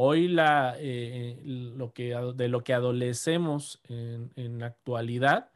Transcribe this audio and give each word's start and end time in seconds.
Hoy 0.00 0.28
la, 0.28 0.76
eh, 0.78 1.42
lo 1.44 1.92
que, 1.92 2.14
de 2.36 2.46
lo 2.46 2.62
que 2.62 2.72
adolecemos 2.72 3.80
en, 3.88 4.60
la 4.60 4.66
actualidad 4.66 5.50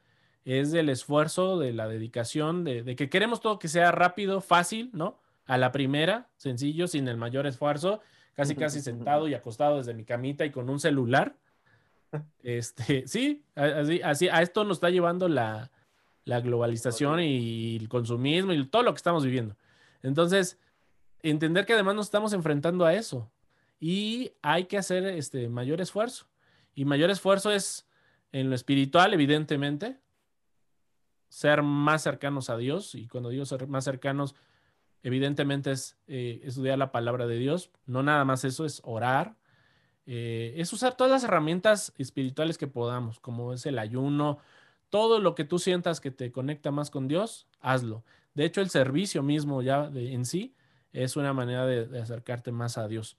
es 0.44 0.72
del 0.72 0.88
esfuerzo, 0.88 1.60
de 1.60 1.72
la 1.72 1.86
dedicación, 1.86 2.64
de, 2.64 2.82
de, 2.82 2.96
que 2.96 3.08
queremos 3.08 3.40
todo 3.40 3.60
que 3.60 3.68
sea 3.68 3.92
rápido, 3.92 4.40
fácil, 4.40 4.90
¿no? 4.94 5.20
A 5.46 5.58
la 5.58 5.70
primera, 5.70 6.28
sencillo, 6.38 6.88
sin 6.88 7.06
el 7.06 7.18
mayor 7.18 7.46
esfuerzo, 7.46 8.00
casi 8.34 8.56
casi 8.56 8.80
sentado 8.80 9.28
y 9.28 9.34
acostado 9.34 9.76
desde 9.76 9.94
mi 9.94 10.04
camita 10.04 10.44
y 10.44 10.50
con 10.50 10.68
un 10.68 10.80
celular. 10.80 11.36
Este, 12.42 13.06
sí, 13.06 13.44
así, 13.54 14.00
así, 14.02 14.28
a 14.28 14.42
esto 14.42 14.64
nos 14.64 14.78
está 14.78 14.90
llevando 14.90 15.28
la, 15.28 15.70
la 16.24 16.40
globalización 16.40 17.20
y 17.20 17.76
el 17.76 17.88
consumismo 17.88 18.52
y 18.52 18.66
todo 18.66 18.82
lo 18.82 18.92
que 18.92 18.98
estamos 18.98 19.24
viviendo. 19.24 19.56
Entonces, 20.02 20.58
entender 21.22 21.64
que 21.64 21.74
además 21.74 21.94
nos 21.94 22.06
estamos 22.06 22.32
enfrentando 22.32 22.84
a 22.84 22.92
eso 22.92 23.30
y 23.82 24.30
hay 24.42 24.66
que 24.66 24.78
hacer 24.78 25.04
este 25.04 25.48
mayor 25.48 25.80
esfuerzo. 25.80 26.26
Y 26.72 26.84
mayor 26.84 27.10
esfuerzo 27.10 27.50
es 27.50 27.84
en 28.30 28.48
lo 28.48 28.54
espiritual, 28.54 29.12
evidentemente, 29.12 29.98
ser 31.28 31.64
más 31.64 32.00
cercanos 32.00 32.48
a 32.48 32.56
Dios. 32.56 32.94
Y 32.94 33.08
cuando 33.08 33.30
digo 33.30 33.44
ser 33.44 33.66
más 33.66 33.82
cercanos, 33.82 34.36
evidentemente 35.02 35.72
es 35.72 35.96
eh, 36.06 36.42
estudiar 36.44 36.78
la 36.78 36.92
palabra 36.92 37.26
de 37.26 37.36
Dios. 37.38 37.72
No 37.84 38.04
nada 38.04 38.24
más 38.24 38.44
eso, 38.44 38.64
es 38.64 38.80
orar. 38.84 39.34
Eh, 40.06 40.54
es 40.58 40.72
usar 40.72 40.96
todas 40.96 41.10
las 41.10 41.24
herramientas 41.24 41.92
espirituales 41.98 42.58
que 42.58 42.68
podamos, 42.68 43.18
como 43.18 43.52
es 43.52 43.66
el 43.66 43.80
ayuno, 43.80 44.38
todo 44.90 45.18
lo 45.18 45.34
que 45.34 45.42
tú 45.42 45.58
sientas 45.58 46.00
que 46.00 46.12
te 46.12 46.30
conecta 46.30 46.70
más 46.70 46.88
con 46.88 47.08
Dios, 47.08 47.48
hazlo. 47.60 48.04
De 48.34 48.44
hecho, 48.44 48.60
el 48.60 48.70
servicio 48.70 49.24
mismo 49.24 49.60
ya 49.60 49.90
en 49.92 50.24
sí 50.24 50.54
es 50.92 51.16
una 51.16 51.32
manera 51.32 51.66
de 51.66 52.00
acercarte 52.00 52.52
más 52.52 52.78
a 52.78 52.86
Dios. 52.86 53.16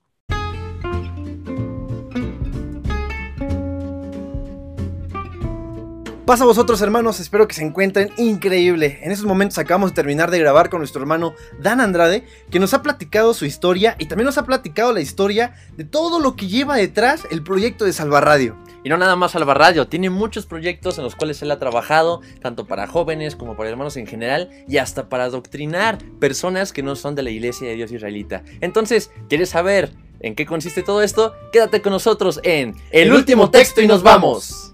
Pasa 6.26 6.44
a 6.44 6.46
vosotros 6.46 6.80
hermanos, 6.80 7.20
espero 7.20 7.46
que 7.46 7.54
se 7.54 7.62
encuentren 7.62 8.10
increíble. 8.16 8.98
En 9.02 9.12
estos 9.12 9.26
momentos 9.26 9.58
acabamos 9.58 9.90
de 9.90 9.96
terminar 9.96 10.30
de 10.30 10.38
grabar 10.38 10.70
con 10.70 10.80
nuestro 10.80 11.02
hermano 11.02 11.34
Dan 11.60 11.82
Andrade, 11.82 12.24
que 12.50 12.58
nos 12.58 12.72
ha 12.72 12.80
platicado 12.80 13.34
su 13.34 13.44
historia 13.44 13.94
y 13.98 14.06
también 14.06 14.24
nos 14.24 14.38
ha 14.38 14.46
platicado 14.46 14.94
la 14.94 15.02
historia 15.02 15.54
de 15.76 15.84
todo 15.84 16.20
lo 16.20 16.34
que 16.34 16.48
lleva 16.48 16.76
detrás 16.76 17.24
el 17.30 17.42
proyecto 17.42 17.84
de 17.84 17.92
Radio. 17.92 18.56
Y 18.82 18.88
no 18.88 18.96
nada 18.96 19.16
más 19.16 19.34
Radio, 19.34 19.86
tiene 19.86 20.08
muchos 20.08 20.46
proyectos 20.46 20.96
en 20.96 21.04
los 21.04 21.14
cuales 21.14 21.42
él 21.42 21.50
ha 21.50 21.58
trabajado, 21.58 22.22
tanto 22.40 22.66
para 22.66 22.86
jóvenes 22.86 23.36
como 23.36 23.54
para 23.54 23.68
hermanos 23.68 23.98
en 23.98 24.06
general, 24.06 24.48
y 24.66 24.78
hasta 24.78 25.10
para 25.10 25.24
adoctrinar 25.24 25.98
personas 26.20 26.72
que 26.72 26.82
no 26.82 26.96
son 26.96 27.14
de 27.14 27.22
la 27.22 27.30
iglesia 27.30 27.68
de 27.68 27.74
Dios 27.74 27.92
israelita. 27.92 28.44
Entonces, 28.62 29.10
¿quieres 29.28 29.50
saber 29.50 29.92
en 30.20 30.34
qué 30.34 30.46
consiste 30.46 30.82
todo 30.82 31.02
esto? 31.02 31.34
Quédate 31.52 31.82
con 31.82 31.92
nosotros 31.92 32.40
en 32.44 32.74
El, 32.92 33.12
último 33.12 33.50
texto 33.50 33.82
y 33.82 33.86
nos 33.86 34.02
vamos. 34.02 34.73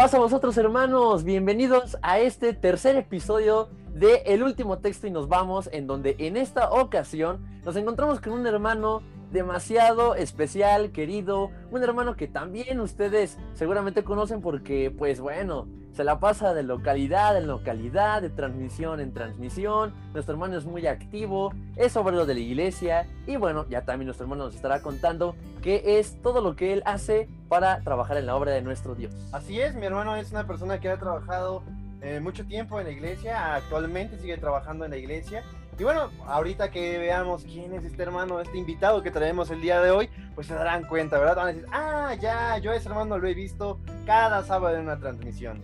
Pasa 0.00 0.16
a 0.16 0.20
vosotros 0.20 0.56
hermanos? 0.56 1.24
Bienvenidos 1.24 1.98
a 2.00 2.20
este 2.20 2.54
tercer 2.54 2.96
episodio 2.96 3.68
de 3.92 4.22
El 4.24 4.42
último 4.42 4.78
texto 4.78 5.06
y 5.06 5.10
nos 5.10 5.28
vamos, 5.28 5.68
en 5.74 5.86
donde 5.86 6.16
en 6.18 6.38
esta 6.38 6.70
ocasión 6.70 7.44
nos 7.66 7.76
encontramos 7.76 8.18
con 8.18 8.32
un 8.32 8.46
hermano 8.46 9.02
demasiado 9.30 10.14
especial, 10.14 10.92
querido, 10.92 11.50
un 11.70 11.82
hermano 11.82 12.16
que 12.16 12.28
también 12.28 12.80
ustedes 12.80 13.38
seguramente 13.54 14.04
conocen 14.04 14.40
porque 14.40 14.90
pues 14.90 15.20
bueno, 15.20 15.68
se 15.92 16.04
la 16.04 16.20
pasa 16.20 16.54
de 16.54 16.62
localidad 16.62 17.36
en 17.36 17.46
localidad, 17.46 18.22
de 18.22 18.30
transmisión 18.30 19.00
en 19.00 19.12
transmisión. 19.12 19.94
Nuestro 20.12 20.34
hermano 20.34 20.56
es 20.56 20.64
muy 20.64 20.86
activo, 20.86 21.52
es 21.76 21.96
obrero 21.96 22.26
de 22.26 22.34
la 22.34 22.40
iglesia 22.40 23.06
y 23.26 23.36
bueno, 23.36 23.66
ya 23.68 23.84
también 23.84 24.06
nuestro 24.06 24.24
hermano 24.24 24.44
nos 24.44 24.54
estará 24.54 24.82
contando 24.82 25.34
qué 25.62 25.98
es 25.98 26.20
todo 26.22 26.40
lo 26.40 26.56
que 26.56 26.72
él 26.72 26.82
hace 26.86 27.28
para 27.48 27.80
trabajar 27.80 28.16
en 28.16 28.26
la 28.26 28.36
obra 28.36 28.52
de 28.52 28.62
nuestro 28.62 28.94
Dios. 28.94 29.14
Así 29.32 29.60
es, 29.60 29.74
mi 29.74 29.86
hermano 29.86 30.16
es 30.16 30.30
una 30.30 30.46
persona 30.46 30.80
que 30.80 30.88
ha 30.88 30.98
trabajado 30.98 31.62
eh, 32.02 32.20
mucho 32.20 32.46
tiempo 32.46 32.78
en 32.78 32.86
la 32.86 32.92
iglesia, 32.92 33.56
actualmente 33.56 34.18
sigue 34.18 34.38
trabajando 34.38 34.84
en 34.84 34.92
la 34.92 34.96
iglesia. 34.96 35.44
Y 35.80 35.82
bueno, 35.82 36.10
ahorita 36.26 36.70
que 36.70 36.98
veamos 36.98 37.42
quién 37.42 37.72
es 37.72 37.86
este 37.86 38.02
hermano, 38.02 38.38
este 38.38 38.58
invitado 38.58 39.02
que 39.02 39.10
traemos 39.10 39.50
el 39.50 39.62
día 39.62 39.80
de 39.80 39.90
hoy, 39.90 40.10
pues 40.34 40.46
se 40.46 40.52
darán 40.52 40.84
cuenta, 40.84 41.18
¿verdad? 41.18 41.36
Van 41.36 41.46
a 41.46 41.52
decir, 41.52 41.66
ah, 41.72 42.14
ya, 42.20 42.58
yo 42.58 42.72
a 42.72 42.76
ese 42.76 42.90
hermano 42.90 43.16
lo 43.16 43.26
he 43.26 43.32
visto 43.32 43.80
cada 44.04 44.44
sábado 44.44 44.76
en 44.76 44.82
una 44.82 44.98
transmisión. 44.98 45.62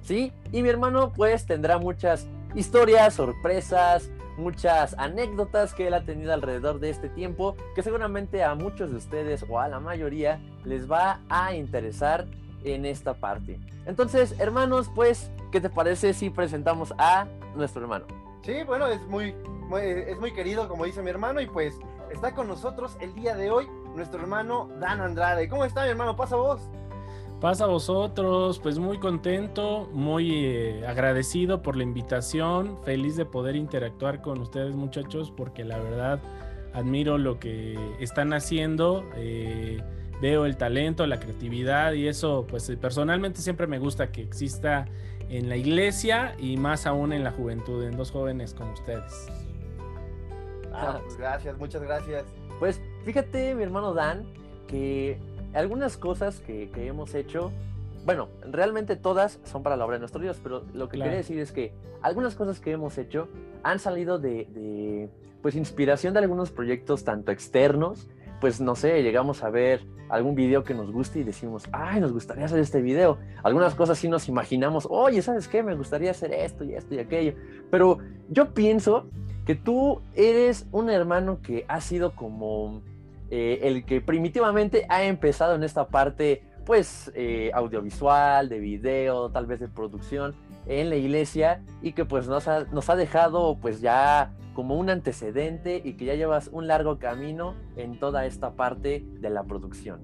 ¿sí? 0.00 0.32
Y 0.52 0.62
mi 0.62 0.70
hermano 0.70 1.12
pues 1.14 1.44
tendrá 1.44 1.76
muchas 1.76 2.26
historias, 2.54 3.12
sorpresas, 3.12 4.08
muchas 4.38 4.94
anécdotas 4.96 5.74
que 5.74 5.88
él 5.88 5.92
ha 5.92 6.02
tenido 6.02 6.32
alrededor 6.32 6.80
de 6.80 6.88
este 6.88 7.10
tiempo, 7.10 7.54
que 7.74 7.82
seguramente 7.82 8.42
a 8.42 8.54
muchos 8.54 8.90
de 8.90 8.96
ustedes 8.96 9.44
o 9.50 9.60
a 9.60 9.68
la 9.68 9.80
mayoría 9.80 10.40
les 10.64 10.90
va 10.90 11.20
a 11.28 11.52
interesar 11.52 12.24
en 12.64 12.86
esta 12.86 13.12
parte. 13.12 13.60
Entonces, 13.84 14.34
hermanos, 14.40 14.90
pues, 14.94 15.30
¿qué 15.52 15.60
te 15.60 15.68
parece 15.68 16.14
si 16.14 16.30
presentamos 16.30 16.94
a 16.96 17.26
nuestro 17.54 17.82
hermano? 17.82 18.27
Sí, 18.42 18.62
bueno, 18.66 18.86
es 18.86 19.00
muy, 19.06 19.34
es 19.76 20.18
muy 20.18 20.32
querido, 20.32 20.68
como 20.68 20.84
dice 20.84 21.02
mi 21.02 21.10
hermano, 21.10 21.40
y 21.40 21.46
pues 21.46 21.78
está 22.10 22.34
con 22.34 22.48
nosotros 22.48 22.96
el 23.00 23.14
día 23.14 23.36
de 23.36 23.50
hoy 23.50 23.68
nuestro 23.94 24.20
hermano 24.20 24.68
Dan 24.80 25.00
Andrade. 25.00 25.48
¿Cómo 25.48 25.64
está 25.64 25.84
mi 25.84 25.90
hermano? 25.90 26.16
Pasa 26.16 26.36
vos. 26.36 26.60
Pasa 27.40 27.64
a 27.64 27.68
vosotros, 27.68 28.58
pues 28.58 28.80
muy 28.80 28.98
contento, 28.98 29.88
muy 29.92 30.44
eh, 30.44 30.84
agradecido 30.86 31.62
por 31.62 31.76
la 31.76 31.84
invitación, 31.84 32.78
feliz 32.84 33.16
de 33.16 33.26
poder 33.26 33.54
interactuar 33.54 34.22
con 34.22 34.40
ustedes 34.40 34.74
muchachos, 34.74 35.30
porque 35.30 35.64
la 35.64 35.78
verdad 35.78 36.20
admiro 36.72 37.16
lo 37.16 37.38
que 37.38 37.78
están 38.00 38.32
haciendo, 38.32 39.04
eh, 39.14 39.80
veo 40.20 40.46
el 40.46 40.56
talento, 40.56 41.06
la 41.06 41.20
creatividad 41.20 41.92
y 41.92 42.08
eso, 42.08 42.44
pues 42.48 42.72
personalmente 42.80 43.40
siempre 43.40 43.68
me 43.68 43.78
gusta 43.78 44.10
que 44.10 44.20
exista 44.20 44.86
en 45.28 45.48
la 45.48 45.56
iglesia 45.56 46.34
y 46.38 46.56
más 46.56 46.86
aún 46.86 47.12
en 47.12 47.24
la 47.24 47.32
juventud, 47.32 47.82
en 47.84 47.96
dos 47.96 48.10
jóvenes 48.10 48.54
como 48.54 48.72
ustedes. 48.72 49.28
Ah, 50.72 51.00
pues 51.02 51.16
gracias, 51.16 51.58
muchas 51.58 51.82
gracias. 51.82 52.24
Pues 52.58 52.80
fíjate, 53.04 53.54
mi 53.54 53.62
hermano 53.62 53.94
Dan, 53.94 54.26
que 54.66 55.18
algunas 55.54 55.96
cosas 55.96 56.40
que, 56.40 56.70
hemos 56.76 57.14
hecho, 57.14 57.52
bueno, 58.04 58.28
realmente 58.42 58.96
todas 58.96 59.40
son 59.44 59.62
para 59.62 59.76
la 59.76 59.84
obra 59.84 59.96
de 59.96 60.00
nuestro 60.00 60.20
Dios, 60.20 60.38
pero 60.42 60.64
lo 60.72 60.88
que 60.88 60.98
quería 60.98 61.16
decir 61.16 61.38
es 61.38 61.52
que 61.52 61.72
algunas 62.02 62.34
cosas 62.34 62.60
que 62.60 62.72
hemos 62.72 62.96
hecho 62.98 63.28
han 63.62 63.78
salido 63.78 64.18
de, 64.18 65.08
pues, 65.42 65.56
inspiración 65.56 66.14
de 66.14 66.20
algunos 66.20 66.50
proyectos 66.50 67.04
tanto 67.04 67.32
externos, 67.32 68.08
pues 68.40 68.60
no 68.60 68.74
sé, 68.74 69.02
llegamos 69.02 69.42
a 69.42 69.50
ver 69.50 69.84
algún 70.08 70.34
video 70.34 70.64
que 70.64 70.74
nos 70.74 70.90
guste 70.90 71.20
y 71.20 71.24
decimos, 71.24 71.64
ay, 71.72 72.00
nos 72.00 72.12
gustaría 72.12 72.46
hacer 72.46 72.58
este 72.60 72.80
video. 72.80 73.18
Algunas 73.42 73.74
cosas 73.74 73.98
sí 73.98 74.08
nos 74.08 74.28
imaginamos, 74.28 74.86
oye, 74.90 75.20
¿sabes 75.22 75.48
qué? 75.48 75.62
Me 75.62 75.74
gustaría 75.74 76.10
hacer 76.10 76.32
esto 76.32 76.64
y 76.64 76.74
esto 76.74 76.94
y 76.94 76.98
aquello. 76.98 77.34
Pero 77.70 77.98
yo 78.28 78.54
pienso 78.54 79.10
que 79.44 79.54
tú 79.54 80.00
eres 80.14 80.66
un 80.72 80.90
hermano 80.90 81.40
que 81.42 81.64
ha 81.68 81.80
sido 81.80 82.14
como 82.14 82.82
eh, 83.30 83.60
el 83.62 83.84
que 83.84 84.00
primitivamente 84.00 84.86
ha 84.88 85.04
empezado 85.04 85.54
en 85.54 85.64
esta 85.64 85.88
parte, 85.88 86.42
pues, 86.64 87.10
eh, 87.14 87.50
audiovisual, 87.54 88.48
de 88.48 88.58
video, 88.58 89.30
tal 89.30 89.46
vez 89.46 89.60
de 89.60 89.68
producción 89.68 90.34
en 90.66 90.90
la 90.90 90.96
iglesia 90.96 91.62
y 91.82 91.92
que 91.92 92.04
pues 92.04 92.28
nos 92.28 92.46
ha, 92.46 92.64
nos 92.64 92.88
ha 92.90 92.96
dejado 92.96 93.56
pues 93.60 93.80
ya 93.80 94.32
como 94.58 94.74
un 94.74 94.90
antecedente 94.90 95.80
y 95.84 95.92
que 95.92 96.06
ya 96.06 96.16
llevas 96.16 96.50
un 96.50 96.66
largo 96.66 96.98
camino 96.98 97.54
en 97.76 98.00
toda 98.00 98.26
esta 98.26 98.54
parte 98.54 99.04
de 99.20 99.30
la 99.30 99.44
producción. 99.44 100.00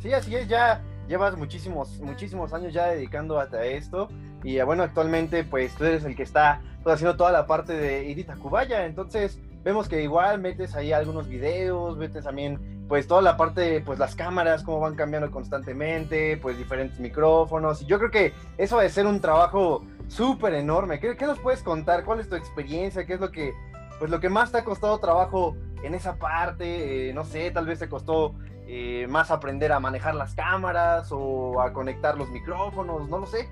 Sí, 0.00 0.14
así 0.14 0.34
es, 0.34 0.48
ya 0.48 0.82
llevas 1.08 1.36
muchísimos, 1.36 2.00
muchísimos 2.00 2.54
años 2.54 2.72
ya 2.72 2.86
dedicando 2.86 3.38
a 3.38 3.44
esto 3.66 4.08
y 4.42 4.58
bueno, 4.62 4.82
actualmente 4.82 5.44
pues 5.44 5.74
tú 5.74 5.84
eres 5.84 6.06
el 6.06 6.16
que 6.16 6.22
está 6.22 6.62
pues, 6.82 6.94
haciendo 6.94 7.18
toda 7.18 7.32
la 7.32 7.46
parte 7.46 7.74
de 7.74 8.06
Irita 8.06 8.34
Cubaya, 8.34 8.86
entonces 8.86 9.38
vemos 9.62 9.90
que 9.90 10.02
igual 10.02 10.40
metes 10.40 10.74
ahí 10.74 10.92
algunos 10.92 11.28
videos, 11.28 11.98
metes 11.98 12.24
también 12.24 12.86
pues 12.88 13.06
toda 13.06 13.20
la 13.20 13.36
parte, 13.36 13.82
pues 13.84 13.98
las 13.98 14.14
cámaras, 14.14 14.62
cómo 14.62 14.80
van 14.80 14.94
cambiando 14.94 15.30
constantemente, 15.30 16.38
pues 16.38 16.56
diferentes 16.56 16.98
micrófonos. 16.98 17.82
Y 17.82 17.86
yo 17.86 17.98
creo 17.98 18.10
que 18.10 18.32
eso 18.58 18.78
de 18.78 18.88
ser 18.88 19.06
un 19.06 19.20
trabajo 19.20 19.84
súper 20.14 20.54
enorme. 20.54 21.00
¿Qué, 21.00 21.16
nos 21.26 21.38
puedes 21.38 21.62
contar? 21.62 22.04
¿Cuál 22.04 22.20
es 22.20 22.28
tu 22.28 22.36
experiencia? 22.36 23.04
¿Qué 23.06 23.14
es 23.14 23.20
lo 23.20 23.30
que, 23.30 23.52
pues 23.98 24.10
lo 24.10 24.20
que 24.20 24.28
más 24.28 24.52
te 24.52 24.58
ha 24.58 24.64
costado 24.64 24.98
trabajo 24.98 25.56
en 25.82 25.94
esa 25.94 26.16
parte? 26.16 27.08
Eh, 27.08 27.12
no 27.12 27.24
sé, 27.24 27.50
tal 27.50 27.66
vez 27.66 27.78
te 27.78 27.88
costó 27.88 28.34
eh, 28.66 29.06
más 29.08 29.30
aprender 29.30 29.72
a 29.72 29.80
manejar 29.80 30.14
las 30.14 30.34
cámaras 30.34 31.08
o 31.10 31.60
a 31.60 31.72
conectar 31.72 32.16
los 32.16 32.28
micrófonos, 32.30 33.08
no 33.08 33.18
lo 33.18 33.26
sé. 33.26 33.48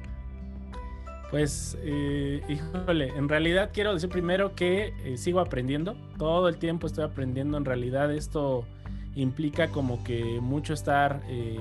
Pues, 1.33 1.79
eh, 1.81 2.43
híjole, 2.47 3.09
en 3.17 3.27
realidad 3.27 3.71
quiero 3.73 3.95
decir 3.95 4.11
primero 4.11 4.55
que 4.55 4.93
eh, 5.03 5.17
sigo 5.17 5.41
aprendiendo. 5.41 5.97
Todo 6.19 6.47
el 6.47 6.59
tiempo 6.59 6.87
estoy 6.87 7.05
aprendiendo. 7.05 7.57
En 7.57 7.65
realidad 7.65 8.13
esto 8.13 8.67
implica 9.15 9.69
como 9.69 10.05
que 10.05 10.41
mucho 10.43 10.75
estar 10.75 11.23
eh, 11.29 11.59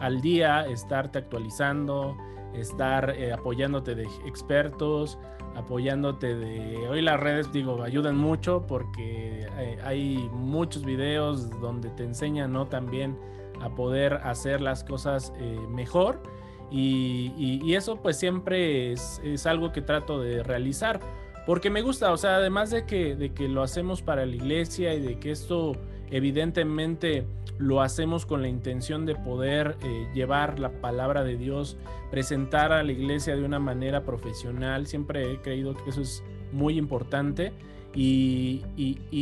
al 0.00 0.20
día, 0.22 0.66
estarte 0.66 1.18
actualizando, 1.18 2.16
estar 2.54 3.10
eh, 3.10 3.32
apoyándote 3.32 3.94
de 3.94 4.04
expertos, 4.24 5.18
apoyándote 5.54 6.34
de... 6.34 6.86
Hoy 6.88 7.02
las 7.02 7.18
redes, 7.18 7.52
digo, 7.52 7.82
ayudan 7.82 8.16
mucho 8.16 8.66
porque 8.66 9.46
eh, 9.58 9.78
hay 9.84 10.28
muchos 10.32 10.84
videos 10.84 11.50
donde 11.60 11.90
te 11.90 12.04
enseñan, 12.04 12.52
¿no? 12.52 12.66
También 12.66 13.18
a 13.60 13.70
poder 13.74 14.14
hacer 14.14 14.60
las 14.60 14.84
cosas 14.84 15.32
eh, 15.38 15.58
mejor. 15.70 16.22
Y, 16.70 17.74
eso 17.74 17.96
pues 17.96 18.18
siempre 18.18 18.92
es, 18.92 19.20
es, 19.22 19.46
algo 19.46 19.72
que 19.72 19.82
trato 19.82 20.20
de 20.20 20.42
realizar. 20.42 21.00
Porque 21.46 21.70
me 21.70 21.80
gusta, 21.80 22.12
o 22.12 22.16
sea, 22.16 22.36
además 22.36 22.70
de 22.70 22.86
que, 22.86 23.14
de 23.14 23.32
que 23.32 23.48
lo 23.48 23.62
hacemos 23.62 24.02
para 24.02 24.26
la 24.26 24.34
iglesia 24.34 24.94
y 24.94 25.00
de 25.00 25.18
que 25.18 25.30
esto 25.30 25.72
evidentemente 26.10 27.26
lo 27.58 27.80
hacemos 27.80 28.26
con 28.26 28.42
la 28.42 28.48
intención 28.48 29.06
de 29.06 29.14
poder 29.14 29.76
eh, 29.82 30.08
llevar 30.14 30.58
la 30.58 30.80
palabra 30.80 31.24
de 31.24 31.36
Dios, 31.36 31.76
presentar 32.10 32.72
a 32.72 32.82
la 32.82 32.92
iglesia 32.92 33.34
de 33.34 33.42
una 33.42 33.58
manera 33.58 34.04
profesional. 34.04 34.86
Siempre 34.86 35.32
he 35.32 35.40
creído 35.40 35.74
que 35.74 35.90
eso 35.90 36.02
es 36.02 36.22
muy 36.52 36.76
importante. 36.78 37.52
Y, 37.94 38.62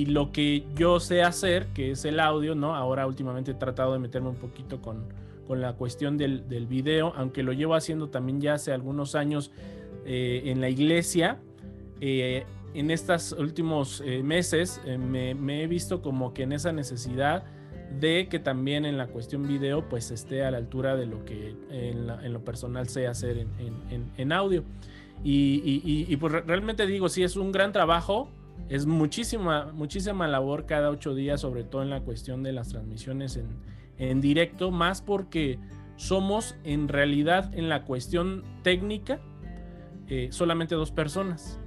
lo 0.08 0.32
que 0.32 0.66
yo 0.74 0.98
sé 0.98 1.22
hacer, 1.22 1.68
que 1.68 1.92
es 1.92 2.04
el 2.04 2.18
audio, 2.18 2.56
¿no? 2.56 2.74
Ahora 2.74 3.06
últimamente 3.06 3.52
he 3.52 3.54
tratado 3.54 3.92
de 3.92 4.00
meterme 4.00 4.30
un 4.30 4.34
poquito 4.34 4.82
con, 4.82 5.04
con 5.46 5.60
la 5.60 5.74
cuestión 5.74 6.18
del, 6.18 6.48
del, 6.48 6.66
video, 6.66 7.12
aunque 7.14 7.44
lo 7.44 7.52
llevo 7.52 7.76
haciendo 7.76 8.08
también 8.08 8.40
ya 8.40 8.54
hace 8.54 8.72
algunos 8.72 9.14
años 9.14 9.52
eh, 10.04 10.42
en 10.46 10.60
la 10.60 10.68
iglesia. 10.68 11.38
Eh, 12.00 12.46
en 12.74 12.90
estos 12.90 13.30
últimos 13.38 14.02
meses 14.24 14.80
me, 14.84 15.36
me, 15.36 15.62
he 15.62 15.68
visto 15.68 16.02
como 16.02 16.34
que 16.34 16.42
en 16.42 16.50
esa 16.50 16.72
necesidad 16.72 17.44
de 18.00 18.28
que 18.28 18.38
también 18.38 18.84
en 18.84 18.98
la 18.98 19.06
cuestión 19.06 19.46
video 19.46 19.88
pues 19.88 20.10
esté 20.10 20.44
a 20.44 20.50
la 20.50 20.58
altura 20.58 20.96
de 20.96 21.06
lo 21.06 21.24
que 21.24 21.54
en, 21.70 22.32
lo 22.32 22.44
personal 22.44 22.88
sé 22.88 23.06
hacer 23.06 23.46
en, 24.16 24.32
audio. 24.32 24.64
Y, 25.22 26.16
pues 26.16 26.32
realmente 26.32 26.86
digo, 26.86 27.08
sí, 27.08 27.22
es 27.22 27.36
un 27.36 27.52
gran 27.52 27.72
trabajo, 27.72 28.28
es 28.68 28.86
muchísima, 28.86 29.72
muchísima 29.72 30.26
labor 30.26 30.66
cada 30.66 30.90
ocho 30.90 31.14
días, 31.14 31.40
sobre 31.40 31.64
todo 31.64 31.82
en 31.82 31.90
la 31.90 32.00
cuestión 32.00 32.42
de 32.42 32.52
las 32.52 32.68
transmisiones 32.68 33.38
en, 33.98 34.20
directo, 34.20 34.70
más 34.70 35.00
porque 35.00 35.58
somos 35.96 36.56
en 36.64 36.88
realidad 36.88 37.54
en 37.54 37.68
la 37.68 37.84
cuestión 37.84 38.42
técnica 38.62 39.20
eh, 40.08 40.28
solamente 40.30 40.74
dos 40.74 40.90
personas. 40.90 41.60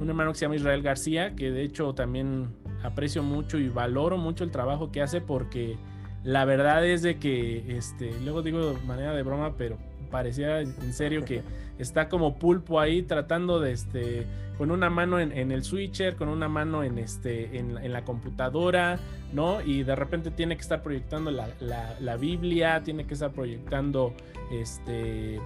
Un 0.00 0.08
hermano 0.08 0.32
que 0.32 0.38
se 0.38 0.44
llama 0.44 0.56
Israel 0.56 0.82
García, 0.82 1.34
que 1.34 1.50
de 1.50 1.62
hecho 1.62 1.94
también 1.94 2.48
aprecio 2.82 3.22
mucho 3.22 3.58
y 3.58 3.68
valoro 3.68 4.18
mucho 4.18 4.44
el 4.44 4.50
trabajo 4.50 4.92
que 4.92 5.02
hace 5.02 5.20
porque 5.20 5.76
la 6.24 6.44
verdad 6.44 6.84
es 6.86 7.02
de 7.02 7.18
que, 7.18 7.76
este, 7.76 8.12
luego 8.22 8.42
digo 8.42 8.72
de 8.74 8.80
manera 8.86 9.14
de 9.14 9.22
broma, 9.22 9.56
pero 9.56 9.78
parecía 10.10 10.60
en 10.60 10.92
serio 10.92 11.24
que 11.24 11.42
está 11.78 12.08
como 12.08 12.38
pulpo 12.38 12.80
ahí 12.80 13.02
tratando 13.02 13.60
de, 13.60 13.72
este, 13.72 14.26
con 14.58 14.70
una 14.70 14.88
mano 14.88 15.20
en, 15.20 15.52
el 15.52 15.62
switcher, 15.62 16.16
con 16.16 16.28
una 16.28 16.48
mano 16.48 16.82
en, 16.82 16.98
este, 16.98 17.58
en, 17.58 17.92
la 17.92 18.04
computadora, 18.04 18.98
¿no? 19.32 19.60
Y 19.60 19.82
de 19.82 19.94
repente 19.94 20.30
tiene 20.30 20.56
que 20.56 20.62
estar 20.62 20.82
proyectando 20.82 21.30
la, 21.30 22.16
Biblia, 22.16 22.82
tiene 22.82 23.06
que 23.06 23.14
estar 23.14 23.32
proyectando, 23.32 24.14
este, 24.50 25.40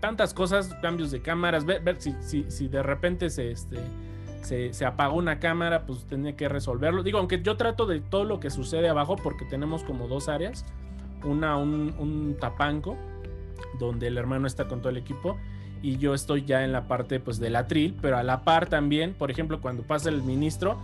tantas 0.00 0.32
cosas, 0.34 0.72
cambios 0.80 1.10
de 1.10 1.20
cámaras, 1.20 1.64
ver, 1.64 1.82
ver 1.82 2.00
si, 2.00 2.14
si, 2.20 2.44
si 2.48 2.68
de 2.68 2.82
repente 2.82 3.28
se, 3.28 3.50
este, 3.50 3.78
se, 4.44 4.84
apagó 4.84 5.16
una 5.16 5.40
cámara, 5.40 5.86
pues 5.86 6.04
tenía 6.04 6.36
que 6.36 6.48
resolverlo. 6.48 7.02
Digo, 7.02 7.18
aunque 7.18 7.42
yo 7.42 7.56
trato 7.56 7.86
de 7.86 8.00
todo 8.00 8.24
lo 8.24 8.40
que 8.40 8.50
sucede 8.50 8.88
abajo, 8.88 9.16
porque 9.16 9.44
tenemos 9.44 9.82
como 9.82 10.06
dos 10.06 10.28
áreas. 10.28 10.64
Una, 11.24 11.56
un, 11.56 12.36
tapanco, 12.38 12.96
donde 13.78 14.08
el 14.08 14.18
hermano 14.18 14.46
está 14.46 14.68
con 14.68 14.80
todo 14.80 14.90
el 14.90 14.98
equipo, 14.98 15.38
y 15.80 15.96
yo 15.96 16.14
estoy 16.14 16.44
ya 16.44 16.64
en 16.64 16.72
la 16.72 16.86
parte 16.86 17.20
pues 17.20 17.38
del 17.38 17.56
atril, 17.56 17.96
pero 18.00 18.18
a 18.18 18.22
la 18.22 18.44
par 18.44 18.68
también, 18.68 19.14
por 19.14 19.30
ejemplo, 19.30 19.60
cuando 19.60 19.82
pasa 19.82 20.10
el 20.10 20.22
ministro, 20.22 20.78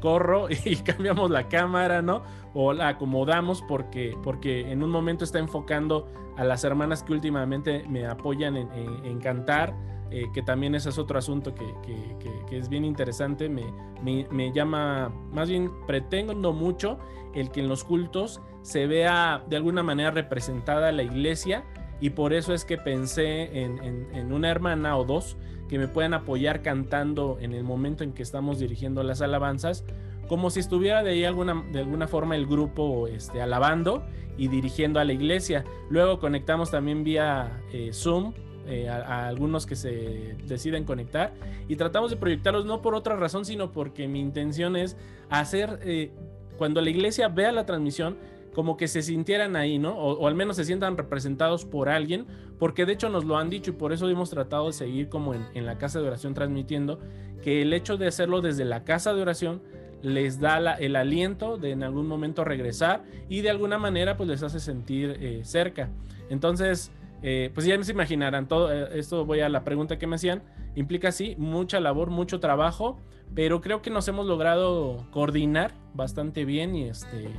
corro 0.00 0.48
y 0.64 0.76
cambiamos 0.76 1.30
la 1.30 1.48
cámara, 1.48 2.00
¿no? 2.00 2.22
O 2.54 2.72
la 2.72 2.88
acomodamos 2.88 3.62
porque, 3.68 4.16
porque 4.22 4.72
en 4.72 4.82
un 4.82 4.90
momento 4.90 5.24
está 5.24 5.38
enfocando 5.38 6.08
a 6.38 6.44
las 6.44 6.64
hermanas 6.64 7.02
que 7.02 7.12
últimamente 7.12 7.84
me 7.88 8.06
apoyan 8.06 8.56
en 8.56 9.18
cantar 9.20 9.74
eh, 10.12 10.26
que 10.34 10.42
también 10.42 10.74
ese 10.74 10.90
es 10.90 10.98
otro 10.98 11.18
asunto 11.18 11.54
que, 11.54 11.64
es 12.50 12.68
bien 12.68 12.84
interesante, 12.84 13.48
me, 13.48 13.64
me, 14.30 14.52
llama, 14.52 15.08
más 15.32 15.48
bien 15.48 15.70
pretendo 15.86 16.52
mucho 16.52 16.98
el 17.34 17.50
que 17.50 17.60
en 17.60 17.68
los 17.68 17.82
cultos 17.82 18.42
se 18.60 18.86
vea 18.86 19.42
de 19.48 19.56
alguna 19.56 19.82
manera 19.82 20.10
representada 20.10 20.92
la 20.92 21.02
iglesia 21.02 21.64
y 21.98 22.10
por 22.10 22.34
eso 22.34 22.52
es 22.52 22.66
que 22.66 22.76
pensé 22.76 23.62
en, 23.62 24.32
una 24.32 24.50
hermana 24.50 24.98
o 24.98 25.04
dos 25.04 25.38
que 25.70 25.78
me 25.78 25.88
puedan 25.88 26.12
apoyar 26.12 26.60
cantando 26.60 27.38
en 27.40 27.54
el 27.54 27.64
momento 27.64 28.04
en 28.04 28.12
que 28.12 28.22
estamos 28.22 28.58
dirigiendo 28.58 29.02
las 29.02 29.22
alabanzas, 29.22 29.82
como 30.28 30.50
si 30.50 30.60
estuviera 30.60 31.02
de 31.02 31.12
ahí 31.12 31.24
alguna, 31.24 31.64
de 31.72 31.78
alguna 31.78 32.06
forma 32.06 32.36
el 32.36 32.46
grupo 32.46 33.06
este, 33.06 33.40
alabando 33.40 34.04
y 34.36 34.48
dirigiendo 34.48 35.00
a 35.00 35.04
la 35.04 35.14
iglesia. 35.14 35.64
Luego 35.88 36.18
conectamos 36.18 36.70
también 36.70 37.02
vía 37.02 37.62
eh, 37.72 37.94
Zoom 37.94 38.34
eh, 38.66 38.88
a, 38.88 39.26
algunos 39.26 39.66
que 39.66 39.76
se 39.76 40.36
deciden 40.46 40.84
conectar 40.84 41.32
y 41.68 41.76
tratamos 41.76 42.10
de 42.10 42.16
proyectarlos 42.16 42.64
no 42.64 42.82
por 42.82 42.94
otra 42.94 43.16
razón, 43.16 43.44
sino 43.44 43.72
porque 43.72 44.08
mi 44.08 44.20
intención 44.20 44.76
es 44.76 44.96
hacer, 45.30 45.80
eh, 45.82 46.10
cuando 46.58 46.80
la 46.80 46.90
iglesia 46.90 47.28
vea 47.28 47.52
la 47.52 47.66
transmisión, 47.66 48.16
como 48.54 48.76
que 48.76 48.88
se 48.88 49.02
sintieran 49.02 49.56
ahí, 49.56 49.78
¿no? 49.78 49.96
O, 49.96 50.26
al 50.28 50.34
menos 50.34 50.56
se 50.56 50.64
sientan 50.64 50.96
representados 50.96 51.64
por 51.64 51.88
alguien, 51.88 52.26
porque 52.58 52.84
de 52.84 52.92
hecho 52.92 53.08
nos 53.08 53.24
lo 53.24 53.36
han 53.38 53.50
dicho 53.50 53.70
y 53.70 53.74
por 53.74 53.92
eso 53.92 54.08
hemos 54.08 54.30
tratado 54.30 54.66
de 54.66 54.72
seguir 54.72 55.08
como 55.08 55.34
en, 55.34 55.66
la 55.66 55.78
casa 55.78 56.00
de 56.00 56.06
oración 56.06 56.34
transmitiendo, 56.34 57.00
que 57.42 57.62
el 57.62 57.72
hecho 57.72 57.96
de 57.96 58.06
hacerlo 58.06 58.40
desde 58.40 58.64
la 58.64 58.84
casa 58.84 59.14
de 59.14 59.22
oración 59.22 59.62
les 60.02 60.40
da 60.40 60.74
el 60.74 60.96
aliento 60.96 61.56
de 61.56 61.70
en 61.70 61.82
algún 61.82 62.06
momento 62.06 62.44
regresar 62.44 63.04
y 63.28 63.40
de 63.40 63.50
alguna 63.50 63.78
manera 63.78 64.16
pues 64.16 64.28
les 64.28 64.42
hace 64.42 64.60
sentir 64.60 65.16
eh, 65.20 65.40
cerca. 65.44 65.90
Entonces, 66.28 66.90
eh, 67.22 67.50
pues 67.54 67.66
ya 67.66 67.82
se 67.82 67.92
imaginarán, 67.92 68.48
todo 68.48 68.72
eh, 68.72 68.98
esto 68.98 69.24
voy 69.24 69.40
a 69.40 69.48
la 69.48 69.62
pregunta 69.62 69.98
que 69.98 70.06
me 70.06 70.16
hacían, 70.16 70.42
implica 70.74 71.12
sí, 71.12 71.36
mucha 71.38 71.78
labor, 71.78 72.10
mucho 72.10 72.40
trabajo, 72.40 73.00
pero 73.34 73.60
creo 73.60 73.80
que 73.80 73.90
nos 73.90 74.08
hemos 74.08 74.26
logrado 74.26 75.06
coordinar 75.10 75.72
bastante 75.94 76.44
bien 76.44 76.74
y 76.74 76.88
este 76.88 77.30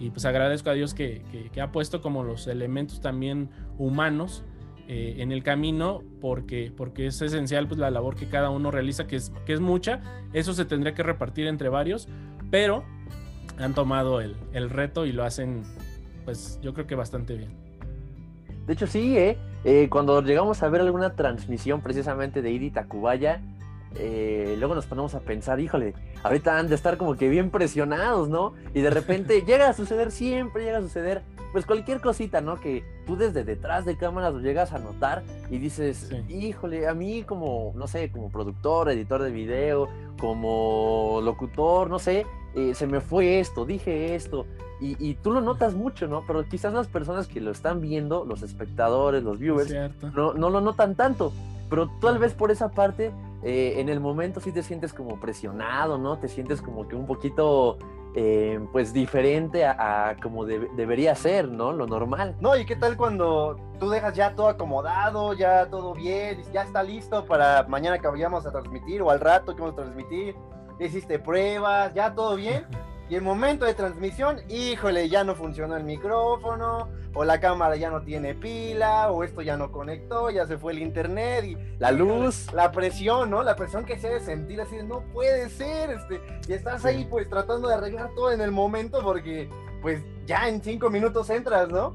y 0.00 0.10
pues 0.10 0.24
agradezco 0.24 0.70
a 0.70 0.74
Dios 0.74 0.94
que, 0.94 1.50
ha 1.60 1.72
puesto 1.72 2.00
como 2.00 2.22
los 2.22 2.46
elementos 2.46 3.00
también 3.00 3.50
humanos 3.78 4.44
eh, 4.86 5.16
en 5.18 5.32
el 5.32 5.42
camino 5.42 6.02
porque, 6.20 6.72
porque 6.76 7.06
es 7.06 7.20
esencial 7.20 7.66
pues 7.66 7.80
la 7.80 7.90
labor 7.90 8.14
que 8.14 8.28
cada 8.28 8.50
uno 8.50 8.70
realiza, 8.70 9.06
que 9.06 9.16
es, 9.16 9.32
que 9.44 9.52
es 9.52 9.60
mucha, 9.60 10.00
eso 10.32 10.52
se 10.52 10.64
tendría 10.64 10.94
que 10.94 11.02
repartir 11.02 11.46
entre 11.46 11.68
varios, 11.68 12.08
pero 12.50 12.84
han 13.58 13.74
tomado 13.74 14.20
el, 14.20 14.36
el 14.52 14.70
reto 14.70 15.04
y 15.04 15.12
lo 15.12 15.24
hacen 15.24 15.64
pues 16.24 16.60
yo 16.62 16.74
creo 16.74 16.86
que 16.86 16.94
bastante 16.94 17.34
bien. 17.34 17.67
De 18.68 18.74
hecho, 18.74 18.86
sí, 18.86 19.16
¿eh? 19.16 19.38
¿eh? 19.64 19.88
cuando 19.90 20.20
llegamos 20.20 20.62
a 20.62 20.68
ver 20.68 20.82
alguna 20.82 21.14
transmisión 21.14 21.80
precisamente 21.80 22.42
de 22.42 22.50
Iri 22.50 22.70
Tacubaya, 22.70 23.40
eh, 23.94 24.56
luego 24.58 24.74
nos 24.74 24.84
ponemos 24.84 25.14
a 25.14 25.20
pensar, 25.20 25.58
híjole, 25.58 25.94
ahorita 26.22 26.58
han 26.58 26.68
de 26.68 26.74
estar 26.74 26.98
como 26.98 27.16
que 27.16 27.30
bien 27.30 27.50
presionados, 27.50 28.28
¿no? 28.28 28.52
Y 28.74 28.82
de 28.82 28.90
repente 28.90 29.40
llega 29.46 29.70
a 29.70 29.72
suceder, 29.72 30.10
siempre 30.10 30.64
llega 30.64 30.78
a 30.78 30.82
suceder, 30.82 31.22
pues 31.54 31.64
cualquier 31.64 32.02
cosita, 32.02 32.42
¿no? 32.42 32.60
Que 32.60 32.84
tú 33.06 33.16
desde 33.16 33.42
detrás 33.42 33.86
de 33.86 33.96
cámaras 33.96 34.34
lo 34.34 34.40
llegas 34.40 34.74
a 34.74 34.78
notar 34.78 35.22
y 35.50 35.56
dices, 35.56 36.10
híjole, 36.28 36.86
a 36.88 36.92
mí 36.92 37.22
como, 37.22 37.72
no 37.74 37.88
sé, 37.88 38.12
como 38.12 38.28
productor, 38.28 38.90
editor 38.90 39.22
de 39.22 39.30
video, 39.30 39.88
como 40.20 41.20
locutor, 41.24 41.88
no 41.88 41.98
sé, 41.98 42.26
eh, 42.54 42.74
se 42.74 42.86
me 42.86 43.00
fue 43.00 43.40
esto, 43.40 43.64
dije 43.64 44.14
esto, 44.14 44.44
y, 44.80 45.14
tú 45.14 45.32
lo 45.32 45.40
notas 45.40 45.74
mucho, 45.74 46.06
¿no? 46.06 46.24
Pero 46.26 46.44
quizás 46.48 46.72
las 46.72 46.86
personas 46.86 47.26
que 47.26 47.40
lo 47.40 47.50
están 47.50 47.80
viendo, 47.80 48.24
los 48.24 48.42
espectadores, 48.42 49.24
los 49.24 49.38
viewers, 49.38 49.74
no, 50.14 50.34
no, 50.34 50.50
lo 50.50 50.60
notan 50.60 50.94
tanto. 50.94 51.32
Pero 51.68 51.90
tal 52.00 52.18
vez 52.18 52.32
por 52.32 52.50
esa 52.50 52.70
parte, 52.70 53.12
eh, 53.42 53.74
en 53.78 53.88
el 53.88 53.98
momento 53.98 54.40
sí 54.40 54.52
te 54.52 54.62
sientes 54.62 54.92
como 54.92 55.18
presionado, 55.18 55.98
¿no? 55.98 56.18
Te 56.18 56.28
sientes 56.28 56.62
como 56.62 56.86
que 56.86 56.94
un 56.94 57.06
poquito, 57.06 57.76
eh, 58.14 58.60
pues, 58.70 58.92
diferente 58.92 59.66
a, 59.66 60.16
como 60.22 60.44
debería 60.44 61.14
ser, 61.16 61.48
¿no? 61.48 61.72
Lo 61.72 61.88
normal. 61.88 62.36
No, 62.40 62.56
¿y 62.56 62.64
qué 62.64 62.76
tal 62.76 62.96
cuando 62.96 63.58
tú 63.80 63.90
dejas 63.90 64.14
ya 64.14 64.36
todo 64.36 64.48
acomodado, 64.48 65.34
ya 65.34 65.66
todo 65.66 65.92
bien, 65.92 66.40
ya 66.52 66.62
está 66.62 66.84
listo 66.84 67.26
para 67.26 67.64
mañana 67.64 67.98
que 67.98 68.06
vayamos 68.06 68.46
a 68.46 68.52
transmitir 68.52 69.02
o 69.02 69.10
al 69.10 69.18
rato 69.18 69.56
que 69.56 69.60
vamos 69.60 69.76
a 69.78 69.82
transmitir? 69.82 70.36
Hiciste 70.78 71.18
pruebas, 71.18 71.92
ya 71.94 72.14
todo 72.14 72.36
bien. 72.36 72.64
Y 73.08 73.14
el 73.14 73.22
momento 73.22 73.64
de 73.64 73.74
transmisión, 73.74 74.40
híjole, 74.48 75.08
ya 75.08 75.24
no 75.24 75.34
funcionó 75.34 75.76
el 75.76 75.84
micrófono, 75.84 76.88
o 77.14 77.24
la 77.24 77.40
cámara 77.40 77.76
ya 77.76 77.90
no 77.90 78.02
tiene 78.02 78.34
pila, 78.34 79.10
o 79.10 79.24
esto 79.24 79.40
ya 79.40 79.56
no 79.56 79.72
conectó, 79.72 80.30
ya 80.30 80.46
se 80.46 80.58
fue 80.58 80.72
el 80.72 80.80
internet 80.80 81.44
y 81.44 81.56
la 81.78 81.90
luz, 81.90 82.52
la 82.52 82.70
presión, 82.70 83.30
¿no? 83.30 83.42
La 83.42 83.56
presión 83.56 83.84
que 83.84 83.98
se 83.98 84.08
debe 84.08 84.20
sentir 84.20 84.60
así 84.60 84.76
de 84.76 84.82
no 84.82 85.00
puede 85.12 85.48
ser, 85.48 85.90
este, 85.90 86.20
y 86.46 86.52
estás 86.52 86.84
ahí 86.84 87.06
pues 87.08 87.28
tratando 87.28 87.68
de 87.68 87.74
arreglar 87.74 88.10
todo 88.14 88.30
en 88.30 88.40
el 88.40 88.50
momento 88.50 89.00
porque 89.02 89.48
pues 89.80 90.02
ya 90.26 90.48
en 90.48 90.62
cinco 90.62 90.90
minutos 90.90 91.30
entras, 91.30 91.68
¿no? 91.70 91.94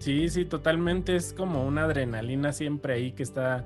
Sí, 0.00 0.28
sí, 0.28 0.44
totalmente. 0.44 1.14
Es 1.14 1.32
como 1.32 1.64
una 1.64 1.84
adrenalina 1.84 2.52
siempre 2.52 2.94
ahí 2.94 3.12
que 3.12 3.22
está 3.22 3.64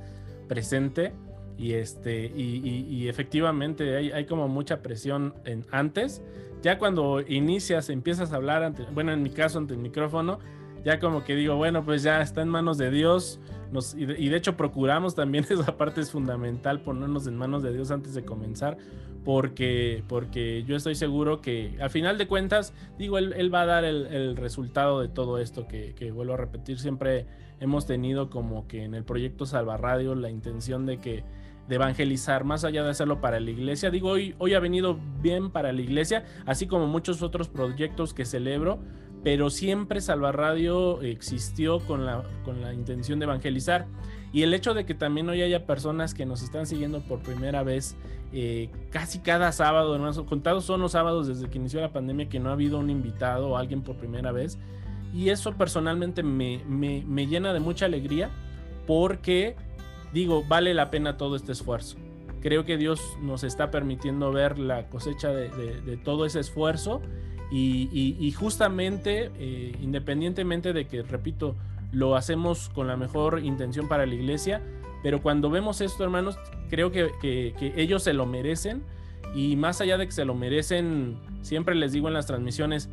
presente. 0.49 1.13
Y 1.57 1.75
este, 1.75 2.27
y, 2.27 3.07
efectivamente 3.09 3.97
hay, 3.97 4.11
hay, 4.11 4.25
como 4.27 4.49
mucha 4.49 4.83
presión 4.83 5.35
en, 5.45 5.65
antes. 5.71 6.23
Ya 6.63 6.79
cuando 6.79 7.21
inicias, 7.21 7.91
empiezas 7.91 8.33
a 8.33 8.37
hablar, 8.37 8.73
bueno, 8.93 9.13
en 9.13 9.23
mi 9.23 9.31
caso, 9.31 9.59
ante 9.59 9.75
el 9.75 9.81
micrófono, 9.81 10.41
ya 10.85 10.99
como 10.99 11.25
que 11.25 11.35
digo, 11.35 11.57
bueno, 11.57 11.85
pues 11.85 12.03
ya 12.03 12.21
está 12.21 12.43
en 12.43 12.49
manos 12.49 12.77
de 12.77 12.91
Dios. 12.91 13.41
Nos, 13.73 13.95
y, 13.95 14.05
de, 14.07 14.37
hecho 14.37 14.57
procuramos 14.57 15.15
también, 15.17 15.45
esa 15.49 15.77
parte 15.77 16.01
es 16.01 16.11
fundamental, 16.11 16.81
ponernos 16.81 17.27
en 17.27 17.37
manos 17.37 17.63
de 17.63 17.73
Dios 17.73 17.91
antes 17.91 18.15
de 18.15 18.25
comenzar, 18.25 18.77
porque, 19.25 20.05
porque 20.09 20.65
yo 20.65 20.77
estoy 20.77 20.95
seguro 20.95 21.41
que 21.41 21.77
al 21.81 21.91
final 21.91 22.19
de 22.19 22.27
cuentas, 22.27 22.75
digo, 22.99 23.19
Él, 23.19 23.55
va 23.55 23.63
a 23.63 23.67
dar 23.67 23.85
el, 23.85 24.37
resultado 24.37 25.01
de 25.01 25.09
todo 25.09 25.39
esto 25.39 25.67
que, 25.67 25.95
que, 25.95 26.11
vuelvo 26.11 26.35
a 26.35 26.37
repetir, 26.37 26.79
siempre 26.79 27.27
hemos 27.61 27.87
tenido 27.87 28.29
como 28.29 28.67
que 28.69 28.85
en 28.85 28.95
el 28.95 29.05
proyecto 29.05 29.47
Salva 29.47 29.77
Radio 29.77 30.15
la 30.15 30.29
intención 30.29 30.85
de 30.85 30.99
que 30.99 31.25
de 31.69 31.77
evangelizar, 31.77 32.45
más 32.45 32.65
allá 32.65 32.83
de 32.83 32.91
hacerlo 32.91 33.21
para 33.21 33.41
la 33.41 33.51
iglesia. 33.51 33.91
Digo, 33.91 34.11
hoy, 34.11 34.35
hoy 34.39 34.55
ha 34.55 34.61
venido 34.61 34.99
bien 35.23 35.51
para 35.51 35.73
la 35.73 35.81
iglesia, 35.81 36.25
así 36.47 36.67
como 36.67 36.87
muchos 36.87 37.23
otros 37.23 37.49
proyectos 37.49 38.13
que 38.13 38.25
celebro, 38.25 38.79
pero 39.23 39.49
siempre 39.49 40.03
Salva 40.03 40.33
Radio 40.33 41.01
existió 41.01 41.81
con 41.81 42.05
la, 42.05 42.23
con 42.45 42.61
la 42.61 42.75
intención 42.75 43.19
de 43.19 43.25
evangelizar. 43.25 43.87
Y 44.35 44.43
el 44.43 44.53
hecho 44.53 44.75
de 44.75 44.85
que 44.85 44.95
también 44.95 45.29
hoy 45.29 45.41
haya 45.41 45.65
personas 45.65 46.13
que 46.13 46.27
nos 46.27 46.43
están 46.43 46.67
siguiendo 46.67 47.01
por 47.01 47.21
primera 47.21 47.63
vez, 47.63 47.97
eh, 48.33 48.69
casi 48.91 49.21
cada 49.21 49.53
sábado, 49.53 49.97
contados 50.27 50.65
son 50.65 50.81
los 50.81 50.93
sábados 50.93 51.29
desde 51.29 51.49
que 51.49 51.57
inició 51.57 51.81
la 51.81 51.93
pandemia 51.93 52.29
que 52.29 52.41
no 52.41 52.51
ha 52.51 52.53
habido 52.53 52.79
un 52.79 52.91
invitado 52.91 53.51
o 53.51 53.57
alguien 53.57 53.83
por 53.83 53.97
primera 53.97 54.33
vez. 54.33 54.59
Y 55.15 55.31
eso 55.31 55.55
personalmente 55.55 56.23
me, 56.23 56.63
me, 56.67 57.05
me 57.07 57.27
llena 57.27 57.55
de 57.55 57.61
mucha 57.61 57.87
alegría 57.87 58.31
porque 58.87 59.57
digo, 60.15 60.45
vale 60.47 60.73
la 60.73 60.91
pena 60.91 61.19
todo 61.19 61.37
este 61.37 61.53
esfuerzo. 61.53 61.97
Creo 62.41 62.65
que 62.65 62.77
Dios 62.79 63.01
nos 63.21 63.43
está 63.43 63.71
permitiendo 63.71 64.33
ver 64.33 64.59
la 64.59 64.89
cosecha 64.89 65.31
de, 65.31 65.99
todo 66.05 66.25
ese 66.25 66.41
esfuerzo 66.41 67.03
y, 67.51 68.33
justamente, 68.39 69.31
eh, 69.39 69.77
independientemente 69.83 70.73
de 70.73 70.87
que, 70.87 71.03
repito, 71.03 71.57
lo 71.93 72.17
hacemos 72.17 72.71
con 72.71 72.87
la 72.87 72.97
mejor 72.97 73.41
intención 73.45 73.89
para 73.89 74.07
la 74.07 74.15
iglesia, 74.15 74.63
pero 75.03 75.21
cuando 75.21 75.51
vemos 75.51 75.81
esto, 75.81 76.05
hermanos, 76.05 76.39
creo 76.71 76.91
que, 76.91 77.11
que 77.21 77.75
ellos 77.77 78.03
se 78.03 78.13
lo 78.13 78.25
merecen 78.25 78.83
y 79.35 79.57
más 79.57 79.81
allá 79.81 79.99
de 79.99 80.07
que 80.07 80.13
se 80.13 80.25
lo 80.25 80.35
merecen, 80.35 81.19
siempre 81.43 81.75
les 81.75 81.93
digo 81.93 82.09
en 82.09 82.15
las 82.15 82.27
transmisiones, 82.27 82.89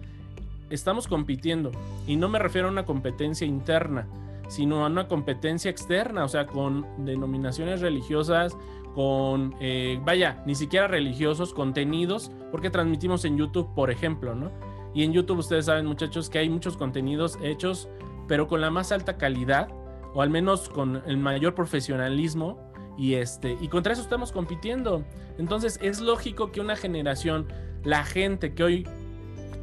estamos 0.69 1.07
compitiendo 1.07 1.71
y 2.07 2.15
no 2.15 2.29
me 2.29 2.39
refiero 2.39 2.67
a 2.67 2.71
una 2.71 2.85
competencia 2.85 3.45
interna, 3.45 4.07
sino 4.51 4.83
a 4.83 4.87
una 4.87 5.07
competencia 5.07 5.71
externa, 5.71 6.25
o 6.25 6.27
sea, 6.27 6.45
con 6.45 6.85
denominaciones 7.05 7.79
religiosas, 7.79 8.57
con, 8.93 9.55
eh, 9.61 9.97
vaya, 10.03 10.43
ni 10.45 10.55
siquiera 10.55 10.89
religiosos, 10.89 11.53
contenidos, 11.53 12.33
porque 12.51 12.69
transmitimos 12.69 13.23
en 13.23 13.37
YouTube, 13.37 13.73
por 13.73 13.89
ejemplo, 13.89 14.35
¿no? 14.35 14.51
Y 14.93 15.05
en 15.05 15.13
YouTube 15.13 15.37
ustedes 15.37 15.67
saben, 15.67 15.85
muchachos, 15.85 16.29
que 16.29 16.39
hay 16.39 16.49
muchos 16.49 16.75
contenidos 16.75 17.39
hechos, 17.41 17.87
pero 18.27 18.49
con 18.49 18.59
la 18.59 18.69
más 18.69 18.91
alta 18.91 19.17
calidad, 19.17 19.69
o 20.13 20.21
al 20.21 20.29
menos 20.29 20.67
con 20.67 21.01
el 21.05 21.15
mayor 21.15 21.55
profesionalismo, 21.55 22.59
y 22.97 23.13
este, 23.13 23.57
y 23.61 23.69
contra 23.69 23.93
eso 23.93 24.01
estamos 24.01 24.33
compitiendo. 24.33 25.05
Entonces 25.37 25.79
es 25.81 26.01
lógico 26.01 26.51
que 26.51 26.59
una 26.59 26.75
generación, 26.75 27.47
la 27.85 28.03
gente 28.03 28.53
que 28.53 28.65
hoy 28.65 28.87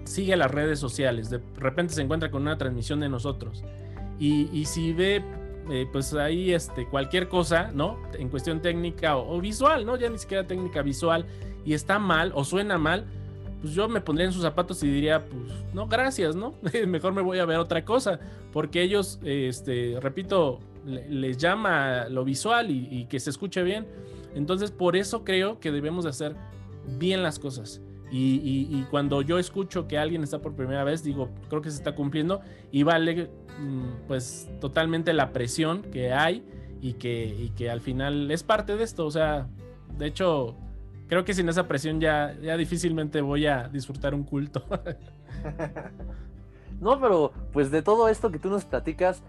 sigue 0.04 0.34
las 0.38 0.50
redes 0.50 0.78
sociales, 0.78 1.28
de 1.28 1.42
repente 1.56 1.92
se 1.92 2.00
encuentra 2.00 2.30
con 2.30 2.40
una 2.40 2.56
transmisión 2.56 3.00
de 3.00 3.10
nosotros 3.10 3.62
y, 4.18 4.64
si 4.64 4.92
ve, 4.92 5.22
eh, 5.70 5.86
pues 5.92 6.12
ahí 6.14 6.52
este, 6.52 6.86
cualquier 6.86 7.28
cosa, 7.28 7.70
¿no? 7.72 7.98
En 8.18 8.28
cuestión 8.28 8.60
técnica 8.60 9.16
o, 9.16 9.40
visual, 9.40 9.86
¿no? 9.86 9.96
Ya 9.96 10.08
ni 10.08 10.18
siquiera 10.18 10.46
técnica 10.46 10.82
visual 10.82 11.26
y 11.64 11.74
está 11.74 11.98
mal 11.98 12.32
o 12.34 12.44
suena 12.44 12.78
mal, 12.78 13.06
pues 13.60 13.74
yo 13.74 13.88
me 13.88 14.00
pondría 14.00 14.26
en 14.26 14.32
sus 14.32 14.42
zapatos 14.42 14.82
y 14.82 14.88
diría, 14.88 15.24
pues 15.24 15.52
no, 15.74 15.86
gracias, 15.86 16.34
¿no? 16.34 16.54
Mejor 16.86 17.12
me 17.12 17.22
voy 17.22 17.38
a 17.38 17.44
ver 17.44 17.58
otra 17.58 17.84
cosa, 17.84 18.18
porque 18.52 18.82
ellos, 18.82 19.20
este, 19.22 19.98
repito, 20.00 20.60
les 20.86 21.36
llama 21.36 22.08
lo 22.08 22.24
visual 22.24 22.70
y, 22.70 23.06
que 23.06 23.20
se 23.20 23.30
escuche 23.30 23.62
bien. 23.62 23.86
Entonces, 24.34 24.70
por 24.70 24.96
eso 24.96 25.24
creo 25.24 25.58
que 25.60 25.70
debemos 25.70 26.04
de 26.04 26.10
hacer 26.10 26.36
bien 26.98 27.22
las 27.22 27.38
cosas. 27.38 27.80
Y, 28.10 28.66
y, 28.70 28.86
cuando 28.90 29.20
yo 29.20 29.38
escucho 29.38 29.86
que 29.86 29.98
alguien 29.98 30.22
está 30.22 30.40
por 30.40 30.54
primera 30.54 30.82
vez, 30.82 31.04
digo, 31.04 31.28
creo 31.50 31.60
que 31.60 31.70
se 31.70 31.76
está 31.76 31.94
cumpliendo 31.94 32.40
y 32.72 32.82
vale 32.82 33.28
pues 34.06 34.48
totalmente 34.60 35.12
la 35.12 35.32
presión 35.32 35.82
que 35.82 36.12
hay 36.12 36.44
y 36.80 36.94
que, 36.94 37.52
que 37.56 37.70
al 37.70 37.80
final 37.80 38.30
es 38.30 38.42
parte 38.42 38.76
de 38.76 38.84
esto. 38.84 39.06
O 39.06 39.10
sea, 39.10 39.48
de 39.96 40.06
hecho, 40.06 40.56
creo 41.08 41.24
que 41.24 41.34
sin 41.34 41.48
esa 41.48 41.66
presión 41.66 42.00
ya, 42.00 42.36
ya 42.40 42.56
difícilmente 42.56 43.20
voy 43.20 43.46
a 43.46 43.68
disfrutar 43.68 44.14
un 44.14 44.24
culto. 44.24 44.64
no, 46.80 47.00
pero 47.00 47.32
pues 47.52 47.70
de 47.70 47.82
todo 47.82 48.08
esto 48.08 48.30
que 48.30 48.38
tú 48.38 48.50
nos 48.50 48.64
platicas, 48.64 49.22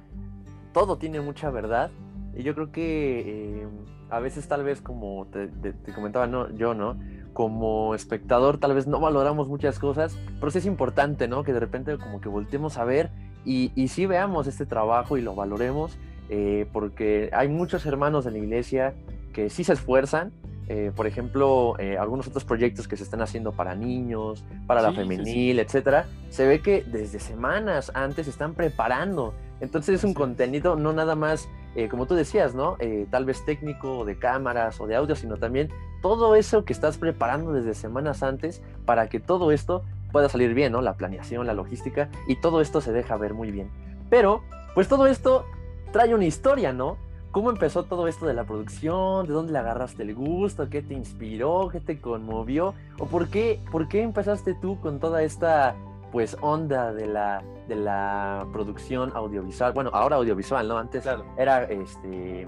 todo 0.74 0.98
tiene 0.98 1.21
mucha 1.21 1.50
verdad. 1.50 1.91
Y 2.36 2.43
yo 2.43 2.53
creo 2.53 2.71
que 2.71 3.62
eh, 3.62 3.67
a 4.09 4.19
veces 4.19 4.48
tal 4.48 4.63
vez 4.63 4.81
como 4.81 5.27
te, 5.27 5.50
comentaba 5.93 6.27
no, 6.27 6.50
yo, 6.51 6.74
¿no? 6.74 6.98
Como 7.33 7.95
espectador 7.95 8.57
tal 8.57 8.74
vez 8.74 8.88
no 8.88 9.00
valoramos 9.00 9.48
muchas 9.48 9.79
cosas, 9.79 10.17
pero 10.39 10.51
sí 10.51 10.59
es 10.59 10.65
importante, 10.65 11.27
¿no? 11.27 11.43
Que 11.43 11.53
de 11.53 11.59
repente 11.59 11.98
como 11.98 12.21
que 12.21 12.29
volteemos 12.29 12.77
a 12.77 12.83
ver 12.83 13.12
y, 13.46 13.72
y 13.75 13.88
sí 13.88 14.05
veamos 14.05 14.48
este 14.48 14.65
trabajo 14.65 15.17
y 15.17 15.22
lo 15.22 15.36
valoremos, 15.36 15.98
eh, 16.29 16.67
porque 16.72 17.29
hay 17.34 17.48
muchos 17.48 17.86
hermanos 17.86 18.25
de 18.25 18.31
la 18.31 18.38
iglesia 18.38 18.93
que 19.34 19.50
sí 19.50 19.63
se 19.63 19.74
esfuerzan. 19.74 20.31
Eh, 20.67 20.91
por 20.96 21.08
ejemplo, 21.08 21.74
eh, 21.79 21.98
algunos 21.98 22.27
otros 22.27 22.46
proyectos 22.46 22.88
que 22.88 22.96
se 22.96 23.03
están 23.03 23.24
haciendo 23.24 23.53
para 23.53 23.74
niños, 23.74 24.46
para 24.67 24.84
la 24.84 24.93
femenil, 24.93 25.58
etcétera, 25.58 26.05
se 26.29 26.46
ve 26.46 26.62
que 26.62 26.84
desde 26.84 27.19
semanas 27.19 27.91
antes 27.96 28.25
se 28.25 28.29
están 28.29 28.53
preparando. 28.53 29.34
Entonces 29.62 29.96
es 29.96 30.03
un 30.03 30.13
contenido 30.13 30.75
no 30.75 30.93
nada 30.93 31.15
más, 31.15 31.50
como 31.89 32.05
tú 32.05 32.13
decías, 32.13 32.53
¿no? 32.53 32.77
tal 33.10 33.25
vez 33.25 33.43
técnico, 33.46 34.05
de 34.05 34.19
cámaras 34.19 34.79
o 34.79 34.86
de 34.86 34.96
audio, 34.96 35.15
sino 35.15 35.38
también 35.38 35.69
todo 36.03 36.36
eso 36.36 36.63
que 36.65 36.72
estás 36.72 36.98
preparando 36.98 37.51
desde 37.51 37.74
semanas 37.74 38.22
antes 38.22 38.62
para 38.86 39.10
que 39.10 39.19
todo 39.19 39.51
esto 39.51 39.84
pueda 40.12 40.30
salir 40.30 40.54
bien, 40.54 40.72
¿no? 40.72 40.82
La 40.82 40.96
planeación, 40.96 41.48
la 41.48 41.54
logística 41.54 42.10
y 42.28 42.36
todo 42.38 42.62
esto 42.62 42.82
se 42.82 42.92
deja 42.92 43.18
ver 43.18 43.34
muy 43.34 43.51
bien. 43.51 43.70
Pero, 44.10 44.44
pues 44.74 44.88
todo 44.88 45.08
esto 45.08 45.46
trae 45.92 46.13
una 46.13 46.25
historia, 46.25 46.74
¿no? 46.74 46.98
¿Cómo 47.32 47.51
empezó 47.51 47.84
todo 47.84 48.08
esto 48.08 48.25
de 48.25 48.34
la 48.34 48.46
producción? 48.46 49.28
¿De 49.28 49.34
dónde 49.34 49.54
le 49.54 49.60
agarraste 49.60 50.01
el 50.01 50.16
gusto? 50.16 50.68
¿Qué 50.70 50.82
te 50.82 50.96
inspiró? 50.96 51.70
¿Qué 51.72 51.80
te 51.80 52.01
conmovió? 52.01 52.74
¿O 52.98 53.06
por 53.06 53.28
qué, 53.28 53.62
por 53.72 53.88
qué 53.88 54.01
empezaste 54.01 54.56
tú 54.56 54.80
con 54.80 55.00
toda 55.00 55.22
esta 55.22 55.75
pues 56.12 56.36
onda 56.42 56.92
de 56.92 57.06
la, 57.06 57.44
de 57.68 57.75
la 57.75 58.48
producción 58.51 59.12
audiovisual? 59.13 59.74
Bueno, 59.74 59.92
ahora 59.94 60.16
audiovisual, 60.16 60.68
¿no? 60.68 60.80
Antes 60.80 61.08
era 61.38 61.63
este 61.66 62.48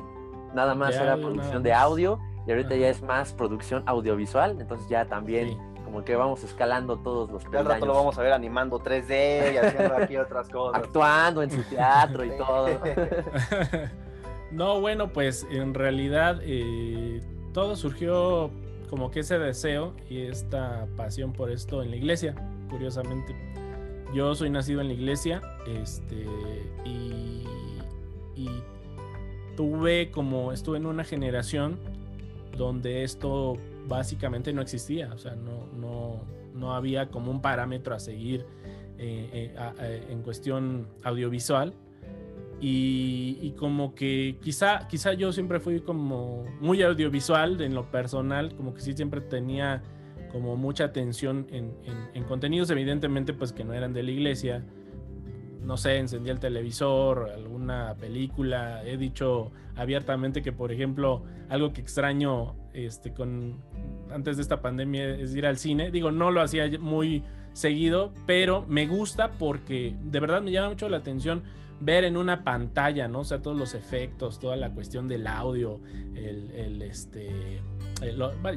nada 0.56 0.76
más 0.76 0.96
era 0.96 1.16
producción 1.16 1.64
de 1.64 1.74
audio 1.74 2.20
y 2.48 2.52
ahorita 2.52 2.76
ya 2.76 2.90
es 2.90 3.02
más 3.02 3.34
producción 3.34 3.84
audiovisual, 3.86 4.60
entonces 4.60 4.90
ya 4.90 5.06
también 5.06 5.58
como 5.92 6.06
que 6.06 6.16
vamos 6.16 6.42
escalando 6.46 6.98
todos 7.00 7.30
los 7.30 7.44
peldaños. 7.44 7.68
Al 7.68 7.74
rato 7.74 7.86
lo 7.86 7.94
vamos 7.94 8.18
a 8.18 8.22
ver 8.22 8.32
animando 8.32 8.80
3D 8.80 9.54
y 9.54 9.58
haciendo 9.58 9.98
aquí 9.98 10.16
otras 10.16 10.48
cosas. 10.50 10.84
Actuando 10.84 11.44
en 11.44 11.52
su 11.52 11.62
teatro 11.64 12.24
y 12.24 12.30
todo. 12.38 12.70
no, 14.52 14.80
bueno, 14.80 15.12
pues 15.12 15.46
en 15.52 15.74
realidad 15.74 16.40
eh, 16.44 17.22
todo 17.52 17.76
surgió 17.76 18.52
como 18.90 19.12
que 19.12 19.20
ese 19.20 19.38
deseo 19.38 19.94
y 20.10 20.22
esta 20.22 20.88
pasión 20.96 21.34
por 21.34 21.52
esto 21.52 21.84
en 21.84 21.92
la 21.92 21.98
iglesia, 21.98 22.36
curiosamente. 22.70 23.36
Yo 24.14 24.34
soy 24.34 24.50
nacido 24.50 24.80
en 24.80 24.88
la 24.88 24.94
iglesia, 24.94 25.42
este, 25.68 26.26
y, 26.86 27.44
y 28.38 28.64
tuve 29.58 30.10
como, 30.10 30.54
estuve 30.54 30.78
en 30.78 30.86
una 30.86 31.04
generación 31.04 31.80
donde 32.58 33.04
esto 33.04 33.58
básicamente 33.88 34.54
no 34.54 34.62
existía, 34.62 35.14
o 35.14 35.18
sea, 35.18 35.36
no, 35.36 35.68
no, 35.78 36.22
no 36.54 36.74
había 36.74 37.10
como 37.10 37.32
un 37.32 37.42
parámetro 37.42 37.96
a 37.96 38.00
seguir 38.00 38.46
eh, 38.98 39.54
eh, 39.80 40.06
en 40.10 40.22
cuestión 40.22 40.88
audiovisual. 41.04 41.74
Y, 42.64 43.56
como 43.58 43.96
que 43.96 44.38
quizá, 44.40 44.88
quizá 44.88 45.14
yo 45.14 45.32
siempre 45.34 45.60
fui 45.60 45.80
como 45.80 46.46
muy 46.60 46.84
audiovisual 46.84 47.60
en 47.60 47.74
lo 47.74 47.90
personal, 47.90 48.54
como 48.56 48.76
que 48.76 48.82
sí 48.82 48.94
siempre 48.94 49.20
tenía 49.20 49.82
como 50.32 50.56
mucha 50.56 50.86
atención 50.86 51.48
en, 51.50 51.74
en, 52.14 52.24
contenidos, 52.26 52.70
evidentemente 52.70 53.34
pues 53.34 53.52
que 53.52 53.64
no 53.64 53.74
eran 53.74 53.94
de 53.94 54.04
la 54.04 54.12
iglesia, 54.12 54.64
no 55.64 55.76
sé, 55.76 55.98
encendía 55.98 56.34
el 56.34 56.40
televisor, 56.40 57.32
alguna 57.32 57.96
película. 58.00 58.84
He 58.86 58.96
dicho 58.96 59.52
abiertamente 59.76 60.44
que, 60.44 60.52
por 60.52 60.72
ejemplo, 60.72 61.24
algo 61.50 61.74
que 61.74 61.82
extraño 61.82 62.56
este, 62.74 63.14
con, 63.14 63.62
antes 64.12 64.38
de 64.38 64.44
esta 64.44 64.62
pandemia 64.62 65.16
es 65.16 65.36
ir 65.36 65.46
al 65.46 65.58
cine. 65.58 65.92
Digo, 65.92 66.12
no 66.12 66.32
lo 66.32 66.42
hacía 66.42 66.70
muy 66.80 67.24
seguido, 67.54 68.14
pero 68.26 68.66
me 68.68 68.88
gusta 68.88 69.32
porque 69.32 69.96
de 70.02 70.20
verdad 70.20 70.42
me 70.42 70.52
llama 70.52 70.70
mucho 70.70 70.90
la 70.90 70.98
atención 70.98 71.44
ver 71.82 72.04
en 72.04 72.16
una 72.16 72.44
pantalla, 72.44 73.08
¿no? 73.08 73.22
O 73.22 73.24
sea, 73.24 73.42
todos 73.42 73.58
los 73.58 73.74
efectos, 73.74 74.40
toda 74.40 74.56
la 74.56 74.70
cuestión 74.70 75.08
del 75.08 75.26
audio, 75.26 75.80
el, 76.16 76.82
este, 76.84 77.60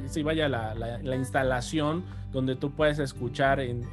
sí, 0.05 0.23
vaya 0.23 0.47
la, 0.47 1.15
instalación 1.15 2.03
donde 2.31 2.55
tú 2.55 2.71
puedes 2.71 2.99
escuchar 2.99 3.59
en, 3.59 3.83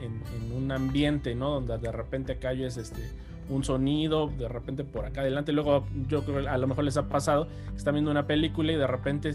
un 0.55 0.71
ambiente, 0.71 1.35
¿no? 1.35 1.61
Donde 1.61 1.79
de 1.79 1.93
repente 1.93 2.37
calles 2.37 2.77
este, 2.77 3.01
un 3.49 3.65
sonido, 3.65 4.29
de 4.29 4.49
repente 4.49 4.85
por 4.85 5.07
acá 5.07 5.23
adelante. 5.23 5.53
Luego 5.53 5.87
yo 6.09 6.25
creo 6.25 6.43
que 6.43 6.49
a 6.49 6.59
lo 6.59 6.67
mejor 6.67 6.85
les 6.85 6.99
ha 6.99 7.09
pasado, 7.09 7.49
están 7.75 7.95
viendo 7.95 8.11
una 8.11 8.27
película 8.27 8.73
y 8.73 8.77
de 8.77 8.87
repente 8.87 9.33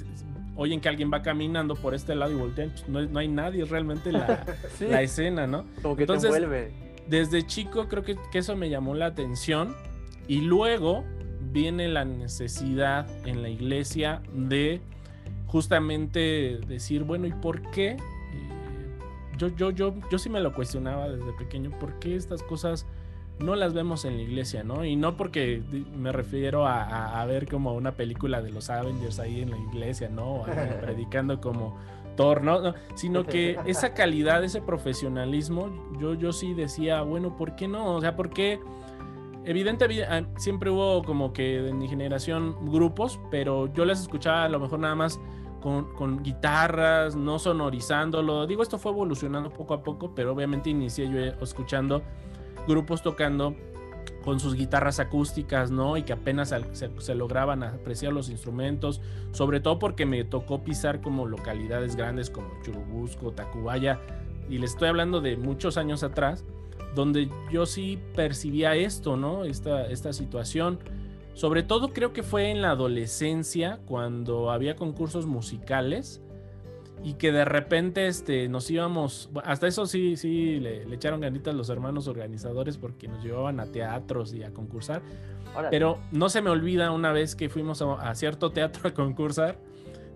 oyen 0.57 0.81
que 0.81 0.89
alguien 0.89 1.11
va 1.13 1.21
caminando 1.21 1.75
por 1.75 1.93
este 1.93 2.15
lado 2.15 2.31
y 2.31 2.35
voltean, 2.35 2.73
pues, 2.91 3.09
no, 3.09 3.19
hay 3.19 3.27
nadie 3.27 3.63
realmente 3.63 4.11
la, 4.11 4.45
la 4.79 5.01
escena, 5.01 5.47
¿no? 5.47 5.65
Como 5.81 5.95
que 5.95 6.03
Entonces, 6.03 6.31
te 6.31 6.37
envuelve. 6.37 6.73
Desde 7.07 7.45
chico 7.45 7.87
creo 7.87 8.03
que, 8.03 8.17
que 8.31 8.39
eso 8.39 8.55
me 8.57 8.69
llamó 8.69 8.93
la 8.95 9.05
atención 9.05 9.75
y 10.27 10.41
luego 10.41 11.05
viene 11.51 11.87
la 11.87 12.03
necesidad 12.03 13.07
en 13.25 13.41
la 13.41 13.49
iglesia 13.49 14.21
de 14.33 14.81
justamente 15.45 16.59
decir, 16.67 17.03
bueno, 17.03 17.27
¿y 17.27 17.31
por 17.31 17.61
qué? 17.71 17.91
Eh, 17.91 17.97
yo, 19.37 19.47
yo, 19.55 19.71
yo, 19.71 19.93
yo 20.11 20.17
sí 20.17 20.29
me 20.29 20.41
lo 20.41 20.53
cuestionaba 20.53 21.07
desde 21.07 21.31
pequeño, 21.33 21.69
¿por 21.79 21.97
qué 21.99 22.15
estas 22.15 22.43
cosas 22.43 22.85
no 23.39 23.56
las 23.56 23.74
vemos 23.74 24.06
en 24.06 24.17
la 24.17 24.24
iglesia, 24.24 24.63
¿no? 24.63 24.84
Y 24.84 24.96
no 24.96 25.15
porque 25.15 25.62
me 25.96 26.12
refiero 26.12 26.65
a, 26.67 27.24
ver 27.25 27.48
como 27.48 27.74
una 27.74 27.91
película 27.91 28.41
de 28.41 28.51
los 28.51 28.70
Avengers 28.70 29.20
ahí 29.20 29.41
en 29.41 29.51
la 29.51 29.58
iglesia, 29.58 30.10
¿no? 30.10 30.44
predicando 30.82 31.39
como 31.39 31.77
Thor, 32.15 32.44
¿no? 32.44 32.74
Sino 32.96 33.25
que 33.25 33.58
esa 33.65 33.94
calidad, 33.94 34.44
ese 34.44 34.62
profesionalismo, 34.62 35.70
yo, 36.00 36.15
yo 36.15 36.34
sí 36.34 36.53
decía, 36.53 37.01
bueno, 37.03 37.36
¿por 37.38 37.56
qué 37.56 37.67
no? 37.67 37.96
O 37.96 38.01
sea, 38.01 38.15
¿por 38.15 38.32
qué? 38.32 38.60
Evidentemente 39.46 40.03
ah, 40.03 40.25
siempre 40.38 40.70
hubo 40.70 41.03
como 41.03 41.32
que 41.32 41.70
en 41.70 41.77
mi 41.77 41.88
generación 41.88 42.56
grupos, 42.70 43.20
pero 43.32 43.72
yo 43.72 43.86
les 43.86 44.01
escuchaba 44.01 44.44
a 44.44 44.50
lo 44.50 44.60
mejor 44.60 44.79
nada 44.79 44.96
más 44.96 45.22
con, 45.62 45.94
con, 45.94 46.22
guitarras, 46.24 47.15
no 47.15 47.39
sonorizándolo. 47.39 48.46
Digo, 48.46 48.62
esto 48.62 48.77
fue 48.77 48.91
evolucionando 48.91 49.50
poco 49.50 49.74
a 49.75 49.84
poco, 49.84 50.13
pero 50.13 50.34
obviamente 50.34 50.70
inicié 50.70 51.10
yo 51.10 51.20
escuchando 51.41 52.01
grupos 52.67 53.01
tocando 53.01 53.55
con 54.24 54.39
sus 54.39 54.55
guitarras 54.55 55.00
acústicas, 55.00 55.71
¿no? 55.71 55.95
Y 55.95 56.03
que 56.03 56.13
apenas 56.13 56.53
se, 56.74 57.15
lograban 57.15 57.63
apreciar 57.63 58.12
los 58.12 58.29
instrumentos, 58.29 59.01
sobre 59.31 59.62
todo 59.62 59.79
porque 59.79 60.05
me 60.05 60.24
tocó 60.25 60.63
pisar 60.63 61.00
como 61.00 61.25
localidades 61.25 61.95
grandes 61.95 62.29
como 62.29 62.50
Churubusco, 62.62 63.31
Tacubaya, 63.31 64.01
y 64.50 64.57
les 64.57 64.71
estoy 64.71 64.89
hablando 64.89 65.21
de 65.21 65.38
muchos 65.38 65.77
años 65.77 66.03
atrás, 66.03 66.43
donde 66.93 67.29
yo 67.51 67.65
sí 67.65 68.00
percibía 68.15 68.75
esto, 68.75 69.15
¿no? 69.15 69.45
Esta, 69.45 69.88
esta 69.88 70.12
situación. 70.12 70.79
Sobre 71.33 71.63
todo 71.63 71.93
creo 71.93 72.12
que 72.13 72.24
fue 72.24 72.51
en 72.51 72.62
la 72.62 72.71
adolescencia, 72.71 73.79
cuando 73.86 74.51
había 74.51 74.75
concursos 74.75 75.25
musicales 75.25 76.21
y 77.03 77.13
que 77.13 77.31
de 77.31 77.45
repente 77.45 78.07
este, 78.07 78.49
nos 78.49 78.69
íbamos, 78.69 79.29
hasta 79.43 79.67
eso 79.67 79.85
sí, 79.85 80.17
sí, 80.17 80.59
le, 80.59 80.83
echaron 80.93 81.21
ganitas 81.21 81.53
los 81.53 81.69
hermanos 81.69 82.07
organizadores 82.07 82.77
porque 82.77 83.07
nos 83.07 83.23
llevaban 83.23 83.59
a 83.59 83.67
teatros 83.67 84.33
y 84.33 84.43
a 84.43 84.51
concursar. 84.51 85.01
Pero 85.71 85.99
no 86.11 86.29
se 86.29 86.41
me 86.41 86.49
olvida 86.49 86.91
una 86.91 87.11
vez 87.11 87.35
que 87.35 87.49
fuimos 87.49 87.81
a, 87.81 88.13
cierto 88.15 88.51
teatro 88.51 88.89
a 88.89 88.93
concursar 88.93 89.57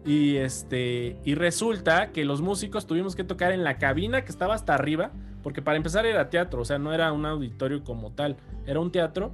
y, 0.06 0.36
este, 0.38 1.18
y 1.24 1.36
resulta 1.36 2.12
que 2.12 2.26
los 2.26 2.42
músicos 2.42 2.86
tuvimos 2.86 3.16
que 3.16 3.24
tocar 3.24 3.52
en 3.52 3.64
la 3.64 3.78
cabina 3.78 4.24
que 4.24 4.32
estaba 4.32 4.54
hasta 4.54 4.76
arriba, 4.76 5.12
porque 5.42 5.62
para 5.62 5.78
empezar 5.78 6.06
era 6.06 6.30
teatro, 6.30 6.62
o 6.62 6.66
sea, 6.66 6.78
no 6.78 6.94
era 6.94 7.12
un 7.12 7.26
auditorio 7.26 7.84
como 7.84 8.12
tal, 8.12 8.38
era 8.66 8.80
un 8.80 8.92
teatro. 8.92 9.32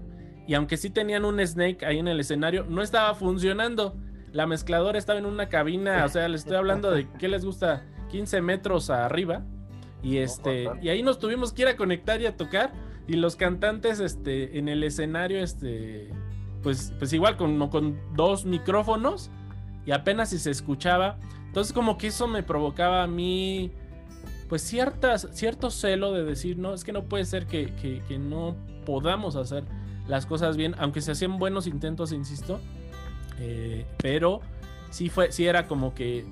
Y 0.47 0.53
aunque 0.53 0.77
sí 0.77 0.89
tenían 0.89 1.25
un 1.25 1.45
snake 1.45 1.83
ahí 1.85 1.99
en 1.99 2.07
el 2.07 2.19
escenario, 2.21 2.65
no 2.69 2.81
estaba 2.81 3.13
funcionando 3.15 3.97
la 4.31 4.45
mezcladora 4.45 4.97
estaba 4.97 5.19
en 5.19 5.25
una 5.25 5.49
cabina, 5.49 6.03
o 6.05 6.09
sea, 6.09 6.27
les 6.27 6.41
estoy 6.41 6.57
hablando 6.57 6.91
de 6.91 7.07
qué 7.19 7.27
les 7.27 7.45
gusta, 7.45 7.85
15 8.09 8.41
metros 8.41 8.89
arriba. 8.89 9.43
Y 10.03 10.17
este, 10.17 10.69
y 10.81 10.89
ahí 10.89 11.01
nos 11.01 11.19
tuvimos 11.19 11.53
que 11.53 11.63
ir 11.63 11.67
a 11.67 11.75
conectar 11.75 12.21
y 12.21 12.25
a 12.25 12.37
tocar. 12.37 12.71
Y 13.07 13.13
los 13.13 13.35
cantantes, 13.35 13.99
este, 13.99 14.59
en 14.59 14.67
el 14.67 14.83
escenario, 14.83 15.39
este, 15.39 16.09
pues, 16.61 16.93
pues 16.99 17.13
igual 17.13 17.37
con, 17.37 17.69
con 17.69 17.97
dos 18.15 18.45
micrófonos 18.45 19.31
y 19.85 19.91
apenas 19.91 20.29
si 20.29 20.39
se 20.39 20.51
escuchaba. 20.51 21.17
Entonces, 21.47 21.73
como 21.73 21.97
que 21.97 22.07
eso 22.07 22.27
me 22.27 22.43
provocaba 22.43 23.03
a 23.03 23.07
mí, 23.07 23.71
pues 24.49 24.61
ciertas, 24.61 25.29
cierto 25.31 25.71
celo 25.71 26.11
de 26.11 26.23
decir, 26.23 26.57
no, 26.57 26.73
es 26.73 26.83
que 26.83 26.91
no 26.91 27.05
puede 27.05 27.25
ser 27.25 27.47
que, 27.47 27.73
que, 27.75 28.03
que 28.07 28.19
no 28.19 28.55
podamos 28.85 29.35
hacer 29.35 29.63
las 30.07 30.25
cosas 30.25 30.57
bien, 30.57 30.75
aunque 30.77 31.01
se 31.01 31.11
hacían 31.13 31.39
buenos 31.39 31.67
intentos, 31.67 32.11
insisto 32.11 32.59
eh, 33.39 33.85
pero 33.97 34.41
sí 34.89 35.09
fue, 35.09 35.31
sí 35.31 35.45
era 35.45 35.67
como 35.67 35.93
que 35.93 36.25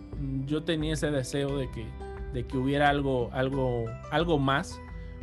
yo 0.45 0.63
tenía 0.63 0.93
ese 0.93 1.11
deseo 1.11 1.57
de 1.57 1.69
que, 1.71 1.85
de 2.33 2.45
que 2.45 2.57
hubiera 2.57 2.89
algo, 2.89 3.29
algo, 3.33 3.85
algo 4.11 4.39
más, 4.39 4.79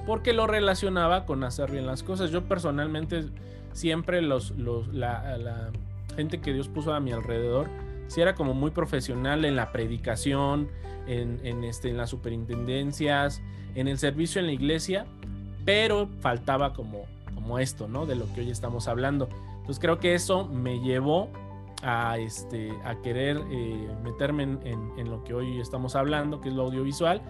porque 0.06 0.32
lo 0.32 0.46
relacionaba 0.46 1.26
con 1.26 1.44
hacer 1.44 1.70
bien 1.70 1.86
las 1.86 2.02
cosas. 2.02 2.30
Yo 2.30 2.44
personalmente 2.44 3.24
siempre 3.72 4.22
los, 4.22 4.52
la, 4.56 5.70
gente 6.16 6.40
que 6.40 6.52
Dios 6.52 6.68
puso 6.68 6.92
a 6.92 7.00
mi 7.00 7.12
alrededor, 7.12 7.68
sí 8.08 8.20
era 8.20 8.34
como 8.34 8.54
muy 8.54 8.70
profesional 8.70 9.44
en 9.44 9.56
la 9.56 9.72
predicación, 9.72 10.68
en, 11.06 11.40
en, 11.42 11.64
este, 11.64 11.88
en 11.88 11.96
las 11.96 12.10
superintendencias, 12.10 13.40
en 13.74 13.88
el 13.88 13.98
servicio 13.98 14.40
en 14.40 14.46
la 14.46 14.52
iglesia, 14.52 15.06
pero 15.64 16.08
faltaba 16.20 16.74
como, 16.74 17.06
como 17.34 17.58
esto, 17.58 17.88
¿no? 17.88 18.04
De 18.04 18.14
lo 18.14 18.30
que 18.34 18.42
hoy 18.42 18.50
estamos 18.50 18.88
hablando. 18.88 19.28
Entonces 19.60 19.78
creo 19.78 19.98
que 19.98 20.14
eso 20.14 20.46
me 20.46 20.80
llevó 20.80 21.30
a, 21.82 22.16
este, 22.18 22.72
a 22.84 22.94
querer 23.02 23.40
eh, 23.50 23.88
meterme 24.02 24.44
en, 24.44 25.10
lo 25.10 25.22
que 25.24 25.34
hoy 25.34 25.60
estamos 25.60 25.96
hablando, 25.96 26.40
que 26.40 26.48
es 26.48 26.54
lo 26.54 26.62
audiovisual, 26.62 27.20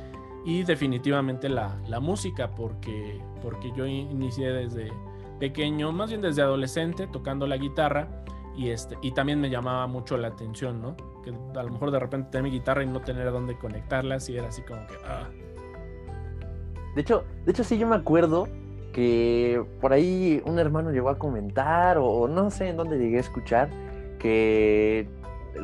y 0.45 0.62
definitivamente 0.65 1.49
la, 1.49 1.79
música, 2.01 2.55
porque, 2.55 3.21
porque 3.41 3.73
yo 3.75 3.87
inicié 3.87 4.53
desde 4.53 4.93
pequeño, 5.41 5.91
más 5.93 6.11
bien 6.11 6.21
desde 6.21 6.43
adolescente, 6.43 7.07
tocando 7.07 7.47
la 7.47 7.57
guitarra, 7.57 8.25
y, 8.55 8.69
este, 8.69 8.99
y 9.01 9.12
también 9.12 9.41
me 9.41 9.49
llamaba 9.49 9.87
mucho 9.87 10.19
la 10.19 10.29
atención, 10.29 10.83
¿no? 10.83 10.95
Que 11.25 11.31
a 11.59 11.62
lo 11.62 11.71
mejor 11.71 11.91
de 11.91 11.99
repente 11.99 12.31
tener 12.31 12.45
mi 12.45 12.51
guitarra 12.51 12.83
y 12.83 12.87
no 12.87 13.01
tener 13.01 13.27
a 13.27 13.31
dónde 13.31 13.57
conectarla, 13.57 14.19
y 14.29 14.37
era 14.37 14.49
así 14.49 14.62
como 14.62 14.87
que... 14.87 14.95
Ah. 15.07 15.31
De 16.95 17.01
hecho, 17.01 17.25
de 17.47 17.53
hecho 17.53 17.65
sí 17.65 17.79
yo 17.79 17.87
me 17.87 17.97
acuerdo 17.97 18.49
que 18.93 19.65
por 19.81 19.95
ahí 19.95 20.43
un 20.45 20.59
hermano 20.59 20.91
llegó 20.91 21.09
a 21.09 21.19
comentar 21.19 21.97
o 21.99 22.29
no 22.29 22.51
sé 22.51 22.69
en 22.69 22.77
dónde 22.77 22.99
llegué 22.99 23.17
a 23.17 23.21
escuchar 23.21 23.71
que 24.23 25.09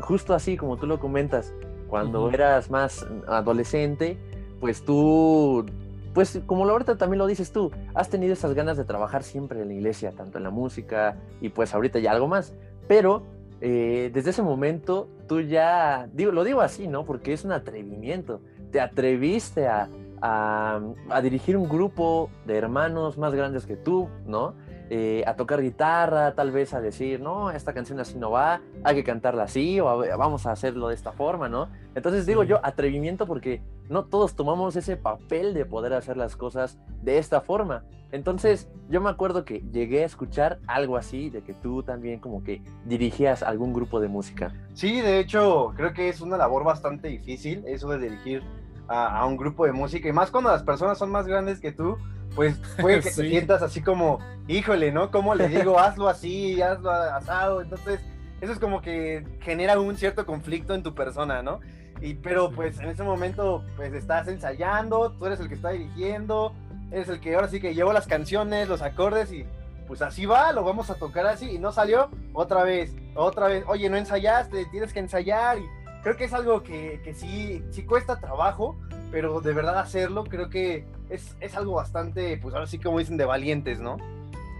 justo 0.02 0.34
así 0.34 0.56
como 0.56 0.76
tú 0.76 0.86
lo 0.86 0.98
comentas, 0.98 1.54
cuando 1.88 2.28
eras 2.30 2.70
más 2.70 3.06
adolescente, 3.28 4.18
pues 4.60 4.84
tú, 4.84 5.64
pues 6.12 6.40
como 6.44 6.68
ahorita 6.68 6.98
también 6.98 7.18
lo 7.18 7.26
dices 7.26 7.52
tú, 7.52 7.70
has 7.94 8.10
tenido 8.10 8.32
esas 8.32 8.54
ganas 8.54 8.76
de 8.76 8.84
trabajar 8.84 9.22
siempre 9.22 9.62
en 9.62 9.68
la 9.68 9.74
iglesia, 9.74 10.12
tanto 10.12 10.38
en 10.38 10.44
la 10.44 10.50
música 10.50 11.16
y 11.40 11.48
pues 11.50 11.72
ahorita 11.72 12.00
ya 12.00 12.10
algo 12.10 12.26
más, 12.26 12.52
pero 12.88 13.22
eh, 13.60 14.10
desde 14.12 14.30
ese 14.30 14.42
momento 14.42 15.08
tú 15.28 15.40
ya, 15.40 16.08
digo, 16.12 16.32
lo 16.32 16.42
digo 16.44 16.60
así, 16.60 16.88
¿no? 16.88 17.04
Porque 17.04 17.32
es 17.32 17.44
un 17.44 17.52
atrevimiento, 17.52 18.40
te 18.72 18.80
atreviste 18.80 19.68
a, 19.68 19.88
a, 20.20 20.80
a 21.10 21.22
dirigir 21.22 21.56
un 21.56 21.68
grupo 21.68 22.28
de 22.44 22.56
hermanos 22.56 23.16
más 23.16 23.32
grandes 23.34 23.66
que 23.66 23.76
tú, 23.76 24.08
¿no? 24.26 24.54
Eh, 24.90 25.22
a 25.26 25.34
tocar 25.34 25.60
guitarra, 25.60 26.34
tal 26.34 26.50
vez 26.50 26.72
a 26.72 26.80
decir, 26.80 27.20
no, 27.20 27.50
esta 27.50 27.74
canción 27.74 28.00
así 28.00 28.16
no 28.16 28.30
va, 28.30 28.62
hay 28.84 28.94
que 28.94 29.04
cantarla 29.04 29.42
así, 29.42 29.78
o 29.80 29.84
vamos 30.16 30.46
a 30.46 30.52
hacerlo 30.52 30.88
de 30.88 30.94
esta 30.94 31.12
forma, 31.12 31.46
¿no? 31.50 31.68
Entonces 31.94 32.24
digo 32.24 32.42
yo, 32.42 32.58
atrevimiento 32.64 33.26
porque 33.26 33.60
no 33.90 34.06
todos 34.06 34.34
tomamos 34.34 34.76
ese 34.76 34.96
papel 34.96 35.52
de 35.52 35.66
poder 35.66 35.92
hacer 35.92 36.16
las 36.16 36.36
cosas 36.36 36.78
de 37.02 37.18
esta 37.18 37.42
forma. 37.42 37.84
Entonces 38.12 38.66
yo 38.88 39.02
me 39.02 39.10
acuerdo 39.10 39.44
que 39.44 39.60
llegué 39.70 40.04
a 40.04 40.06
escuchar 40.06 40.58
algo 40.66 40.96
así, 40.96 41.28
de 41.28 41.42
que 41.42 41.52
tú 41.52 41.82
también 41.82 42.18
como 42.18 42.42
que 42.42 42.62
dirigías 42.86 43.42
algún 43.42 43.74
grupo 43.74 44.00
de 44.00 44.08
música. 44.08 44.54
Sí, 44.72 45.02
de 45.02 45.20
hecho, 45.20 45.74
creo 45.76 45.92
que 45.92 46.08
es 46.08 46.22
una 46.22 46.38
labor 46.38 46.64
bastante 46.64 47.08
difícil 47.08 47.62
eso 47.66 47.90
de 47.90 47.98
dirigir 47.98 48.42
a, 48.88 49.20
a 49.20 49.26
un 49.26 49.36
grupo 49.36 49.66
de 49.66 49.72
música, 49.72 50.08
y 50.08 50.12
más 50.12 50.30
cuando 50.30 50.48
las 50.50 50.62
personas 50.62 50.96
son 50.96 51.10
más 51.10 51.26
grandes 51.26 51.60
que 51.60 51.72
tú 51.72 51.98
pues 52.34 52.56
puede 52.80 53.00
que 53.00 53.10
te 53.10 53.28
sientas 53.28 53.62
así 53.62 53.82
como, 53.82 54.18
híjole, 54.46 54.92
¿no? 54.92 55.10
¿Cómo 55.10 55.34
le 55.34 55.48
digo, 55.48 55.78
hazlo 55.78 56.08
así, 56.08 56.60
hazlo 56.62 56.90
asado? 56.90 57.62
Entonces, 57.62 58.00
eso 58.40 58.52
es 58.52 58.58
como 58.58 58.80
que 58.80 59.26
genera 59.40 59.78
un 59.80 59.96
cierto 59.96 60.24
conflicto 60.26 60.74
en 60.74 60.82
tu 60.82 60.94
persona, 60.94 61.42
¿no? 61.42 61.60
Y, 62.00 62.14
pero 62.14 62.50
pues 62.50 62.78
en 62.78 62.88
ese 62.88 63.02
momento, 63.02 63.64
pues 63.76 63.92
estás 63.92 64.28
ensayando, 64.28 65.12
tú 65.12 65.26
eres 65.26 65.40
el 65.40 65.48
que 65.48 65.54
está 65.54 65.70
dirigiendo, 65.70 66.54
eres 66.92 67.08
el 67.08 67.20
que 67.20 67.34
ahora 67.34 67.48
sí 67.48 67.60
que 67.60 67.74
llevo 67.74 67.92
las 67.92 68.06
canciones, 68.06 68.68
los 68.68 68.82
acordes 68.82 69.32
y 69.32 69.44
pues 69.88 70.02
así 70.02 70.26
va, 70.26 70.52
lo 70.52 70.62
vamos 70.62 70.90
a 70.90 70.94
tocar 70.94 71.26
así 71.26 71.50
y 71.50 71.58
no 71.58 71.72
salió 71.72 72.10
otra 72.34 72.62
vez, 72.62 72.94
otra 73.14 73.48
vez, 73.48 73.64
oye, 73.66 73.88
no 73.88 73.96
ensayaste, 73.96 74.66
tienes 74.66 74.92
que 74.92 75.00
ensayar 75.00 75.58
y 75.58 75.64
creo 76.02 76.16
que 76.16 76.24
es 76.24 76.32
algo 76.34 76.62
que, 76.62 77.00
que 77.02 77.14
sí, 77.14 77.64
sí 77.70 77.84
cuesta 77.84 78.20
trabajo, 78.20 78.76
pero 79.10 79.40
de 79.40 79.54
verdad 79.54 79.78
hacerlo 79.78 80.24
creo 80.24 80.50
que 80.50 80.86
es, 81.10 81.56
algo 81.56 81.74
bastante, 81.74 82.36
pues 82.38 82.54
ahora 82.54 82.66
sí 82.66 82.78
como 82.78 82.98
dicen, 82.98 83.16
de 83.16 83.24
valientes, 83.24 83.80
¿no? 83.80 83.96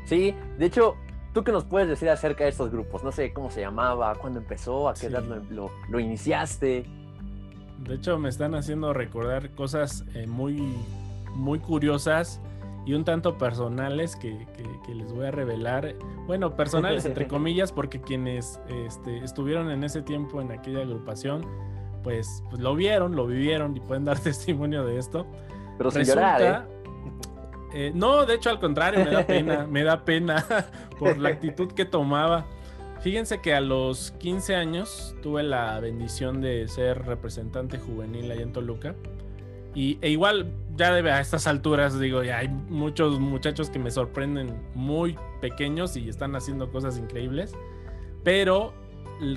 Sí, 0.07 0.35
de 0.59 0.67
hecho, 0.67 0.97
¿Tú 1.35 1.45
qué 1.45 1.53
nos 1.53 1.65
puedes 1.65 1.89
decir 1.89 2.09
acerca 2.09 2.45
de 2.45 2.51
estos 2.51 2.71
grupos? 2.73 3.05
No 3.05 3.13
sé 3.13 3.33
cómo 3.33 3.51
se 3.51 3.61
llamaba, 3.61 4.15
cuándo 4.15 4.41
empezó, 4.41 4.89
a 4.89 4.95
qué 4.95 5.07
edad 5.07 5.23
lo, 5.51 5.71
lo, 5.89 6.01
iniciaste. 6.01 6.85
De 7.87 7.95
hecho, 7.95 8.19
me 8.19 8.31
están 8.31 8.55
haciendo 8.55 8.93
recordar 8.95 9.51
cosas 9.51 10.05
eh, 10.15 10.27
muy, 10.27 10.75
muy 11.35 11.61
curiosas 11.61 12.41
y 12.87 12.95
un 12.95 13.05
tanto 13.05 13.37
personales 13.37 14.17
que, 14.17 14.47
que, 14.87 14.95
les 14.95 15.13
voy 15.13 15.27
a 15.27 15.31
revelar. 15.31 15.95
Bueno, 16.27 16.57
personales 16.57 17.05
entre 17.05 17.29
comillas, 17.29 17.71
porque 17.71 18.01
quienes 18.01 18.59
este, 18.87 19.19
estuvieron 19.19 19.71
en 19.71 19.85
ese 19.85 20.01
tiempo 20.01 20.41
en 20.41 20.51
aquella 20.51 20.81
agrupación, 20.81 21.47
pues, 22.03 22.43
pues, 22.49 22.63
lo 22.63 22.75
vieron, 22.75 23.15
lo 23.15 23.27
vivieron 23.27 23.77
y 23.77 23.81
pueden 23.81 24.07
dar 24.07 24.19
testimonio 24.23 24.87
de 24.87 24.99
esto. 24.99 25.27
Pero 25.79 25.91
sin 25.91 26.03
llorar, 26.03 26.43
¿eh? 26.43 26.79
Eh, 27.73 27.93
no, 27.95 28.25
de 28.25 28.35
hecho 28.35 28.51
al 28.51 28.61
contrario, 28.61 29.05
me 29.05 29.11
da 29.11 29.27
pena, 29.27 29.67
me 29.71 29.85
da 29.85 30.05
pena 30.05 30.45
por 30.99 31.19
la 31.19 31.31
actitud 31.31 31.73
que 31.73 31.85
tomaba. 31.85 32.47
Fíjense 33.01 33.41
que 33.41 33.55
a 33.55 33.61
los 33.61 34.13
15 34.19 34.57
años 34.57 35.15
tuve 35.23 35.43
la 35.45 35.79
bendición 35.79 36.41
de 36.41 36.67
ser 36.67 37.05
representante 37.05 37.79
juvenil 37.79 38.31
allá 38.31 38.43
en 38.43 38.53
Toluca. 38.53 38.97
Y, 39.75 39.99
e 40.01 40.11
igual, 40.11 40.51
ya 40.75 40.93
debe 40.93 41.13
a 41.13 41.21
estas 41.21 41.47
alturas, 41.47 42.01
digo, 42.01 42.25
ya 42.25 42.39
hay 42.39 42.49
muchos 42.49 43.21
muchachos 43.21 43.71
que 43.71 43.79
me 43.79 43.93
sorprenden 43.93 44.61
muy 44.75 45.17
pequeños 45.41 45.97
y 45.97 46.09
están 46.09 46.35
haciendo 46.35 46.73
cosas 46.73 46.99
increíbles. 46.99 47.55
Pero 48.25 48.73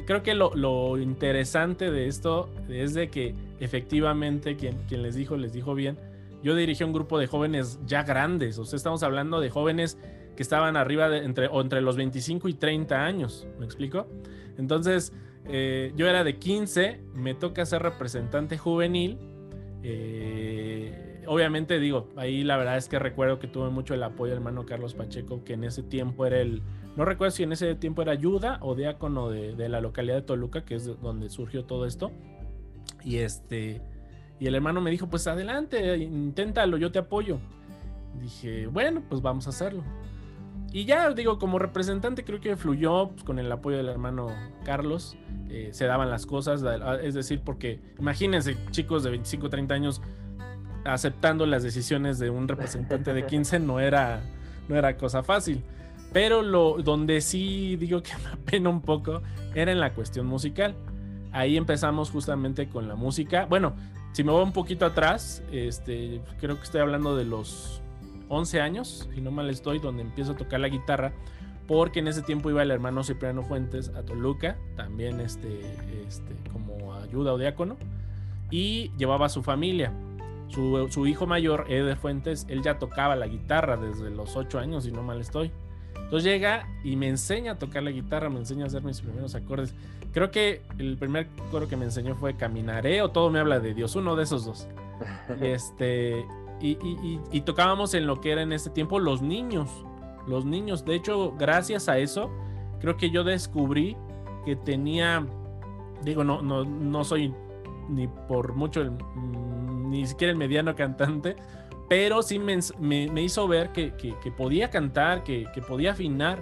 creo 0.06 0.24
que 0.24 0.34
lo, 0.34 0.98
interesante 0.98 1.92
de 1.92 2.08
esto 2.08 2.50
es 2.68 2.96
de 2.96 3.10
que 3.10 3.36
efectivamente 3.60 4.56
quien, 4.56 4.78
quien 4.88 5.04
les 5.04 5.14
dijo, 5.14 5.38
les 5.38 5.54
dijo 5.54 5.76
bien 5.76 6.00
yo 6.44 6.56
dirigí 6.56 6.84
un 6.84 6.94
grupo 6.94 7.20
de 7.20 7.28
jóvenes 7.28 7.80
ya 7.86 8.04
grandes, 8.04 8.58
o 8.58 8.66
sea, 8.66 8.78
estamos 8.78 9.04
hablando 9.04 9.40
de 9.40 9.50
jóvenes 9.50 9.98
que 10.36 10.44
estaban 10.44 10.78
arriba 10.78 11.10
de 11.10 11.26
entre, 11.26 11.48
o 11.48 11.62
entre 11.62 11.82
los 11.82 11.98
25 11.98 12.48
y 12.50 12.54
30 12.54 13.04
años, 13.04 13.48
¿me 13.60 13.66
explico? 13.66 14.08
Entonces, 14.58 15.14
eh, 15.46 15.92
yo 15.96 16.08
era 16.08 16.24
de 16.24 16.38
15, 16.38 17.02
me 17.14 17.34
toca 17.34 17.66
ser 17.66 17.82
representante 17.82 18.58
juvenil. 18.58 19.18
Eh, 19.84 21.24
obviamente 21.28 21.80
digo, 21.80 22.10
ahí 22.16 22.44
la 22.44 22.58
verdad 22.58 22.78
es 22.78 22.88
que 22.88 23.00
recuerdo 23.00 23.40
que 23.40 23.48
tuve 23.48 23.70
mucho 23.70 23.94
el 23.94 24.04
apoyo 24.04 24.32
del 24.32 24.40
hermano 24.40 24.66
Carlos 24.66 24.94
Pacheco, 24.94 25.44
que 25.44 25.54
en 25.54 25.64
ese 25.64 25.84
tiempo 25.84 26.26
era 26.26 26.40
el, 26.40 26.62
no 26.96 27.06
recuerdo 27.06 27.32
si 27.32 27.44
en 27.44 27.52
ese 27.52 27.76
tiempo 27.76 28.02
era 28.02 28.12
ayuda 28.12 28.60
o 28.62 28.76
diácono 28.76 29.30
de, 29.30 29.56
de 29.56 29.70
la 29.70 29.82
localidad 29.82 30.16
de 30.16 30.22
Toluca, 30.22 30.64
que 30.64 30.76
es 30.76 30.86
donde 31.02 31.30
surgió 31.30 31.66
todo 31.66 31.86
esto. 31.86 32.12
Y 33.04 33.18
este, 33.18 33.82
y 34.42 34.48
el 34.48 34.56
hermano 34.56 34.82
me 34.82 34.90
dijo, 34.90 35.08
pues 35.08 35.28
adelante, 35.28 35.98
inténtalo, 35.98 36.78
yo 36.78 36.92
te 36.92 36.98
apoyo. 36.98 37.38
Dije, 38.20 38.66
bueno, 38.66 39.04
pues 39.08 39.22
vamos 39.22 39.46
a 39.46 39.52
hacerlo. 39.52 39.84
Y 40.74 40.86
ya, 40.86 41.12
digo, 41.12 41.38
como 41.38 41.60
representante 41.60 42.24
creo 42.24 42.42
que 42.42 42.56
fluyó 42.56 43.10
pues, 43.10 43.24
con 43.24 43.38
el 43.38 43.52
apoyo 43.52 43.78
del 43.78 43.88
hermano 43.88 44.30
Carlos. 44.66 45.16
Eh, 45.48 45.70
se 45.74 45.86
daban 45.86 46.10
las 46.10 46.26
cosas, 46.26 46.64
es 47.04 47.14
decir, 47.14 47.42
porque 47.46 47.82
imagínense 48.00 48.58
chicos 48.72 49.04
de 49.04 49.12
25, 49.12 49.48
30 49.48 49.76
años 49.76 50.02
aceptando 50.86 51.46
las 51.46 51.62
decisiones 51.62 52.18
de 52.18 52.32
un 52.32 52.48
representante 52.48 53.14
de 53.14 53.28
15 53.28 53.60
no 53.60 53.80
era, 53.80 54.22
no 54.68 54.76
era 54.76 54.98
cosa 54.98 55.22
fácil. 55.22 55.62
Pero 56.14 56.42
lo, 56.42 56.82
donde 56.82 57.22
sí 57.22 57.76
digo 57.76 58.02
que 58.02 58.14
me 58.24 58.32
apena 58.32 58.72
un 58.72 58.82
poco 58.82 59.22
era 59.54 59.72
en 59.72 59.80
la 59.80 59.94
cuestión 59.94 60.26
musical. 60.26 60.74
Ahí 61.32 61.58
empezamos 61.58 62.10
justamente 62.10 62.70
con 62.70 62.88
la 62.88 62.96
música. 62.96 63.46
Bueno, 63.46 63.76
si 64.14 64.24
me 64.24 64.32
voy 64.32 64.44
un 64.44 64.54
poquito 64.54 64.86
atrás, 64.86 65.44
este, 65.52 66.22
creo 66.40 66.58
que 66.58 66.64
estoy 66.64 66.82
hablando 66.82 67.16
de 67.16 67.26
los 67.26 67.82
11 68.30 68.62
años, 68.62 69.10
si 69.14 69.22
no 69.22 69.32
mal 69.32 69.50
estoy, 69.50 69.80
donde 69.80 70.02
empiezo 70.02 70.34
a 70.34 70.36
tocar 70.36 70.60
la 70.60 70.70
guitarra, 70.70 71.14
porque 71.68 72.00
en 72.00 72.08
ese 72.08 72.22
tiempo 72.22 72.50
iba 72.50 72.62
el 72.62 72.72
hermano 72.72 73.04
Cipriano 73.04 73.44
Fuentes 73.44 73.90
a 73.90 74.04
Toluca, 74.04 74.58
también 74.76 75.20
este, 75.20 75.62
este, 76.08 76.36
como 76.52 76.94
ayuda 76.96 77.34
o 77.34 77.38
diácono, 77.38 77.78
y 78.50 78.92
llevaba 78.98 79.28
a 79.28 79.30
su 79.30 79.44
familia. 79.44 79.94
Su, 80.50 81.08
hijo 81.08 81.28
mayor, 81.28 81.66
Eder 81.70 81.96
Fuentes, 81.96 82.46
él 82.50 82.62
ya 82.62 82.78
tocaba 82.78 83.16
la 83.16 83.28
guitarra 83.28 83.78
desde 83.78 84.10
los 84.10 84.36
8 84.36 84.60
años, 84.60 84.84
si 84.84 84.92
no 84.92 85.02
mal 85.02 85.22
estoy. 85.22 85.50
Entonces 86.12 86.30
llega 86.30 86.68
y 86.84 86.98
me 86.98 87.08
enseña 87.08 87.54
a 87.54 87.56
tocar 87.58 87.84
la 87.84 87.92
guitarra, 87.92 88.30
me 88.30 88.40
enseña 88.40 88.66
a 88.66 88.68
hacer 88.68 88.84
mis 88.84 89.00
primeros 89.00 89.34
acordes. 89.34 89.74
Creo 90.12 90.30
que 90.30 90.62
el 90.78 90.98
primer 90.98 91.28
coro 91.52 91.70
que 91.70 91.78
me 91.78 91.86
enseñó 91.86 92.16
fue 92.16 92.36
Caminaré 92.36 93.02
o 93.02 93.12
Todo 93.12 93.30
me 93.30 93.40
habla 93.40 93.62
de 93.62 93.74
Dios, 93.74 93.96
uno 93.96 94.18
de 94.18 94.24
esos 94.24 94.44
dos. 94.44 94.68
este, 95.42 96.26
y, 96.60 97.42
tocábamos 97.46 97.94
en 97.94 98.08
lo 98.08 98.20
que 98.20 98.34
era 98.34 98.42
en 98.42 98.52
ese 98.52 98.70
tiempo 98.72 99.00
los 99.00 99.22
niños. 99.22 99.70
Los 100.28 100.44
niños. 100.44 100.84
De 100.84 100.96
hecho, 100.96 101.34
gracias 101.40 101.88
a 101.88 101.98
eso, 101.98 102.30
creo 102.82 102.98
que 102.98 103.10
yo 103.10 103.24
descubrí 103.24 103.96
que 104.44 104.58
tenía. 104.58 105.26
Digo, 106.04 106.26
no, 106.26 106.42
no, 106.42 106.66
no 106.66 107.06
soy 107.06 107.34
ni 107.88 108.10
por 108.10 108.54
mucho 108.54 108.84
ni 109.88 110.06
siquiera 110.06 110.32
el 110.32 110.38
mediano 110.38 110.76
cantante, 110.76 111.38
pero 111.92 112.24
sí 112.24 112.40
me, 112.40 112.58
me, 112.80 113.22
hizo 113.22 113.50
ver 113.50 113.74
que, 113.74 113.92
que, 113.94 114.32
podía 114.32 114.70
cantar, 114.70 115.26
que, 115.26 115.46
que 115.54 115.62
podía 115.62 115.92
afinar 115.92 116.42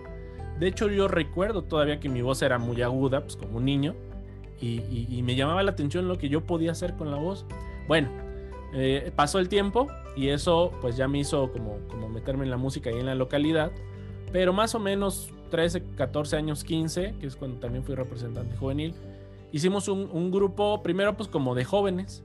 de 0.59 0.67
hecho, 0.67 0.89
yo 0.89 1.07
recuerdo 1.07 1.63
todavía 1.63 2.01
que 2.01 2.09
mi 2.09 2.21
voz 2.21 2.41
era 2.41 2.59
muy 2.59 2.81
aguda, 2.81 3.21
pues 3.21 3.37
como 3.37 3.57
un 3.57 3.65
niño, 3.65 3.95
y, 4.61 5.21
me 5.23 5.35
llamaba 5.35 5.63
la 5.63 5.71
atención 5.71 6.09
lo 6.09 6.17
que 6.17 6.27
yo 6.27 6.41
podía 6.41 6.71
hacer 6.71 6.95
con 6.97 7.11
la 7.11 7.17
voz. 7.17 7.45
Bueno, 7.87 8.09
eh, 8.73 9.09
pasó 9.15 9.39
el 9.39 9.47
tiempo 9.47 9.87
y 10.17 10.27
eso 10.27 10.71
pues 10.81 10.97
ya 10.97 11.07
me 11.07 11.19
hizo 11.19 11.49
como, 11.53 11.77
como 11.87 12.09
meterme 12.09 12.43
en 12.43 12.51
la 12.51 12.57
música 12.57 12.91
y 12.91 12.95
en 12.95 13.05
la 13.05 13.15
localidad, 13.15 13.71
pero 14.33 14.51
más 14.51 14.75
o 14.75 14.79
menos 14.79 15.31
13, 15.49 15.81
14 15.95 16.35
años, 16.35 16.65
15, 16.65 17.15
que 17.21 17.27
es 17.27 17.37
cuando 17.37 17.57
también 17.59 17.85
fui 17.85 17.95
representante 17.95 18.57
juvenil, 18.57 18.93
hicimos 19.53 19.87
un, 19.87 20.29
grupo 20.29 20.83
primero 20.83 21.15
pues 21.15 21.29
como 21.29 21.55
de 21.55 21.63
jóvenes, 21.63 22.21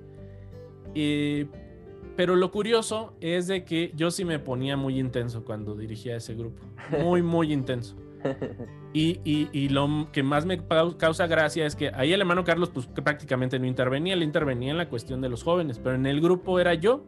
pero 2.17 2.37
lo 2.37 2.51
curioso 2.51 3.15
es 3.21 3.47
de 3.47 3.65
que 3.65 3.93
yo 3.95 4.11
sí 4.11 4.25
me 4.25 4.39
ponía 4.39 4.77
muy 4.77 4.99
intenso 4.99 5.45
cuando 5.45 5.75
dirigía 5.75 6.17
ese 6.17 6.35
grupo, 6.35 6.63
muy, 7.03 7.23
muy 7.23 7.53
intenso. 7.53 7.97
Y, 8.93 9.69
lo 9.71 10.09
que 10.13 10.23
más 10.23 10.47
me 10.47 10.65
causa 10.97 11.27
gracia 11.27 11.67
es 11.67 11.75
que 11.75 11.91
ahí 11.95 12.13
el 12.13 12.21
hermano 12.21 12.45
Carlos 12.45 12.71
pues 12.71 12.87
prácticamente 12.87 13.59
no 13.59 13.67
intervenía, 13.67 14.15
él 14.15 14.23
intervenía 14.23 14.71
en 14.71 14.79
la 14.79 14.89
cuestión 14.89 15.21
de 15.21 15.29
los 15.29 15.43
jóvenes, 15.43 15.81
pero 15.83 15.97
en 15.97 16.07
el 16.07 16.21
grupo 16.21 16.61
era 16.61 16.75
yo. 16.75 17.05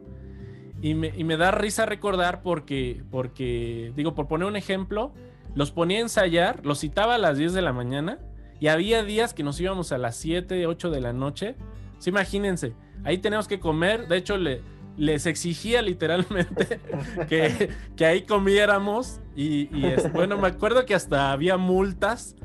Y 0.79 0.93
me, 0.93 1.37
da 1.37 1.49
risa 1.49 1.87
recordar 1.87 2.43
porque, 2.43 3.01
porque, 3.09 3.93
digo, 3.95 4.13
por 4.13 4.27
poner 4.27 4.47
un 4.47 4.55
ejemplo, 4.55 5.11
los 5.55 5.71
ponía 5.71 5.97
a 5.97 6.01
ensayar, 6.01 6.63
los 6.65 6.79
citaba 6.79 7.15
a 7.15 7.17
las 7.17 7.37
10 7.37 7.53
de 7.53 7.61
la 7.63 7.73
mañana 7.73 8.19
y 8.59 8.67
había 8.67 9.01
días 9.01 9.33
que 9.33 9.41
nos 9.41 9.59
íbamos 9.59 9.91
a 9.91 9.97
las 9.97 10.17
7, 10.17 10.67
8 10.67 10.91
de 10.91 11.01
la 11.01 11.13
noche. 11.13 11.55
Sí, 11.97 12.11
imagínense, 12.11 12.73
ahí 13.03 13.17
tenemos 13.17 13.47
que 13.47 13.59
comer, 13.59 14.07
de 14.07 14.17
hecho 14.17 14.37
le, 14.37 14.61
les 14.97 15.27
exigía 15.27 15.81
literalmente 15.81 16.79
que, 17.29 17.69
que 17.95 18.05
ahí 18.05 18.23
comiéramos 18.23 19.21
y, 19.35 19.69
bueno, 20.13 20.35
me 20.39 20.47
acuerdo 20.47 20.83
que 20.85 20.95
hasta 20.95 21.31
había 21.31 21.57
multas 21.57 22.35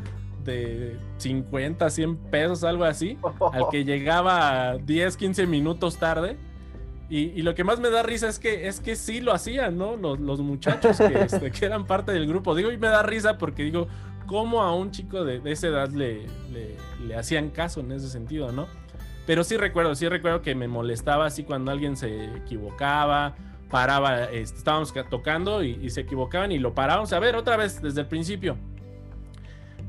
de 0.45 0.99
50, 1.17 1.88
100 1.88 2.17
pesos, 2.31 2.65
algo 2.65 2.85
así, 2.85 3.17
al 3.53 3.65
que 3.71 3.85
llegaba 3.85 4.77
10, 4.77 5.17
15 5.17 5.47
minutos 5.47 5.97
tarde. 5.97 6.37
Y, 7.09 7.43
lo 7.43 7.55
que 7.55 7.65
más 7.65 7.79
me 7.81 7.91
da 7.91 8.03
risa 8.03 8.29
es 8.29 8.38
que, 8.38 8.69
es 8.69 8.81
que 8.81 8.97
sí 8.97 9.21
lo 9.21 9.33
hacían, 9.33 9.77
¿no? 9.77 9.97
Los, 9.97 10.21
los 10.21 10.41
muchachos 10.41 10.99
que, 10.99 11.23
este, 11.25 11.51
que, 11.51 11.65
eran 11.65 11.87
parte 11.87 12.12
del 12.12 12.27
grupo. 12.27 12.55
Digo, 12.55 12.71
y 12.73 12.79
me 12.79 12.88
da 12.88 13.03
risa 13.03 13.38
porque 13.38 13.62
digo, 13.65 13.87
¿cómo 14.27 14.62
a 14.62 14.75
un 14.75 14.91
chico 14.91 15.25
de, 15.25 15.41
esa 15.45 15.69
edad 15.69 15.91
le, 15.91 16.27
le, 16.53 16.77
le 17.07 17.17
hacían 17.17 17.51
caso 17.51 17.81
en 17.81 17.93
ese 17.93 18.09
sentido, 18.09 18.53
¿no? 18.53 18.67
Pero 19.27 19.45
sí 19.45 19.57
recuerdo, 19.57 19.95
sí 19.95 20.09
recuerdo 20.09 20.43
que 20.43 20.55
me 20.55 20.69
molestaba 20.69 21.27
así 21.27 21.45
cuando 21.45 21.71
alguien 21.71 21.97
se 21.97 22.25
equivocaba, 22.37 23.37
paraba, 23.71 24.25
este, 24.25 24.59
estábamos 24.59 24.93
tocando 25.09 25.63
y, 25.63 25.89
se 25.91 26.03
equivocaban 26.03 26.53
y 26.53 26.59
lo 26.59 26.75
parábamos 26.75 27.13
a 27.13 27.19
ver 27.19 27.37
otra 27.37 27.57
vez 27.57 27.81
desde 27.81 28.03
el 28.03 28.07
principio. 28.07 28.57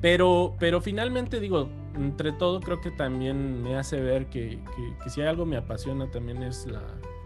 Pero, 0.02 0.56
pero 0.60 0.82
finalmente 0.82 1.40
digo, 1.40 1.70
entre 1.96 2.32
todo 2.32 2.60
creo 2.60 2.82
que 2.82 2.92
también 2.92 3.62
me 3.62 3.76
hace 3.76 4.00
ver 4.02 4.28
que, 4.28 4.60
que, 5.04 5.10
si 5.10 5.22
hay 5.22 5.28
algo 5.28 5.46
me 5.46 5.58
apasiona 5.58 6.10
también 6.12 6.44
es 6.44 6.66
la, 6.66 6.82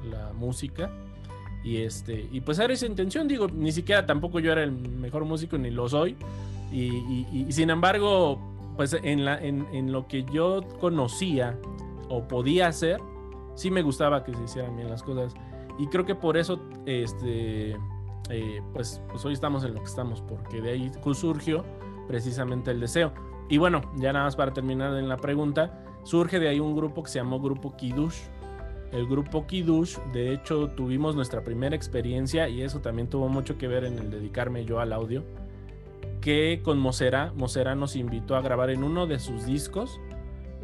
la, 0.09 0.33
música. 0.33 0.89
Y, 1.63 1.77
este, 1.77 2.27
y 2.31 2.39
pues 2.41 2.59
era 2.59 2.71
esa 2.71 2.85
intención, 2.85 3.27
digo, 3.27 3.47
ni 3.47 3.71
siquiera 3.71 4.05
tampoco 4.05 4.39
yo 4.39 4.51
era 4.51 4.63
el 4.63 4.71
mejor 4.71 5.25
músico 5.25 5.57
ni 5.57 5.71
lo 5.71 5.89
soy. 5.89 6.15
Y, 6.71 7.25
y, 7.31 7.51
sin 7.51 7.69
embargo, 7.69 8.39
pues 8.75 8.95
en, 9.01 9.25
la, 9.25 9.41
en, 9.41 9.65
en, 9.73 9.91
lo 9.91 10.07
que 10.07 10.23
yo 10.23 10.61
conocía 10.79 11.57
o 12.09 12.27
podía 12.27 12.67
hacer, 12.67 13.01
sí 13.55 13.71
me 13.71 13.81
gustaba 13.81 14.23
que 14.23 14.33
se 14.33 14.43
hicieran 14.43 14.75
bien 14.75 14.89
las 14.89 15.03
cosas. 15.03 15.33
Y 15.77 15.87
creo 15.87 16.05
que 16.05 16.15
por 16.15 16.37
eso, 16.37 16.59
este, 16.85 17.77
eh, 18.29 18.61
pues, 18.73 19.01
pues 19.09 19.25
hoy 19.25 19.33
estamos 19.33 19.63
en 19.63 19.73
lo 19.73 19.79
que 19.79 19.87
estamos, 19.87 20.21
porque 20.21 20.61
de 20.61 20.71
ahí 20.71 20.91
surgió 21.13 21.63
precisamente 22.07 22.71
el 22.71 22.79
deseo. 22.79 23.13
Y 23.49 23.57
bueno, 23.57 23.81
ya 23.95 24.11
nada 24.13 24.25
más 24.25 24.35
para 24.35 24.53
terminar 24.53 24.97
en 24.97 25.07
la 25.07 25.17
pregunta, 25.17 25.83
surge 26.03 26.39
de 26.39 26.49
ahí 26.49 26.59
un 26.59 26.75
grupo 26.75 27.03
que 27.03 27.09
se 27.09 27.19
llamó 27.19 27.39
Grupo 27.39 27.75
Kidush. 27.75 28.17
El 28.91 29.05
grupo 29.07 29.45
Kidush, 29.45 29.97
de 30.13 30.33
hecho, 30.33 30.69
tuvimos 30.69 31.15
nuestra 31.15 31.43
primera 31.43 31.75
experiencia 31.75 32.47
y 32.49 32.61
eso 32.61 32.79
también 32.79 33.09
tuvo 33.09 33.27
mucho 33.27 33.57
que 33.57 33.67
ver 33.67 33.83
en 33.83 33.99
el 33.99 34.09
dedicarme 34.09 34.65
yo 34.65 34.79
al 34.79 34.93
audio. 34.93 35.23
que 36.21 36.61
con 36.63 36.79
Mosera, 36.79 37.31
Mosera 37.35 37.75
nos 37.75 37.95
invitó 37.95 38.35
a 38.35 38.41
grabar 38.41 38.69
en 38.71 38.83
uno 38.83 39.07
de 39.07 39.19
sus 39.19 39.45
discos 39.45 40.01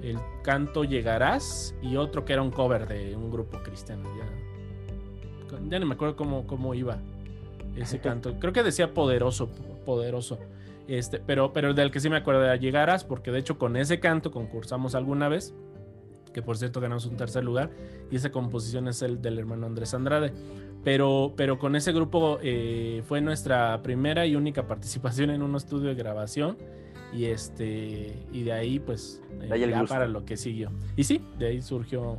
el 0.04 0.20
canto 0.44 0.84
Llegarás 0.84 1.74
y 1.82 1.96
otro 1.96 2.26
que 2.26 2.34
era 2.34 2.42
un 2.42 2.52
cover 2.52 2.88
de 2.88 3.16
un 3.16 3.32
grupo 3.32 3.60
cristiano. 3.64 4.04
Ya, 4.18 5.60
ya 5.70 5.80
no 5.80 5.86
me 5.86 5.96
acuerdo 5.96 6.16
cómo, 6.16 6.46
cómo 6.46 6.74
iba 6.74 6.98
ese 7.76 8.00
canto. 8.02 8.38
Creo 8.40 8.54
que 8.54 8.64
decía 8.64 8.94
poderoso, 8.94 9.50
poderoso. 9.86 10.40
Este, 10.88 11.20
pero, 11.20 11.54
pero 11.54 11.74
del 11.74 11.92
que 11.92 12.02
sí 12.02 12.10
me 12.10 12.18
acuerdo 12.18 12.44
era 12.44 12.58
Llegarás, 12.58 13.06
porque 13.06 13.32
de 13.32 13.40
hecho 13.40 13.58
con 13.58 13.78
ese 13.78 14.00
canto 14.00 14.32
concursamos 14.32 14.96
alguna 14.96 15.30
vez, 15.30 15.54
que 16.34 16.42
por 16.42 16.58
cierto 16.58 16.82
ganamos 16.82 17.06
un 17.06 17.16
tercer 17.16 17.44
lugar, 17.44 17.70
y 18.12 18.18
esa 18.18 18.32
composición 18.32 18.90
es 18.90 19.02
el 19.02 19.22
del 19.22 19.40
hermano 19.40 19.66
Andrés 19.66 19.94
Andrade. 19.94 20.34
Pero, 20.84 21.34
pero 21.38 21.58
con 21.60 21.78
ese 21.78 21.94
grupo 21.94 22.40
eh, 22.42 23.04
fue 23.08 23.22
nuestra 23.22 23.82
primera 23.82 24.26
y 24.26 24.36
única 24.36 24.68
participación 24.68 25.30
en 25.30 25.42
un 25.42 25.56
estudio 25.56 25.88
de 25.88 25.96
grabación. 25.96 26.58
Y 27.16 27.26
este 27.26 28.26
y 28.32 28.44
de 28.44 28.54
ahí, 28.54 28.80
pues, 28.80 29.22
ahí 29.52 29.70
ya 29.70 29.84
para 29.86 30.08
lo 30.08 30.26
que 30.26 30.38
siguió. 30.38 30.72
Y 30.96 31.04
sí, 31.04 31.22
de 31.38 31.48
ahí 31.48 31.62
surgió 31.62 32.18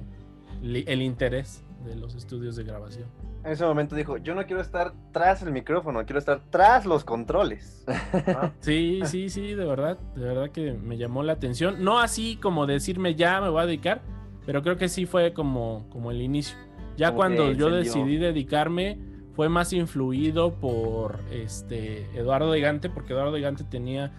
el 0.63 1.03
interés 1.03 1.65
de 1.85 1.97
los 1.97 2.15
estudios 2.15 2.57
de 2.57 2.65
grabación. 2.65 3.09
En 3.45 3.53
ese 3.53 3.65
momento 3.65 3.95
dijo, 3.95 4.17
yo 4.17 4.35
no 4.35 4.47
quiero 4.47 4.63
estar 4.63 4.95
tras 5.13 5.43
el 5.43 5.53
micrófono, 5.53 6.05
quiero 6.07 6.19
estar 6.19 6.41
tras 6.49 6.87
los 6.87 7.05
controles. 7.05 7.85
Sí, 8.61 9.01
sí, 9.05 9.29
sí, 9.29 9.55
de 9.55 9.65
verdad, 9.65 9.99
de 10.17 10.23
verdad 10.23 10.51
que 10.51 10.73
me 10.73 10.97
llamó 10.97 11.23
la 11.23 11.35
atención. 11.35 11.85
No 11.85 11.99
así 11.99 12.37
como 12.37 12.67
decirme 12.67 13.15
ya 13.15 13.41
me 13.43 13.51
voy 13.51 13.63
a 13.63 13.67
dedicar, 13.67 14.01
pero 14.47 14.63
creo 14.63 14.79
que 14.79 14.89
sí 14.89 15.05
fue 15.05 15.35
como, 15.35 15.87
como 15.91 16.11
el 16.11 16.23
inicio. 16.23 16.57
Ya 16.97 17.13
cuando 17.13 17.53
yo 17.53 17.71
decidí 17.71 18.17
dedicarme, 18.17 18.99
fue 19.35 19.49
más 19.49 19.73
influido 19.73 20.55
por 20.55 21.21
este 21.31 22.07
Eduardo 22.17 22.51
de 22.53 22.61
Gante, 22.61 22.89
porque 22.89 23.13
Eduardo 23.13 23.33
de 23.33 23.41
Gante 23.41 23.65
tenía 23.65 24.13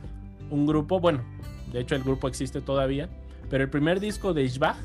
un 0.50 0.66
grupo, 0.66 1.00
bueno, 1.00 1.24
de 1.72 1.80
hecho 1.80 1.96
el 1.96 2.04
grupo 2.04 2.28
existe 2.28 2.62
todavía, 2.62 3.10
pero 3.50 3.64
el 3.64 3.70
primer 3.70 4.00
disco 4.00 4.34
de 4.34 4.44
Ishbach 4.44 4.78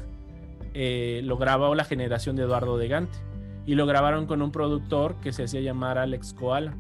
eh, 0.74 1.20
lo 1.24 1.36
grabó 1.36 1.74
la 1.74 1.84
generación 1.84 2.36
de 2.36 2.42
Eduardo 2.42 2.78
de 2.78 2.88
Gante 2.88 3.18
y 3.66 3.74
lo 3.74 3.86
grabaron 3.86 4.26
con 4.26 4.42
un 4.42 4.52
productor 4.52 5.16
que 5.20 5.32
se 5.32 5.44
hacía 5.44 5.60
llamar 5.60 5.98
Alex 5.98 6.34
Koala. 6.34 6.74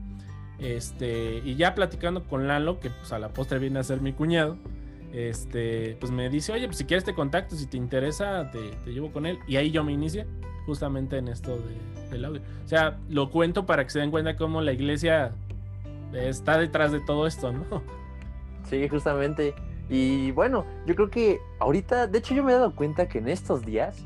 Este, 0.58 1.40
y 1.44 1.54
ya 1.54 1.74
platicando 1.74 2.24
con 2.24 2.46
Lalo, 2.46 2.80
que 2.80 2.90
pues 2.90 3.12
a 3.12 3.18
la 3.18 3.30
postre 3.30 3.58
viene 3.58 3.78
a 3.78 3.82
ser 3.82 4.02
mi 4.02 4.12
cuñado, 4.12 4.58
este, 5.12 5.96
pues 5.98 6.12
me 6.12 6.28
dice, 6.28 6.52
oye, 6.52 6.66
pues 6.66 6.78
si 6.78 6.84
quieres 6.84 7.04
te 7.04 7.14
contacto, 7.14 7.56
si 7.56 7.66
te 7.66 7.76
interesa, 7.76 8.50
te, 8.50 8.58
te 8.84 8.92
llevo 8.92 9.10
con 9.10 9.26
él. 9.26 9.38
Y 9.48 9.56
ahí 9.56 9.70
yo 9.70 9.82
me 9.84 9.92
inicié 9.92 10.26
justamente 10.66 11.16
en 11.16 11.28
esto 11.28 11.56
de, 11.56 12.10
del 12.10 12.24
audio. 12.24 12.42
O 12.64 12.68
sea, 12.68 12.98
lo 13.08 13.30
cuento 13.30 13.66
para 13.66 13.84
que 13.84 13.90
se 13.90 14.00
den 14.00 14.10
cuenta 14.10 14.36
cómo 14.36 14.60
la 14.60 14.72
iglesia 14.72 15.32
está 16.12 16.58
detrás 16.58 16.92
de 16.92 17.00
todo 17.00 17.26
esto, 17.26 17.52
¿no? 17.52 17.82
Sí, 18.64 18.88
justamente. 18.88 19.54
Y 19.88 20.30
bueno, 20.32 20.64
yo 20.86 20.94
creo 20.94 21.10
que 21.10 21.40
ahorita, 21.58 22.06
de 22.06 22.18
hecho 22.18 22.34
yo 22.34 22.44
me 22.44 22.52
he 22.52 22.54
dado 22.54 22.74
cuenta 22.74 23.08
que 23.08 23.18
en 23.18 23.28
estos 23.28 23.64
días 23.66 24.04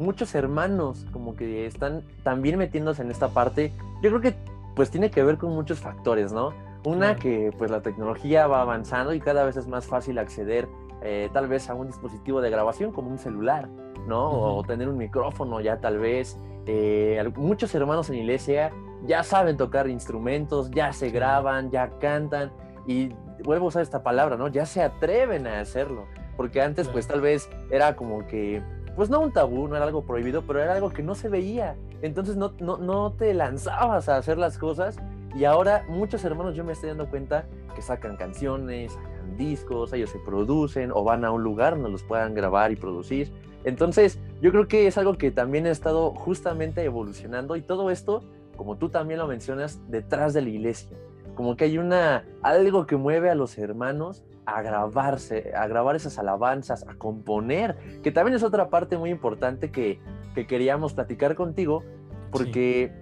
muchos 0.00 0.34
hermanos 0.34 1.06
como 1.12 1.36
que 1.36 1.66
están 1.66 2.02
también 2.24 2.58
metiéndose 2.58 3.02
en 3.02 3.10
esta 3.10 3.28
parte. 3.28 3.72
Yo 4.02 4.10
creo 4.10 4.20
que 4.20 4.34
pues 4.74 4.90
tiene 4.90 5.10
que 5.10 5.22
ver 5.22 5.36
con 5.38 5.50
muchos 5.54 5.78
factores, 5.78 6.32
¿no? 6.32 6.52
Una 6.84 7.16
que 7.16 7.52
pues 7.58 7.70
la 7.70 7.82
tecnología 7.82 8.46
va 8.46 8.62
avanzando 8.62 9.12
y 9.12 9.20
cada 9.20 9.44
vez 9.44 9.56
es 9.56 9.68
más 9.68 9.86
fácil 9.86 10.18
acceder 10.18 10.66
eh, 11.02 11.28
tal 11.32 11.46
vez 11.46 11.68
a 11.68 11.74
un 11.74 11.86
dispositivo 11.86 12.40
de 12.40 12.50
grabación 12.50 12.92
como 12.92 13.10
un 13.10 13.18
celular, 13.18 13.68
¿no? 14.08 14.30
O 14.30 14.62
tener 14.62 14.88
un 14.88 14.96
micrófono 14.96 15.60
ya 15.60 15.78
tal 15.80 15.98
vez. 15.98 16.38
Eh, 16.66 17.22
muchos 17.36 17.74
hermanos 17.74 18.08
en 18.08 18.16
iglesia 18.16 18.72
ya 19.06 19.22
saben 19.22 19.56
tocar 19.56 19.88
instrumentos, 19.88 20.70
ya 20.70 20.92
se 20.92 21.10
graban, 21.10 21.70
ya 21.70 21.98
cantan 21.98 22.50
y 22.86 23.10
vuelvo 23.42 23.66
a 23.66 23.68
usar 23.68 23.82
esta 23.82 24.02
palabra, 24.02 24.36
¿no? 24.36 24.48
Ya 24.48 24.66
se 24.66 24.82
atreven 24.82 25.46
a 25.46 25.60
hacerlo, 25.60 26.06
porque 26.36 26.60
antes 26.60 26.88
pues 26.88 27.06
tal 27.06 27.20
vez 27.20 27.48
era 27.70 27.96
como 27.96 28.26
que, 28.26 28.62
pues 28.96 29.10
no 29.10 29.20
un 29.20 29.32
tabú, 29.32 29.68
no 29.68 29.76
era 29.76 29.84
algo 29.84 30.04
prohibido, 30.04 30.42
pero 30.42 30.60
era 30.60 30.74
algo 30.74 30.90
que 30.90 31.02
no 31.02 31.14
se 31.14 31.28
veía, 31.28 31.76
entonces 32.02 32.36
no, 32.36 32.52
no, 32.60 32.76
no 32.78 33.12
te 33.12 33.34
lanzabas 33.34 34.08
a 34.08 34.16
hacer 34.16 34.38
las 34.38 34.58
cosas 34.58 34.96
y 35.34 35.44
ahora 35.44 35.84
muchos 35.88 36.24
hermanos 36.24 36.56
yo 36.56 36.64
me 36.64 36.72
estoy 36.72 36.88
dando 36.88 37.08
cuenta 37.08 37.46
que 37.74 37.82
sacan 37.82 38.16
canciones, 38.16 38.92
sacan 38.92 39.36
discos, 39.36 39.92
ellos 39.92 40.10
se 40.10 40.18
producen 40.18 40.90
o 40.92 41.04
van 41.04 41.24
a 41.24 41.30
un 41.30 41.42
lugar 41.42 41.74
donde 41.74 41.90
los 41.90 42.02
puedan 42.02 42.34
grabar 42.34 42.72
y 42.72 42.76
producir. 42.76 43.32
Entonces, 43.62 44.18
yo 44.40 44.50
creo 44.50 44.66
que 44.66 44.86
es 44.86 44.96
algo 44.98 45.18
que 45.18 45.30
también 45.30 45.66
ha 45.66 45.70
estado 45.70 46.12
justamente 46.12 46.82
evolucionando 46.82 47.56
y 47.56 47.62
todo 47.62 47.90
esto, 47.90 48.24
como 48.56 48.76
tú 48.76 48.88
también 48.88 49.20
lo 49.20 49.26
mencionas, 49.26 49.80
detrás 49.88 50.32
de 50.32 50.42
la 50.42 50.48
iglesia 50.48 50.96
como 51.34 51.56
que 51.56 51.64
hay 51.64 51.78
una 51.78 52.24
algo 52.42 52.86
que 52.86 52.96
mueve 52.96 53.30
a 53.30 53.34
los 53.34 53.58
hermanos 53.58 54.24
a 54.46 54.62
grabarse, 54.62 55.52
a 55.54 55.66
grabar 55.66 55.96
esas 55.96 56.18
alabanzas, 56.18 56.86
a 56.88 56.94
componer, 56.94 57.76
que 58.02 58.10
también 58.10 58.36
es 58.36 58.42
otra 58.42 58.68
parte 58.68 58.96
muy 58.98 59.10
importante 59.10 59.70
que, 59.70 60.00
que 60.34 60.46
queríamos 60.46 60.92
platicar 60.94 61.34
contigo, 61.34 61.84
porque 62.32 62.92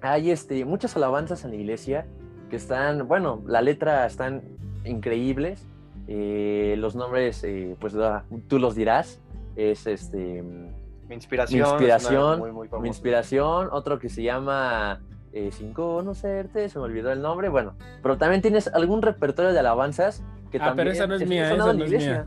hay 0.00 0.30
este, 0.30 0.64
muchas 0.64 0.96
alabanzas 0.96 1.44
en 1.44 1.50
la 1.50 1.56
iglesia 1.56 2.06
que 2.48 2.56
están, 2.56 3.06
bueno, 3.06 3.42
la 3.46 3.60
letra 3.60 4.06
están 4.06 4.42
increíbles, 4.84 5.66
eh, 6.06 6.74
los 6.78 6.96
nombres, 6.96 7.44
eh, 7.44 7.76
pues 7.78 7.94
tú 8.48 8.58
los 8.58 8.74
dirás, 8.74 9.20
es 9.56 9.86
este... 9.86 10.42
Mi 10.42 11.14
inspiración. 11.14 11.60
Mi 11.60 11.68
inspiración, 11.68 12.42
mi 12.82 12.88
inspiración, 12.88 13.68
otro 13.72 13.98
que 13.98 14.10
se 14.10 14.22
llama 14.22 15.00
eh, 15.32 15.50
sin 15.52 15.72
conocerte, 15.72 16.68
se 16.68 16.78
me 16.78 16.84
olvidó 16.84 17.12
el 17.12 17.22
nombre, 17.22 17.48
bueno, 17.48 17.74
pero 18.02 18.16
también 18.16 18.42
tienes 18.42 18.68
algún 18.68 19.02
repertorio 19.02 19.52
de 19.52 19.58
alabanzas 19.58 20.22
que 20.50 20.58
ah, 20.58 20.66
también 20.66 20.76
pero 20.76 20.90
esa 20.92 21.06
no 21.06 21.14
es 21.14 21.26
mía, 21.26 21.52
esa 21.52 21.72
no 21.72 21.84
es 21.84 21.90
mía. 21.90 22.26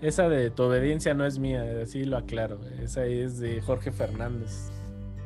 Esa 0.00 0.28
de 0.28 0.50
tu 0.50 0.62
obediencia 0.62 1.12
no 1.12 1.26
es 1.26 1.38
mía, 1.38 1.64
así 1.82 2.04
lo 2.04 2.16
aclaro. 2.16 2.60
Esa 2.80 3.04
es 3.04 3.40
de 3.40 3.60
Jorge 3.60 3.90
Fernández. 3.90 4.70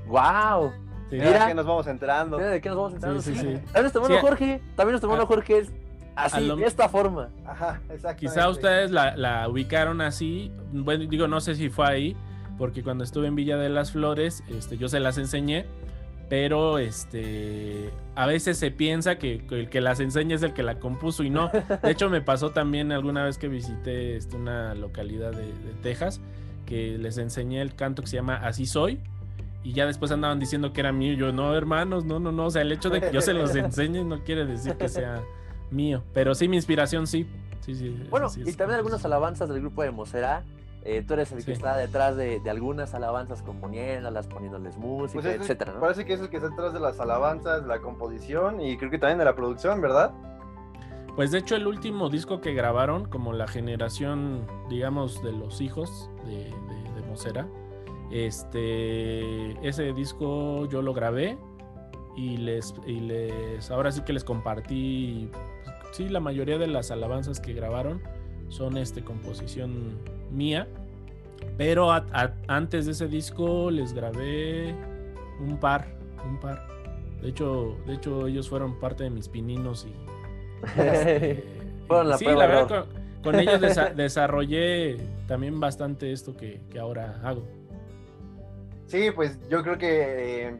¡Wow! 0.07 0.73
Mira, 1.11 1.47
que 1.47 1.55
nos 1.55 1.67
vamos 1.67 1.87
entrando. 1.87 2.39
Mira 2.39 2.51
de 2.51 2.61
qué 2.61 2.71
nos 2.71 2.79
vamos 2.79 2.95
entrando. 2.95 3.21
Sí, 3.21 3.35
sí, 3.35 3.41
sí. 3.41 3.47
También 3.67 3.83
nuestro 3.83 4.03
hermano 4.03 4.21
Jorge, 4.23 4.63
también 4.77 4.93
nuestro 4.93 5.11
hermano 5.11 5.25
ah. 5.25 5.27
Jorge 5.27 5.59
es 5.59 5.73
así, 6.17 6.49
de 6.49 6.65
esta 6.65 6.89
forma. 6.89 7.29
Ajá, 7.47 7.83
exacto. 7.91 8.21
Quizá 8.21 8.49
ustedes 8.49 8.91
la, 8.91 9.15
la, 9.15 9.49
ubicaron 9.49 10.01
así. 10.01 10.51
Bueno, 10.73 11.05
digo, 11.07 11.29
no 11.29 11.41
sé 11.41 11.55
si 11.55 11.69
fue 11.69 11.87
ahí, 11.87 12.17
porque 12.57 12.83
cuando 12.83 13.05
estuve 13.05 13.27
en 13.27 13.35
Villa 13.35 13.59
de 13.59 13.69
las 13.69 13.93
Flores, 13.93 14.43
este, 14.49 14.79
yo 14.79 14.89
se 14.89 15.01
las 15.01 15.19
enseñé 15.19 15.67
pero 16.33 16.79
este 16.79 17.91
a 18.15 18.25
veces 18.25 18.57
se 18.57 18.71
piensa 18.71 19.19
que, 19.19 19.45
el 19.51 19.69
que 19.69 19.83
las 19.83 20.01
enseña 20.01 20.35
es 20.35 20.43
el 20.43 20.55
que 20.55 20.63
la 20.63 20.79
compuso 20.79 21.25
y 21.25 21.29
no. 21.29 21.51
De 21.83 21.91
hecho, 21.91 22.09
me 22.09 22.23
pasó 22.23 22.53
también 22.53 22.91
alguna 22.91 23.23
vez 23.23 23.37
que 23.37 23.49
visité 23.49 24.17
este, 24.17 24.37
una 24.37 24.75
localidad 24.75 25.33
de, 25.33 25.53
Texas 25.83 26.23
que 26.65 26.97
les 26.97 27.19
enseñé 27.19 27.61
el 27.61 27.75
canto 27.75 28.01
que 28.01 28.09
se 28.09 28.17
llama 28.17 28.37
Así 28.37 28.65
Soy. 28.65 28.99
Y 29.63 29.75
ya 29.75 29.85
después 29.85 30.11
andaban 30.11 30.41
diciendo 30.41 30.73
que 30.73 30.81
era 30.81 30.91
mío. 30.91 31.13
Yo, 31.13 31.33
no, 31.35 31.55
hermanos, 31.55 32.07
no, 32.07 32.19
no, 32.19 32.33
no. 32.33 32.47
O 32.47 32.51
sea, 32.51 32.63
el 32.63 32.73
hecho 32.73 32.89
de 32.89 33.03
que 33.03 33.13
yo 33.13 33.21
se 33.21 33.35
los 33.35 33.55
enseñe 33.55 34.03
no 34.03 34.25
quiere 34.25 34.47
decir 34.47 34.73
que 34.77 34.89
sea 34.89 35.21
mío. 35.71 36.03
Pero 36.15 36.35
sí, 36.35 36.49
mi 36.49 36.57
inspiración 36.57 37.07
sí. 37.07 37.29
sí, 37.61 37.75
sí 37.75 37.95
bueno, 38.09 38.29
y 38.35 38.55
también 38.55 38.79
algunas 38.79 39.05
alabanzas 39.05 39.51
del 39.51 39.61
grupo 39.61 39.83
de 39.83 39.91
Mosera 39.91 40.45
eh, 40.85 41.05
tú 41.07 41.15
eres 41.15 41.31
el 41.31 41.45
que 41.45 41.53
está 41.53 41.77
detrás 41.77 42.17
de, 42.17 42.41
algunas 42.49 42.93
alabanzas 42.93 43.43
componiéndolas, 43.43 44.27
poniéndoles 44.27 44.77
música, 44.77 45.23
pues 45.23 45.41
etcétera, 45.41 45.75
Parece 45.79 46.05
que 46.05 46.15
es 46.15 46.21
el 46.21 46.29
que 46.29 46.39
está 46.39 46.49
detrás 46.51 46.73
de 46.73 46.81
las 46.81 46.99
alabanzas, 46.99 47.65
la 47.67 47.81
composición 47.81 48.61
y 48.61 48.77
creo 48.77 48.91
que 48.91 48.99
también 48.99 49.19
de 49.19 49.25
la 49.25 49.37
producción, 49.37 49.81
¿verdad? 49.81 50.13
Pues 51.15 51.31
de 51.31 51.39
hecho 51.39 51.55
el 51.55 51.67
último 51.67 52.09
disco 52.09 52.41
que 52.41 52.53
grabaron, 52.53 53.05
como 53.05 53.33
la 53.33 53.47
generación, 53.47 54.47
digamos, 54.69 55.23
de 55.23 55.33
los 55.33 55.61
hijos 55.61 56.11
de, 56.25 56.53
de, 56.95 57.03
Mosera, 57.09 57.47
este, 58.11 59.53
ese 59.67 59.93
disco 59.93 60.67
yo 60.67 60.81
lo 60.81 60.95
grabé 60.95 61.39
y 62.17 62.39
les, 62.39 62.75
y 62.87 63.01
les, 63.01 63.71
ahora 63.71 63.93
sí 63.93 64.01
que 64.01 64.15
les 64.15 64.25
compartí, 64.25 65.31
sí, 65.93 66.09
la 66.09 66.21
mayoría 66.21 66.59
de 66.59 66.67
las 66.67 66.91
alabanzas 66.91 67.39
que 67.39 67.53
grabaron 67.53 68.03
son 68.49 68.79
este 68.79 69.05
composición 69.05 69.99
mía. 70.33 70.67
Pero 71.59 71.91
antes 72.49 72.87
de 72.87 72.93
ese 72.93 73.09
disco 73.09 73.71
les 73.71 73.93
grabé 73.93 74.75
un 75.41 75.59
par, 75.59 75.87
un 76.25 76.39
par. 76.41 76.67
De 77.21 77.29
hecho, 77.29 77.77
de 77.87 77.95
hecho 77.95 78.27
ellos 78.27 78.49
fueron 78.49 78.79
parte 78.81 79.05
de 79.05 79.11
mis 79.11 79.29
pininos 79.29 79.87
y 79.87 79.95
este, 80.81 81.45
la 81.89 82.19
sí, 82.19 82.25
la 82.25 82.47
verdad 82.47 82.87
con, 83.23 83.39
ellos 83.39 83.61
desarrollé 83.97 84.97
también 85.29 85.61
bastante 85.61 86.13
esto 86.13 86.37
que, 86.37 86.61
ahora 86.81 87.21
hago. 87.23 87.45
Sí, 88.87 89.11
pues 89.15 89.39
yo 89.49 89.63
creo 89.63 89.79
que 89.79 90.49
eh, 90.49 90.57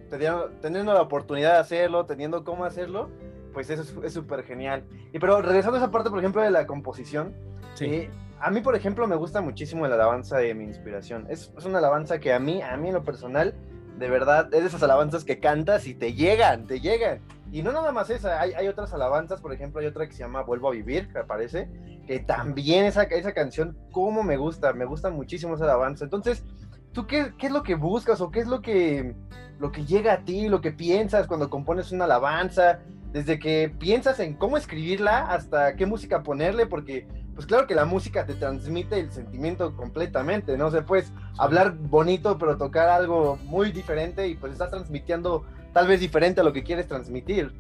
teniendo, 0.61 0.95
la 0.95 1.03
oportunidad 1.03 1.55
de 1.55 1.59
hacerlo, 1.59 2.07
teniendo 2.07 2.45
cómo 2.45 2.65
hacerlo, 2.65 3.11
pues 3.53 3.69
eso 3.69 3.83
es 4.05 4.13
súper 4.13 4.45
genial. 4.45 4.85
Y 5.13 5.19
pero 5.19 5.43
regresando 5.43 5.77
a 5.77 5.81
esa 5.83 5.91
parte, 5.91 6.09
por 6.09 6.19
ejemplo, 6.19 6.41
de 6.41 6.51
la 6.51 6.67
composición, 6.67 7.35
sí. 7.75 7.87
Eh, 7.87 8.11
a 8.43 8.51
mí, 8.51 8.61
por 8.61 8.75
ejemplo, 8.75 9.07
me 9.07 9.15
gusta 9.15 9.41
muchísimo 9.41 9.87
la 9.87 9.95
alabanza 9.95 10.39
de 10.39 10.53
mi 10.53 10.65
inspiración. 10.65 11.27
Es, 11.31 11.53
una 11.65 11.79
alabanza 11.79 12.19
que 12.19 12.33
a 12.33 12.41
mí, 12.41 12.61
a 12.61 12.77
mí 12.77 12.89
en 12.89 12.95
lo 12.95 13.05
personal, 13.05 13.55
de 13.99 14.11
verdad, 14.11 14.53
es 14.53 14.63
de 14.63 14.67
esas 14.67 14.83
alabanzas 14.83 15.23
que 15.25 15.39
cantas 15.39 15.87
y 15.87 15.95
te 15.95 16.15
llegan, 16.15 16.67
te 16.67 16.81
llegan. 16.81 17.21
Y 17.53 17.63
no 17.63 17.71
nada 17.71 17.93
más 17.93 18.11
esa, 18.11 18.41
hay, 18.41 18.53
hay, 18.55 18.67
otras 18.67 18.93
alabanzas, 18.93 19.41
por 19.41 19.53
ejemplo, 19.53 19.81
hay 19.81 19.87
otra 19.87 20.09
que 20.09 20.15
se 20.15 20.21
llama 20.25 20.43
Vuelvo 20.43 20.69
a 20.69 20.73
Vivir, 20.73 21.09
me 21.15 21.23
parece, 21.23 21.69
que 22.05 22.19
también 22.19 22.85
esa, 22.85 23.05
esa 23.05 23.33
canción, 23.33 23.79
como 23.93 24.25
me 24.25 24.37
gusta, 24.37 24.73
me 24.73 24.87
gusta 24.87 25.09
muchísimo 25.11 25.55
esa 25.55 25.65
alabanza. 25.65 26.03
Entonces, 26.03 26.43
¿tú 26.91 27.07
qué, 27.07 27.35
qué, 27.39 27.47
es 27.47 27.53
lo 27.53 27.63
que 27.63 27.77
buscas 27.77 28.21
o 28.21 28.33
qué 28.33 28.41
es 28.41 28.49
lo 28.49 28.61
que, 28.61 29.15
lo 29.61 29.71
que 29.71 29.85
llega 29.85 30.15
a 30.15 30.25
ti, 30.25 30.49
lo 30.49 30.61
que 30.61 30.73
piensas 30.73 31.29
cuando 31.29 31.49
compones 31.49 31.93
una 31.93 32.07
alabanza? 32.07 32.81
Desde 33.13 33.39
que 33.39 33.73
piensas 33.79 34.19
en 34.19 34.35
cómo 34.35 34.57
escribirla 34.57 35.27
hasta 35.27 35.77
qué 35.77 35.87
música 35.87 36.25
ponerle, 36.25 36.67
porque 36.67 37.07
pues 37.35 37.47
claro 37.47 37.67
que 37.67 37.75
la 37.75 37.85
música 37.85 38.27
te 38.27 38.35
transmite 38.35 39.01
el 39.01 39.11
sentimiento 39.11 39.75
completamente, 39.77 40.57
¿no? 40.57 40.67
O 40.67 40.71
sea, 40.71 40.85
puedes 40.85 41.13
hablar 41.39 41.75
bonito, 41.77 42.39
pero 42.39 42.57
tocar 42.57 42.89
algo 42.89 43.39
muy 43.45 43.73
diferente 43.73 44.29
y 44.29 44.35
pues 44.35 44.53
estás 44.53 44.71
transmitiendo 44.71 45.45
tal 45.73 45.89
vez 45.89 46.01
diferente 46.01 46.41
a 46.41 46.45
lo 46.45 46.53
que 46.53 46.63
quieres 46.63 46.87
transmitir. 46.87 47.53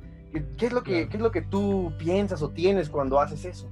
¿Qué 0.56 0.66
es 0.66 0.72
lo 0.72 0.82
que, 0.82 1.08
¿qué 1.08 1.16
es 1.16 1.22
lo 1.22 1.30
que 1.30 1.42
tú 1.42 1.92
piensas 1.98 2.42
o 2.42 2.50
tienes 2.50 2.88
cuando 2.88 3.20
haces 3.20 3.44
eso? 3.44 3.70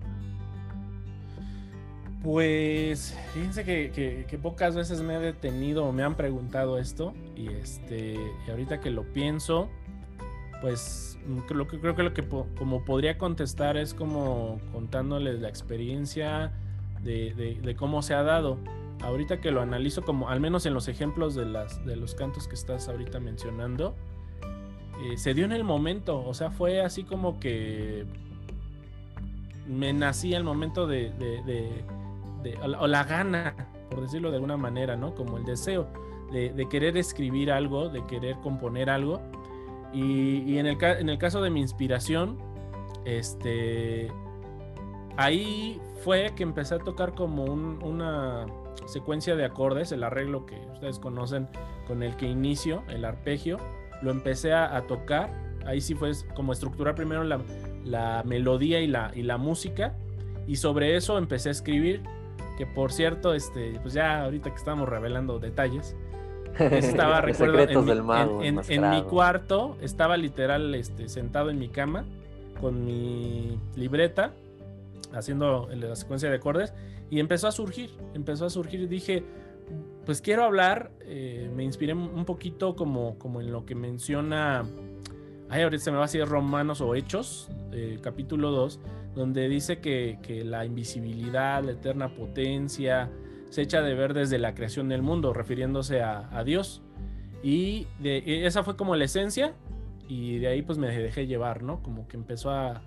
Pues 2.23 3.17
fíjense 3.33 3.65
que, 3.65 4.27
que, 4.29 4.39
pocas 4.39 4.77
veces 4.77 5.01
me 5.01 5.17
he 5.17 5.21
detenido 5.21 5.87
o 5.87 5.93
me 5.93 6.03
han 6.03 6.17
preguntado 6.17 6.79
esto 6.79 7.15
y 7.35 7.49
este 7.49 8.19
y 8.47 8.51
ahorita 8.51 8.81
que 8.81 8.91
lo 8.91 9.05
pienso 9.05 9.71
pues 10.61 11.19
lo 11.51 11.67
que 11.67 11.81
creo 11.81 11.95
que 11.95 12.03
lo 12.03 12.15
que 12.15 12.27
como 12.57 12.85
podría 12.85 13.19
contestar 13.19 13.77
es 13.77 13.95
como 13.95 14.61
contándoles 14.73 15.41
la 15.41 15.49
experiencia 15.49 16.53
de, 17.03 17.75
cómo 17.79 18.03
se 18.03 18.15
ha 18.15 18.23
dado. 18.23 18.59
Ahorita 19.03 19.41
que 19.41 19.51
lo 19.51 19.63
analizo 19.63 20.03
como, 20.03 20.29
al 20.29 20.41
menos 20.41 20.67
en 20.67 20.75
los 20.75 20.89
ejemplos 20.89 21.35
de, 21.35 21.47
las, 21.47 21.85
de 21.87 21.97
los 21.97 22.15
cantos 22.15 22.47
que 22.47 22.55
estás 22.55 22.89
ahorita 22.89 23.19
mencionando, 23.19 23.95
eh, 25.03 25.17
se 25.17 25.33
dio 25.33 25.47
en 25.47 25.53
el 25.53 25.65
momento, 25.65 26.23
o 26.23 26.35
sea, 26.35 26.51
fue 26.51 26.83
así 26.83 27.05
como 27.05 27.41
que 27.41 28.05
me 29.67 29.95
nací 29.95 30.35
el 30.35 30.45
momento 30.45 30.87
de, 30.87 31.11
de 31.13 31.85
o 32.79 32.87
la 32.87 33.05
gana, 33.05 33.55
por 33.91 34.03
decirlo 34.03 34.31
de 34.31 34.37
alguna 34.37 34.57
manera, 34.59 34.97
¿no? 34.97 35.15
Como 35.15 35.39
el 35.39 35.45
deseo 35.45 35.89
de, 36.33 36.69
querer 36.69 36.97
escribir 36.97 37.51
algo, 37.51 37.89
de 37.89 38.05
querer 38.07 38.37
componer 38.37 38.91
algo 38.91 39.21
y, 39.93 40.59
en, 40.59 40.67
el, 40.67 41.19
caso 41.19 41.43
de 41.43 41.51
mi 41.51 41.61
inspiración, 41.61 42.39
este, 43.05 44.09
ahí 45.17 45.81
fue 46.05 46.33
que 46.37 46.43
empecé 46.43 46.77
a 46.77 46.79
tocar 46.79 47.15
como 47.15 47.45
una 47.45 48.47
secuencia 48.87 49.37
de 49.37 49.45
acordes, 49.45 49.93
el 49.93 50.03
arreglo 50.03 50.47
que 50.47 50.57
ustedes 50.73 50.99
conocen 50.99 51.49
con 51.87 52.03
el 52.03 52.17
que 52.17 52.27
inicio, 52.27 52.83
el 52.89 53.05
arpegio, 53.05 53.59
lo 54.03 54.11
empecé 54.11 54.53
a, 54.53 54.81
tocar. 54.87 55.31
Ahí 55.67 55.81
sí 55.81 55.95
fue 55.95 56.13
como 56.35 56.53
estructurar 56.53 56.95
primero 56.95 57.23
la, 57.25 57.41
la 57.85 58.23
melodía 58.25 58.81
y 58.81 58.87
la, 58.87 59.13
y 59.15 59.23
la 59.23 59.37
música 59.37 59.95
y 60.47 60.57
sobre 60.57 60.97
eso 60.97 61.19
empecé 61.19 61.49
a 61.49 61.53
escribir 61.53 62.03
que 62.59 62.67
por 62.67 62.93
cierto 62.93 63.35
este 63.35 63.79
pues 63.83 63.95
ya 63.95 64.25
ahorita 64.25 64.51
que 64.51 64.57
estamos 64.57 64.89
revelando 64.89 65.39
detalles 65.39 65.97
estaba, 66.59 67.21
recuerdo, 67.23 67.59
en, 68.43 68.91
mi, 68.91 69.03
cuarto, 69.03 69.77
estaba 69.81 70.17
literal 70.17 70.75
este, 70.75 71.09
sentado 71.09 71.51
en 71.51 71.59
mi 71.59 71.69
cama 71.69 72.05
con 72.61 72.85
mi 72.85 73.59
libreta, 73.75 74.33
haciendo 75.13 75.69
la 75.73 75.97
secuencia 75.97 76.29
de 76.29 76.37
acordes, 76.37 76.75
y 77.11 77.19
empezó 77.19 77.49
a 77.49 77.53
surgir, 77.53 77.91
empezó 78.15 78.47
a 78.47 78.51
surgir, 78.51 78.81
y 78.81 78.87
dije, 78.87 79.25
pues 80.05 80.21
quiero 80.21 80.45
hablar, 80.45 80.91
eh, 81.01 81.51
me 81.55 81.65
inspiré 81.65 81.95
un 81.95 82.25
poquito 82.25 82.77
como, 82.77 83.19
como 83.19 83.41
en 83.41 83.51
lo 83.51 83.65
que 83.65 83.75
menciona, 83.75 84.65
ay, 85.49 85.63
ahorita 85.63 85.85
se 85.85 85.91
me 85.91 85.97
va 85.97 86.05
a 86.05 86.07
decir 86.07 86.25
Romanos 86.27 86.81
o 86.81 86.95
Hechos, 86.95 87.49
eh, 87.73 87.99
capítulo 88.03 88.51
2, 88.51 88.81
donde 89.15 89.49
dice 89.49 89.81
que, 89.81 90.19
que 90.23 90.45
la 90.45 90.65
invisibilidad, 90.65 91.65
la 91.65 91.73
eterna 91.73 92.15
potencia, 92.15 93.11
se 93.51 93.63
echa 93.63 93.83
de 93.83 93.95
ver 93.95 94.15
desde 94.15 94.39
la 94.39 94.55
creación 94.55 94.89
del 94.89 95.03
mundo, 95.03 95.33
refiriéndose 95.35 96.03
a, 96.03 96.43
Dios. 96.45 96.83
Y 97.43 97.87
de, 97.99 98.47
esa 98.47 98.63
fue 98.63 98.77
como 98.77 98.97
la 98.97 99.05
esencia 99.05 99.55
y 100.09 100.39
de 100.39 100.49
ahí 100.49 100.63
pues 100.63 100.79
me 100.79 100.89
dejé 100.89 101.27
llevar, 101.27 101.63
¿no? 101.63 101.83
Como 101.83 102.07
que 102.09 102.17
empezó 102.17 102.51
a, 102.51 102.81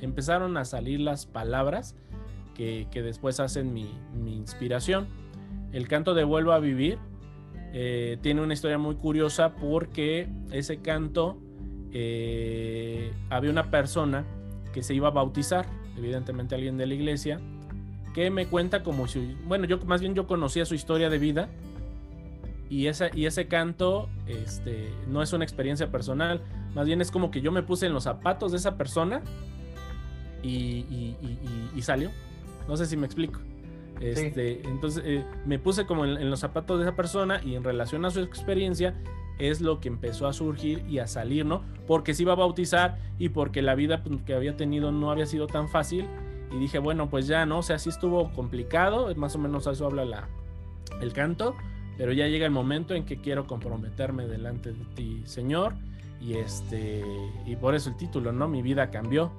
empezaron 0.00 0.56
a 0.56 0.64
salir 0.64 1.00
las 1.00 1.26
palabras 1.26 1.96
que, 2.54 2.86
después 2.94 3.40
hacen 3.40 3.74
mi, 3.74 3.90
inspiración. 4.26 5.08
El 5.72 5.88
canto 5.88 6.14
de 6.14 6.22
Vuelvo 6.24 6.52
a 6.52 6.60
Vivir 6.60 6.98
eh, 7.72 8.18
tiene 8.22 8.40
una 8.40 8.54
historia 8.54 8.78
muy 8.78 8.96
curiosa 8.96 9.56
porque 9.56 10.28
ese 10.52 10.80
canto 10.80 11.38
eh, 11.92 13.12
había 13.30 13.50
una 13.50 13.70
persona 13.70 14.24
que 14.72 14.82
se 14.82 14.94
iba 14.94 15.08
a 15.08 15.10
bautizar, 15.12 15.66
evidentemente 15.96 16.54
alguien 16.54 16.76
de 16.76 16.86
la 16.86 16.94
iglesia, 16.94 17.40
que 18.14 18.30
me 18.30 18.46
cuenta 18.46 18.82
como 18.82 19.08
si, 19.08 19.36
bueno, 19.46 19.64
yo 19.66 19.78
más 19.78 20.00
bien 20.00 20.14
yo 20.14 20.26
conocía 20.26 20.64
su 20.64 20.74
historia 20.74 21.10
de 21.10 21.18
vida 21.18 21.48
y, 22.68 22.86
esa, 22.86 23.10
y 23.14 23.26
ese 23.26 23.48
canto 23.48 24.08
este, 24.26 24.90
no 25.08 25.22
es 25.22 25.32
una 25.32 25.44
experiencia 25.44 25.90
personal, 25.90 26.42
más 26.74 26.86
bien 26.86 27.00
es 27.00 27.10
como 27.10 27.30
que 27.30 27.40
yo 27.40 27.52
me 27.52 27.62
puse 27.62 27.86
en 27.86 27.92
los 27.92 28.04
zapatos 28.04 28.52
de 28.52 28.58
esa 28.58 28.76
persona 28.76 29.22
y, 30.42 31.16
salió. 31.80 32.10
No 32.68 32.76
sé 32.76 32.86
si 32.86 32.96
me 32.96 33.06
explico. 33.06 33.40
Este, 34.00 34.62
Entonces 34.66 35.02
eh, 35.06 35.24
me 35.46 35.58
puse 35.58 35.86
como 35.86 36.04
en, 36.04 36.30
los 36.30 36.40
zapatos 36.40 36.78
de 36.78 36.86
esa 36.86 36.96
persona 36.96 37.40
y 37.44 37.54
en 37.54 37.62
relación 37.62 38.04
a 38.04 38.10
su 38.10 38.20
experiencia 38.20 38.94
es 39.38 39.60
lo 39.60 39.80
que 39.80 39.88
empezó 39.88 40.26
a 40.26 40.32
surgir 40.32 40.84
y 40.88 40.98
a 40.98 41.06
salir, 41.06 41.44
¿no? 41.44 41.62
Porque 41.86 42.14
se 42.14 42.22
iba 42.22 42.32
a 42.32 42.36
bautizar 42.36 42.98
y 43.18 43.28
porque 43.28 43.62
la 43.62 43.74
vida 43.74 44.02
pues, 44.02 44.20
que 44.22 44.34
había 44.34 44.56
tenido 44.56 44.92
no 44.92 45.10
había 45.10 45.26
sido 45.26 45.46
tan 45.46 45.68
fácil 45.68 46.06
y 46.52 46.58
dije, 46.58 46.78
bueno, 46.78 47.08
pues 47.08 47.26
ya, 47.26 47.46
¿no? 47.46 47.58
O 47.58 47.62
sea, 47.62 47.78
sí 47.78 47.88
estuvo 47.88 48.30
complicado, 48.32 49.14
más 49.16 49.34
o 49.34 49.38
menos 49.38 49.66
eso 49.66 49.86
habla 49.86 50.04
la, 50.04 50.28
el 51.00 51.12
canto, 51.12 51.56
pero 51.96 52.12
ya 52.12 52.26
llega 52.26 52.44
el 52.44 52.52
momento 52.52 52.94
en 52.94 53.04
que 53.04 53.20
quiero 53.20 53.46
comprometerme 53.46 54.26
delante 54.26 54.72
de 54.72 54.84
ti, 54.94 55.22
Señor, 55.24 55.74
y 56.20 56.34
este, 56.34 57.02
y 57.46 57.56
por 57.56 57.74
eso 57.74 57.90
el 57.90 57.96
título, 57.96 58.32
¿no? 58.32 58.48
Mi 58.48 58.62
vida 58.62 58.90
cambió. 58.90 59.32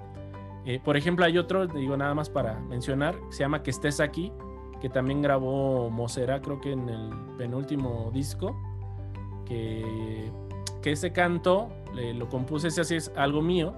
Eh, 0.65 0.79
por 0.83 0.97
ejemplo, 0.97 1.25
hay 1.25 1.37
otro, 1.37 1.67
digo 1.67 1.97
nada 1.97 2.13
más 2.13 2.29
para 2.29 2.59
mencionar, 2.59 3.15
se 3.29 3.39
llama 3.39 3.63
Que 3.63 3.71
estés 3.71 3.99
aquí, 3.99 4.31
que 4.81 4.89
también 4.89 5.21
grabó 5.21 5.89
Mosera, 5.89 6.41
creo 6.41 6.59
que 6.61 6.71
en 6.71 6.89
el 6.89 7.09
penúltimo 7.37 8.11
disco, 8.13 8.55
que, 9.45 10.31
que 10.81 10.91
ese 10.91 11.11
canto 11.11 11.69
lo 12.15 12.27
compuse, 12.27 12.69
ese 12.69 12.81
así 12.81 12.95
es 12.95 13.11
algo 13.15 13.41
mío, 13.41 13.73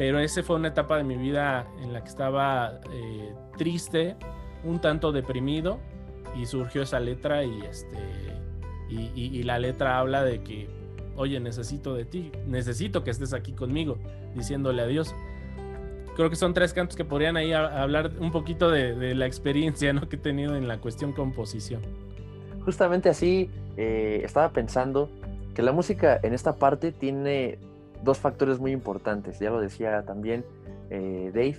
pero 0.00 0.18
esa 0.18 0.42
fue 0.42 0.56
una 0.56 0.68
etapa 0.68 0.96
de 0.96 1.04
mi 1.04 1.18
vida 1.18 1.66
en 1.82 1.92
la 1.92 2.02
que 2.02 2.08
estaba 2.08 2.80
eh, 2.90 3.34
triste, 3.58 4.16
un 4.64 4.80
tanto 4.80 5.12
deprimido 5.12 5.78
y 6.34 6.46
surgió 6.46 6.84
esa 6.84 6.98
letra 7.00 7.44
y 7.44 7.60
este 7.60 7.98
y, 8.88 9.42
la 9.42 9.58
letra 9.58 9.98
habla 9.98 10.24
de 10.24 10.42
que 10.42 10.70
oye 11.16 11.38
necesito 11.38 11.94
de 11.94 12.06
ti, 12.06 12.32
necesito 12.46 13.04
que 13.04 13.10
estés 13.10 13.34
aquí 13.34 13.52
conmigo, 13.52 13.98
diciéndole 14.34 14.80
adiós. 14.80 15.14
Creo 16.16 16.30
que 16.30 16.36
son 16.36 16.54
tres 16.54 16.72
cantos 16.72 16.96
que 16.96 17.04
podrían 17.04 17.36
ahí 17.36 17.52
hablar 17.52 18.12
un 18.20 18.32
poquito 18.32 18.70
de, 18.70 19.14
la 19.14 19.26
experiencia 19.26 19.92
¿no? 19.92 20.08
que 20.08 20.16
he 20.16 20.18
tenido 20.18 20.56
en 20.56 20.66
la 20.66 20.78
cuestión 20.78 21.12
composición. 21.12 21.82
Justamente 22.64 23.10
así 23.10 23.50
eh, 23.76 24.22
estaba 24.24 24.48
pensando 24.48 25.10
que 25.54 25.60
la 25.60 25.72
música 25.72 26.18
en 26.22 26.32
esta 26.32 26.56
parte 26.56 26.90
tiene 26.90 27.58
dos 28.02 28.18
factores 28.18 28.58
muy 28.60 28.72
importantes, 28.72 29.38
ya 29.38 29.50
lo 29.50 29.60
decía 29.60 30.04
también 30.04 30.44
eh, 30.90 31.30
Dave, 31.34 31.58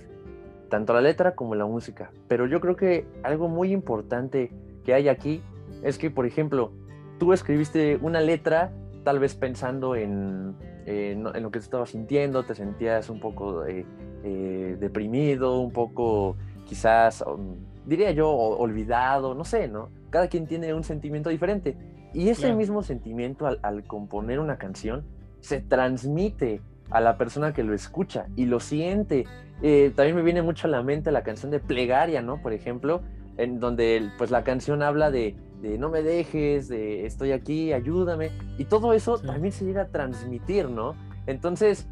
tanto 0.68 0.92
la 0.92 1.00
letra 1.00 1.34
como 1.34 1.54
la 1.54 1.66
música. 1.66 2.10
Pero 2.28 2.46
yo 2.46 2.60
creo 2.60 2.76
que 2.76 3.06
algo 3.22 3.48
muy 3.48 3.72
importante 3.72 4.50
que 4.84 4.94
hay 4.94 5.08
aquí 5.08 5.42
es 5.82 5.98
que, 5.98 6.10
por 6.10 6.26
ejemplo, 6.26 6.72
tú 7.18 7.32
escribiste 7.32 7.98
una 8.00 8.20
letra 8.20 8.72
tal 9.04 9.18
vez 9.18 9.34
pensando 9.34 9.96
en, 9.96 10.54
en, 10.86 11.24
lo 11.24 11.50
que 11.50 11.58
te 11.58 11.64
estabas 11.64 11.90
sintiendo, 11.90 12.44
te 12.44 12.54
sentías 12.54 13.10
un 13.10 13.20
poco 13.20 13.64
eh, 13.64 13.84
eh, 14.22 14.76
deprimido, 14.78 15.60
un 15.60 15.72
poco 15.72 16.36
quizás, 16.64 17.22
um, 17.26 17.56
diría 17.84 18.12
yo, 18.12 18.30
olvidado, 18.30 19.34
no 19.34 19.44
sé, 19.44 19.68
¿no? 19.68 19.90
Cada 20.10 20.28
quien 20.28 20.46
tiene 20.46 20.72
un 20.74 20.84
sentimiento 20.84 21.30
diferente. 21.30 21.76
Y 22.14 22.28
ese 22.28 22.54
mismo 22.54 22.82
sentimiento 22.82 23.46
al 23.46 23.84
componer 23.84 24.38
una 24.38 24.58
canción 24.58 25.04
se 25.42 25.60
transmite 25.60 26.62
a 26.90 27.00
la 27.00 27.18
persona 27.18 27.52
que 27.52 27.62
lo 27.62 27.74
escucha 27.74 28.26
y 28.36 28.46
lo 28.46 28.60
siente. 28.60 29.26
Eh, 29.60 29.92
también 29.94 30.16
me 30.16 30.22
viene 30.22 30.40
mucho 30.40 30.66
a 30.66 30.70
la 30.70 30.82
mente 30.82 31.12
la 31.12 31.22
canción 31.22 31.50
de 31.50 31.60
Plegaria, 31.60 32.22
¿no? 32.22 32.40
Por 32.40 32.52
ejemplo, 32.52 33.02
en 33.36 33.60
donde 33.60 34.10
pues 34.18 34.30
la 34.30 34.44
canción 34.44 34.82
habla 34.82 35.10
de, 35.10 35.36
no 35.78 35.90
me 35.90 36.02
dejes, 36.02 36.68
de 36.68 37.06
estoy 37.06 37.32
aquí, 37.32 37.72
ayúdame, 37.72 38.30
y 38.58 38.64
todo 38.64 38.92
eso 38.92 39.18
también 39.18 39.52
se 39.52 39.64
llega 39.64 39.82
a 39.82 39.88
transmitir, 39.88 40.68
¿no? 40.68 40.94
Entonces, 41.26 41.86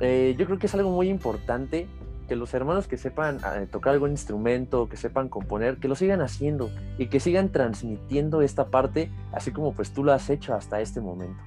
eh, 0.00 0.34
yo 0.38 0.46
creo 0.46 0.58
que 0.58 0.66
es 0.66 0.74
algo 0.74 0.90
muy 0.90 1.08
importante 1.08 1.86
que 2.28 2.36
los 2.36 2.54
hermanos 2.54 2.88
que 2.88 2.96
sepan 2.96 3.38
eh, 3.56 3.66
tocar 3.70 3.92
algún 3.92 4.10
instrumento, 4.10 4.88
que 4.88 4.96
sepan 4.96 5.28
componer, 5.28 5.76
que 5.76 5.88
lo 5.88 5.94
sigan 5.94 6.20
haciendo 6.22 6.70
y 6.98 7.06
que 7.06 7.20
sigan 7.20 7.50
transmitiendo 7.50 8.40
esta 8.42 8.66
parte, 8.66 9.10
así 9.32 9.52
como 9.52 9.72
pues 9.72 9.92
tú 9.92 10.04
lo 10.04 10.12
has 10.12 10.30
hecho 10.30 10.54
hasta 10.54 10.80
este 10.80 11.00
momento. 11.00 11.42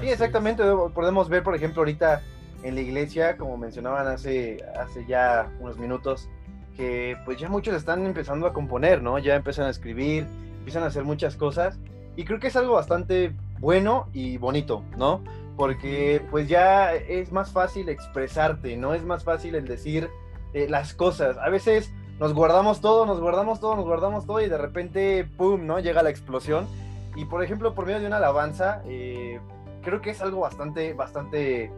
Sí, 0.00 0.08
exactamente. 0.08 0.62
Podemos 0.94 1.28
ver, 1.28 1.42
por 1.42 1.54
ejemplo, 1.54 1.82
ahorita 1.82 2.22
en 2.62 2.74
la 2.74 2.80
iglesia, 2.80 3.36
como 3.36 3.56
mencionaban 3.56 4.06
hace, 4.06 4.58
hace 4.78 5.06
ya 5.06 5.50
unos 5.60 5.78
minutos, 5.78 6.28
que 6.76 7.16
pues 7.24 7.38
ya 7.38 7.48
muchos 7.48 7.74
están 7.74 8.04
empezando 8.04 8.46
a 8.46 8.52
componer, 8.52 9.02
¿no? 9.02 9.18
Ya 9.18 9.34
empiezan 9.34 9.66
a 9.66 9.70
escribir, 9.70 10.26
empiezan 10.58 10.82
a 10.82 10.86
hacer 10.86 11.04
muchas 11.04 11.36
cosas. 11.36 11.78
Y 12.16 12.24
creo 12.24 12.40
que 12.40 12.48
es 12.48 12.56
algo 12.56 12.74
bastante 12.74 13.34
bueno 13.58 14.08
y 14.12 14.38
bonito, 14.38 14.82
¿no? 14.96 15.22
Porque 15.56 16.22
pues 16.30 16.48
ya 16.48 16.94
es 16.94 17.32
más 17.32 17.50
fácil 17.50 17.88
expresarte, 17.88 18.76
¿no? 18.76 18.94
Es 18.94 19.04
más 19.04 19.24
fácil 19.24 19.54
el 19.54 19.66
decir 19.66 20.10
eh, 20.52 20.66
las 20.68 20.94
cosas. 20.94 21.38
A 21.38 21.48
veces 21.48 21.92
nos 22.18 22.34
guardamos 22.34 22.80
todo, 22.80 23.06
nos 23.06 23.20
guardamos 23.20 23.60
todo, 23.60 23.76
nos 23.76 23.84
guardamos 23.84 24.26
todo 24.26 24.40
y 24.40 24.48
de 24.48 24.58
repente, 24.58 25.24
¡pum!, 25.36 25.66
¿no? 25.66 25.78
Llega 25.78 26.02
la 26.02 26.10
explosión. 26.10 26.66
Y 27.14 27.24
por 27.24 27.42
ejemplo, 27.42 27.74
por 27.74 27.86
medio 27.86 28.00
de 28.00 28.06
una 28.06 28.18
alabanza, 28.18 28.82
eh, 28.86 29.40
creo 29.86 30.00
que 30.00 30.10
es 30.10 30.20
algo 30.20 30.40
bastante, 30.40 30.94
bastante 30.94 31.70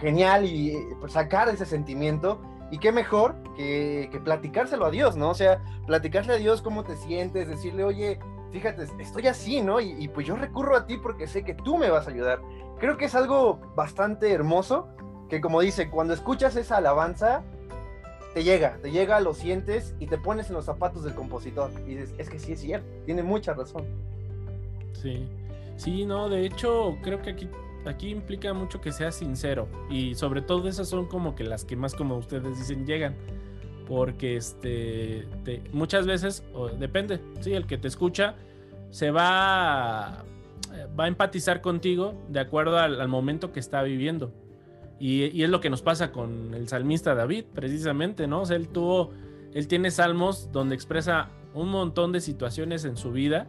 genial 0.00 0.44
y 0.44 0.76
pues, 0.98 1.12
sacar 1.12 1.48
ese 1.48 1.66
sentimiento. 1.66 2.40
Y 2.72 2.78
qué 2.78 2.90
mejor 2.90 3.36
que, 3.56 4.08
que, 4.10 4.18
platicárselo 4.18 4.84
a 4.84 4.90
Dios, 4.90 5.16
¿no? 5.16 5.30
O 5.30 5.34
sea, 5.34 5.62
platicarle 5.86 6.34
a 6.34 6.36
Dios 6.36 6.60
cómo 6.60 6.82
te 6.82 6.96
sientes, 6.96 7.48
decirle, 7.48 7.84
oye, 7.84 8.18
fíjate, 8.50 8.88
estoy 8.98 9.28
así, 9.28 9.62
¿no? 9.62 9.80
Y, 9.80 9.92
y, 9.98 10.08
pues 10.08 10.26
yo 10.26 10.34
recurro 10.34 10.76
a 10.76 10.86
ti 10.86 10.98
porque 10.98 11.28
sé 11.28 11.44
que 11.44 11.54
tú 11.54 11.78
me 11.78 11.90
vas 11.90 12.08
a 12.08 12.10
ayudar. 12.10 12.40
Creo 12.80 12.96
que 12.96 13.04
es 13.04 13.14
algo 13.14 13.60
bastante 13.76 14.32
hermoso, 14.32 14.88
que 15.30 15.40
como 15.40 15.60
dice, 15.60 15.88
cuando 15.90 16.14
escuchas 16.14 16.56
esa 16.56 16.78
alabanza, 16.78 17.44
te 18.34 18.42
llega, 18.42 18.78
te 18.82 18.90
llega, 18.90 19.20
lo 19.20 19.32
sientes 19.32 19.94
y 20.00 20.08
te 20.08 20.18
pones 20.18 20.48
en 20.48 20.54
los 20.54 20.64
zapatos 20.64 21.04
del 21.04 21.14
compositor. 21.14 21.70
Y 21.86 21.94
dices, 21.94 22.14
es 22.18 22.28
que 22.28 22.40
sí 22.40 22.52
es 22.52 22.60
cierto, 22.60 22.88
tiene 23.06 23.22
mucha 23.22 23.54
razón. 23.54 23.86
Sí, 24.92 25.28
sí, 25.78 26.04
no, 26.04 26.28
de 26.28 26.44
hecho, 26.44 26.98
creo 27.02 27.22
que 27.22 27.30
aquí 27.30 27.48
aquí 27.86 28.10
implica 28.10 28.52
mucho 28.52 28.82
que 28.82 28.92
seas 28.92 29.14
sincero 29.14 29.66
y 29.88 30.14
sobre 30.14 30.42
todo 30.42 30.68
esas 30.68 30.88
son 30.88 31.06
como 31.06 31.34
que 31.34 31.44
las 31.44 31.64
que 31.64 31.74
más 31.74 31.94
como 31.94 32.18
ustedes 32.18 32.58
dicen 32.58 32.86
llegan 32.86 33.16
porque 33.86 34.36
este 34.36 35.26
muchas 35.72 36.06
veces 36.06 36.44
depende 36.78 37.18
sí 37.40 37.54
el 37.54 37.66
que 37.66 37.78
te 37.78 37.88
escucha 37.88 38.34
se 38.90 39.10
va 39.10 40.22
va 40.98 41.04
a 41.04 41.08
empatizar 41.08 41.60
contigo 41.60 42.14
de 42.28 42.40
acuerdo 42.40 42.78
al, 42.78 43.08
momento 43.08 43.52
que 43.52 43.60
está 43.60 43.82
viviendo. 43.82 44.32
Y, 45.00 45.42
es 45.42 45.48
lo 45.48 45.60
que 45.60 45.70
nos 45.70 45.80
pasa 45.80 46.10
con 46.10 46.54
el 46.54 46.68
salmista 46.68 47.14
David 47.14 47.44
precisamente 47.54 48.26
no 48.26 48.42
o 48.42 48.50
él 48.50 48.68
tuvo 48.68 49.12
él 49.54 49.68
tiene 49.68 49.90
salmos 49.90 50.50
donde 50.52 50.74
expresa 50.74 51.30
un 51.54 51.68
montón 51.68 52.10
de 52.12 52.20
situaciones 52.20 52.84
en 52.84 52.96
su 52.96 53.12
vida 53.12 53.46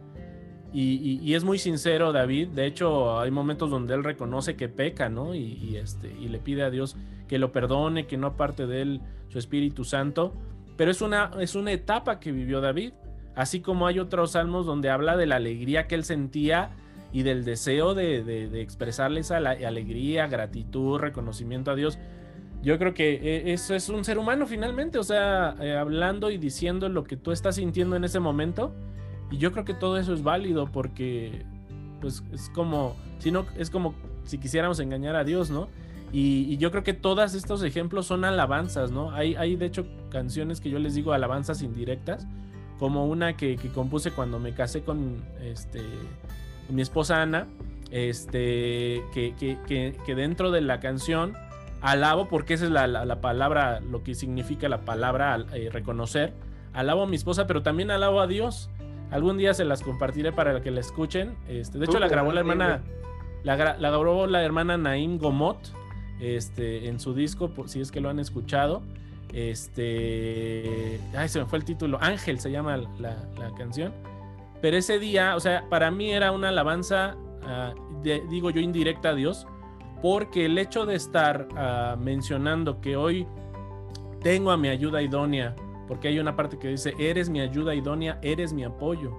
y, 0.72 1.34
es 1.34 1.44
muy 1.44 1.58
sincero 1.58 2.12
David, 2.12 2.48
de 2.48 2.66
hecho 2.66 3.18
hay 3.18 3.30
momentos 3.30 3.70
donde 3.70 3.94
él 3.94 4.04
reconoce 4.04 4.56
que 4.56 4.68
peca, 4.68 5.08
¿no? 5.08 5.34
Y, 5.34 5.76
este, 5.76 6.14
y 6.20 6.28
le 6.28 6.38
pide 6.38 6.62
a 6.62 6.70
Dios 6.70 6.96
que 7.28 7.38
lo 7.38 7.52
perdone, 7.52 8.06
que 8.06 8.16
no 8.16 8.28
aparte 8.28 8.66
de 8.66 8.82
él 8.82 9.00
su 9.28 9.38
Espíritu 9.38 9.84
Santo, 9.84 10.32
pero 10.76 10.90
es 10.90 11.02
una, 11.02 11.32
es 11.40 11.54
una 11.54 11.72
etapa 11.72 12.20
que 12.20 12.32
vivió 12.32 12.60
David, 12.60 12.92
así 13.34 13.60
como 13.60 13.86
hay 13.86 13.98
otros 13.98 14.32
salmos 14.32 14.66
donde 14.66 14.90
habla 14.90 15.16
de 15.16 15.26
la 15.26 15.36
alegría 15.36 15.86
que 15.86 15.94
él 15.96 16.04
sentía 16.04 16.70
y 17.12 17.22
del 17.22 17.44
deseo 17.44 17.94
de, 17.94 18.22
de, 18.22 18.60
expresarle 18.60 19.20
esa 19.20 19.38
alegría, 19.38 20.28
gratitud, 20.28 20.98
reconocimiento 20.98 21.72
a 21.72 21.74
Dios. 21.74 21.98
Yo 22.62 22.78
creo 22.78 22.94
que 22.94 23.14
eh, 23.14 23.52
eso 23.52 23.74
es 23.74 23.88
un 23.88 24.04
ser 24.04 24.18
humano 24.18 24.46
finalmente, 24.46 24.98
o 24.98 25.02
sea, 25.02 25.56
eh, 25.60 25.74
hablando 25.74 26.30
y 26.30 26.38
diciendo 26.38 26.88
lo 26.88 27.04
que 27.04 27.16
tú 27.16 27.32
estás 27.32 27.56
sintiendo 27.56 27.96
en 27.96 28.04
ese 28.04 28.20
momento 28.20 28.72
y 29.30 29.38
yo 29.38 29.52
creo 29.52 29.64
que 29.64 29.74
todo 29.74 29.98
eso 29.98 30.12
es 30.12 30.22
válido 30.22 30.66
porque, 30.66 31.44
pues, 32.00 32.22
es 32.32 32.50
como, 32.50 32.96
si 33.18 33.30
no, 33.30 33.46
es 33.56 33.70
como 33.70 33.94
si 34.24 34.38
quisiéramos 34.38 34.80
engañar 34.80 35.16
a 35.16 35.24
Dios, 35.24 35.50
¿no? 35.50 35.68
Y, 36.12 36.56
yo 36.56 36.70
creo 36.70 36.82
que 36.82 36.92
todos 36.92 37.34
estos 37.34 37.62
ejemplos 37.62 38.06
son 38.06 38.24
alabanzas, 38.24 38.90
¿no? 38.90 39.12
Hay, 39.12 39.36
hay 39.36 39.56
de 39.56 39.66
hecho 39.66 39.86
canciones 40.10 40.60
que 40.60 40.70
yo 40.70 40.78
les 40.78 40.94
digo 40.94 41.12
alabanzas 41.12 41.62
indirectas, 41.62 42.26
como 42.78 43.06
una 43.06 43.36
que, 43.36 43.56
compuse 43.74 44.10
cuando 44.10 44.38
me 44.38 44.52
casé 44.52 44.82
con, 44.82 45.22
este, 45.40 45.82
mi 46.68 46.82
esposa 46.82 47.22
Ana, 47.22 47.46
este, 47.90 49.04
que, 49.12 49.34
que, 49.38 49.94
que, 50.04 50.14
dentro 50.14 50.50
de 50.50 50.60
la 50.62 50.80
canción 50.80 51.34
alabo, 51.80 52.28
porque 52.28 52.54
esa 52.54 52.64
es 52.64 52.70
la, 52.70 52.86
la, 52.86 53.20
palabra, 53.20 53.80
lo 53.80 54.02
que 54.02 54.14
significa 54.14 54.68
la 54.68 54.80
palabra 54.80 55.44
eh, 55.52 55.68
reconocer, 55.70 56.32
alabo 56.72 57.02
a 57.02 57.06
mi 57.06 57.16
esposa, 57.16 57.46
pero 57.46 57.62
también 57.62 57.90
alabo 57.90 58.20
a 58.20 58.26
Dios. 58.26 58.70
Algún 59.10 59.38
día 59.38 59.54
se 59.54 59.64
las 59.64 59.82
compartiré 59.82 60.32
para 60.32 60.60
que 60.62 60.70
la 60.70 60.80
escuchen. 60.80 61.34
Este, 61.48 61.78
de 61.78 61.86
hecho, 61.86 61.98
la 61.98 62.08
grabó 62.08 62.32
la 62.32 62.40
hermana. 62.40 62.82
La, 63.42 63.56
grabó 63.56 64.26
la 64.26 64.42
hermana 64.44 64.76
Naim 64.76 65.18
Gomot. 65.18 65.58
Este, 66.20 66.88
en 66.88 67.00
su 67.00 67.14
disco, 67.14 67.50
si 67.66 67.80
es 67.80 67.90
que 67.90 68.00
lo 68.00 68.08
han 68.08 68.20
escuchado. 68.20 68.82
Este. 69.32 71.00
Ay, 71.16 71.28
se 71.28 71.40
me 71.40 71.46
fue 71.46 71.58
el 71.58 71.64
título. 71.64 71.98
Ángel 72.00 72.38
se 72.38 72.50
llama 72.50 72.76
la, 72.76 73.16
canción. 73.56 73.92
Pero 74.60 74.76
ese 74.76 74.98
día, 74.98 75.34
o 75.36 75.40
sea, 75.40 75.64
para 75.68 75.90
mí 75.90 76.12
era 76.12 76.32
una 76.32 76.50
alabanza, 76.50 77.16
ah, 77.44 77.72
digo 78.02 78.50
yo, 78.50 78.60
indirecta 78.60 79.10
a 79.10 79.14
Dios. 79.14 79.46
Porque 80.02 80.46
el 80.46 80.56
hecho 80.56 80.86
de 80.86 80.94
estar 80.94 81.48
ah, 81.56 81.96
mencionando 81.98 82.80
que 82.80 82.96
hoy 82.96 83.26
tengo 84.22 84.50
a 84.50 84.56
mi 84.56 84.68
ayuda 84.68 85.02
idónea 85.02 85.56
porque 85.90 86.06
hay 86.06 86.20
una 86.20 86.36
parte 86.36 86.56
que 86.56 86.68
dice, 86.68 86.94
eres 87.00 87.28
mi 87.30 87.40
ayuda 87.40 87.74
idónea, 87.74 88.20
eres 88.22 88.52
mi 88.52 88.62
apoyo. 88.62 89.10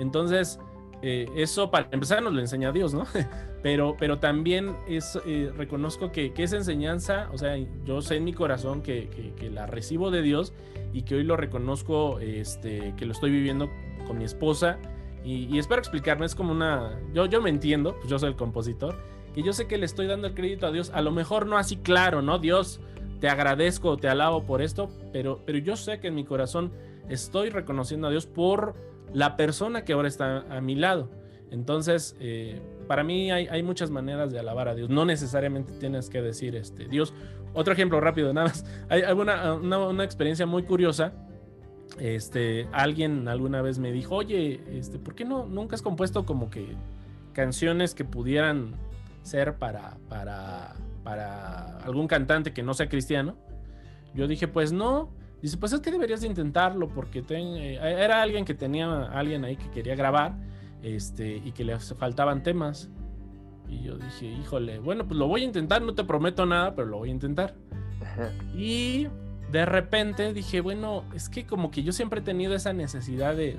Entonces, 0.00 0.58
eh, 1.00 1.30
eso 1.36 1.70
para 1.70 1.86
empezar 1.92 2.20
nos 2.24 2.32
lo 2.32 2.40
enseña 2.40 2.72
Dios, 2.72 2.92
¿no? 2.92 3.06
pero, 3.62 3.94
pero 3.96 4.18
también 4.18 4.74
es, 4.88 5.16
eh, 5.26 5.52
reconozco 5.56 6.10
que, 6.10 6.32
esa 6.36 6.56
enseñanza, 6.56 7.30
o 7.32 7.38
sea, 7.38 7.56
yo 7.84 8.02
sé 8.02 8.16
en 8.16 8.24
mi 8.24 8.32
corazón 8.32 8.82
que, 8.82 9.08
la 9.54 9.66
recibo 9.66 10.10
de 10.10 10.22
Dios 10.22 10.54
y 10.92 11.02
que 11.02 11.14
hoy 11.14 11.22
lo 11.22 11.36
reconozco, 11.36 12.18
este, 12.18 12.94
que 12.96 13.06
lo 13.06 13.12
estoy 13.12 13.30
viviendo 13.30 13.70
con 14.04 14.18
mi 14.18 14.24
esposa. 14.24 14.80
Y, 15.22 15.56
espero 15.56 15.78
explicarme, 15.78 16.26
es 16.26 16.34
como 16.34 16.50
una, 16.50 16.98
yo, 17.14 17.26
yo 17.26 17.40
me 17.40 17.50
entiendo, 17.50 17.94
pues 17.94 18.08
yo 18.08 18.18
soy 18.18 18.30
el 18.30 18.36
compositor, 18.36 18.96
que 19.32 19.44
yo 19.44 19.52
sé 19.52 19.68
que 19.68 19.78
le 19.78 19.86
estoy 19.86 20.08
dando 20.08 20.26
el 20.26 20.34
crédito 20.34 20.66
a 20.66 20.72
Dios, 20.72 20.90
a 20.92 21.00
lo 21.00 21.12
mejor 21.12 21.46
no 21.46 21.58
así 21.58 21.76
claro, 21.76 22.22
¿no? 22.22 22.40
Dios, 22.40 22.80
te 23.20 23.28
agradezco, 23.28 23.96
te 23.96 24.08
alabo 24.08 24.44
por 24.44 24.62
esto, 24.62 24.88
pero, 25.12 25.42
pero 25.44 25.58
yo 25.58 25.76
sé 25.76 26.00
que 26.00 26.08
en 26.08 26.14
mi 26.14 26.24
corazón 26.24 26.72
estoy 27.08 27.50
reconociendo 27.50 28.06
a 28.06 28.10
Dios 28.10 28.26
por 28.26 28.74
la 29.12 29.36
persona 29.36 29.84
que 29.84 29.92
ahora 29.92 30.08
está 30.08 30.44
a 30.54 30.60
mi 30.60 30.74
lado. 30.74 31.10
Entonces, 31.50 32.16
eh, 32.20 32.60
para 32.86 33.04
mí 33.04 33.30
hay, 33.30 33.62
muchas 33.62 33.90
maneras 33.90 34.32
de 34.32 34.38
alabar 34.38 34.68
a 34.68 34.74
Dios. 34.74 34.90
No 34.90 35.04
necesariamente 35.04 35.72
tienes 35.74 36.10
que 36.10 36.20
decir, 36.20 36.54
este, 36.56 36.88
Dios. 36.88 37.14
Otro 37.54 37.72
ejemplo 37.72 38.00
rápido, 38.00 38.32
nada 38.34 38.48
más. 38.48 38.64
Hay, 38.88 39.02
una, 39.12 39.54
una, 39.54 40.04
experiencia 40.04 40.46
muy 40.46 40.64
curiosa. 40.64 41.12
Este, 41.98 42.68
alguien 42.72 43.28
alguna 43.28 43.62
vez 43.62 43.78
me 43.78 43.92
dijo, 43.92 44.16
oye, 44.16 44.60
este, 44.72 44.98
¿por 44.98 45.14
qué 45.14 45.24
no 45.24 45.46
nunca 45.46 45.74
has 45.74 45.82
compuesto 45.82 46.26
como 46.26 46.50
que 46.50 46.76
canciones 47.32 47.94
que 47.94 48.04
pudieran 48.04 48.74
ser 49.22 49.56
para, 49.56 49.96
para 50.08 50.74
para 51.02 51.78
algún 51.78 52.06
cantante 52.06 52.52
que 52.52 52.62
no 52.62 52.74
sea 52.74 52.88
cristiano. 52.88 53.36
Yo 54.14 54.26
dije, 54.26 54.48
pues 54.48 54.72
no. 54.72 55.10
Dice, 55.42 55.56
pues 55.56 55.72
es 55.72 55.80
que 55.80 55.90
deberías 55.92 56.20
de 56.20 56.26
intentarlo 56.26 56.88
porque 56.88 57.24
eh, 57.28 57.78
era 57.80 58.22
alguien 58.22 58.44
que 58.44 58.54
tenía 58.54 59.04
alguien 59.04 59.44
ahí 59.44 59.56
que 59.56 59.70
quería 59.70 59.94
grabar 59.94 60.34
este, 60.82 61.36
y 61.36 61.52
que 61.52 61.64
le 61.64 61.78
faltaban 61.78 62.42
temas. 62.42 62.90
Y 63.68 63.82
yo 63.82 63.96
dije, 63.96 64.26
híjole, 64.26 64.78
bueno, 64.78 65.06
pues 65.06 65.18
lo 65.18 65.28
voy 65.28 65.42
a 65.42 65.44
intentar, 65.44 65.82
no 65.82 65.94
te 65.94 66.02
prometo 66.02 66.46
nada, 66.46 66.74
pero 66.74 66.88
lo 66.88 66.98
voy 66.98 67.10
a 67.10 67.12
intentar. 67.12 67.54
Y 68.56 69.06
de 69.52 69.66
repente 69.66 70.32
dije, 70.32 70.60
bueno, 70.60 71.04
es 71.14 71.28
que 71.28 71.46
como 71.46 71.70
que 71.70 71.82
yo 71.82 71.92
siempre 71.92 72.20
he 72.20 72.22
tenido 72.22 72.54
esa 72.54 72.72
necesidad 72.72 73.36
de, 73.36 73.56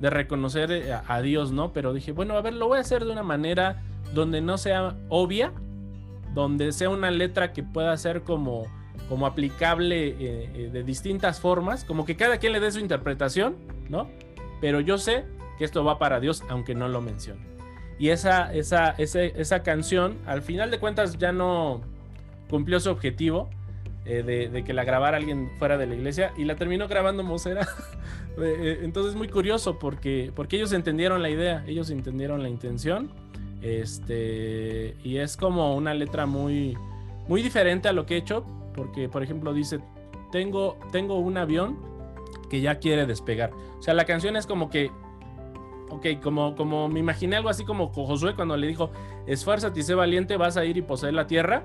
de, 0.00 0.10
reconocer 0.10 0.70
eh, 0.70 0.92
a, 0.92 1.02
a, 1.06 1.22
Dios, 1.22 1.52
¿no? 1.52 1.72
Pero 1.72 1.94
dije, 1.94 2.12
bueno, 2.12 2.36
a 2.36 2.42
ver, 2.42 2.54
lo 2.54 2.68
voy 2.68 2.78
a 2.78 2.80
hacer 2.82 3.04
de 3.04 3.12
una 3.12 3.22
manera 3.22 3.82
donde 4.12 4.42
no 4.42 4.58
sea 4.58 4.96
obvia, 5.08 5.52
donde 6.34 6.72
sea 6.72 6.90
una 6.90 7.10
letra 7.10 7.52
que 7.52 7.62
pueda 7.62 7.96
ser 7.96 8.22
como, 8.22 8.66
como 9.08 9.26
aplicable 9.26 10.08
eh, 10.08 10.16
eh, 10.18 10.70
de 10.72 10.82
distintas 10.82 11.40
formas, 11.40 11.84
como 11.84 12.04
que 12.04 12.16
cada 12.16 12.38
quien 12.38 12.52
le 12.52 12.60
dé 12.60 12.70
su 12.72 12.80
interpretación, 12.80 13.56
¿no? 13.88 14.08
Pero 14.60 14.80
yo 14.80 14.98
sé 14.98 15.24
que 15.58 15.64
esto 15.64 15.84
va 15.84 15.98
para 15.98 16.20
Dios, 16.20 16.42
aunque 16.48 16.74
no 16.74 16.88
lo 16.88 17.00
mencione. 17.00 17.40
Y 17.98 18.08
esa, 18.08 18.52
esa, 18.52 18.90
esa 18.90 19.62
canción, 19.62 20.18
al 20.26 20.42
final 20.42 20.70
de 20.72 20.80
cuentas, 20.80 21.16
ya 21.16 21.32
no 21.32 21.80
cumplió 22.50 22.80
su 22.80 22.90
objetivo 22.90 23.48
eh, 24.04 24.50
de, 24.52 24.64
que 24.64 24.72
la 24.72 24.84
grabara 24.84 25.16
alguien 25.16 25.50
fuera 25.58 25.78
de 25.78 25.86
la 25.86 25.94
iglesia 25.94 26.32
y 26.36 26.44
la 26.44 26.56
terminó 26.56 26.88
grabando 26.88 27.22
Mosera. 27.22 27.66
Entonces 28.36 29.12
es 29.12 29.16
muy 29.16 29.28
curioso 29.28 29.78
porque, 29.78 30.32
porque 30.34 30.56
ellos 30.56 30.72
entendieron 30.72 31.22
la 31.22 31.30
idea, 31.30 31.64
ellos 31.68 31.88
entendieron 31.90 32.42
la 32.42 32.48
intención 32.48 33.12
este, 33.64 34.94
y 35.02 35.16
es 35.16 35.38
como 35.38 35.74
una 35.74 35.94
letra 35.94 36.26
muy, 36.26 36.76
muy 37.28 37.42
diferente 37.42 37.88
a 37.88 37.94
lo 37.94 38.04
que 38.04 38.14
he 38.14 38.18
hecho, 38.18 38.44
porque 38.74 39.08
por 39.08 39.22
ejemplo 39.22 39.54
dice, 39.54 39.80
tengo, 40.30 40.76
tengo 40.92 41.18
un 41.18 41.38
avión 41.38 41.78
que 42.50 42.60
ya 42.60 42.78
quiere 42.78 43.06
despegar. 43.06 43.52
O 43.78 43.82
sea, 43.82 43.94
la 43.94 44.04
canción 44.04 44.36
es 44.36 44.46
como 44.46 44.68
que, 44.68 44.90
ok, 45.88 46.20
como, 46.22 46.54
como 46.56 46.90
me 46.90 47.00
imaginé 47.00 47.36
algo 47.36 47.48
así 47.48 47.64
como 47.64 47.88
Josué 47.88 48.34
cuando 48.34 48.54
le 48.58 48.66
dijo, 48.66 48.90
esfuérzate 49.26 49.80
y 49.80 49.82
sé 49.82 49.94
valiente, 49.94 50.36
vas 50.36 50.58
a 50.58 50.66
ir 50.66 50.76
y 50.76 50.82
poseer 50.82 51.14
la 51.14 51.26
tierra. 51.26 51.64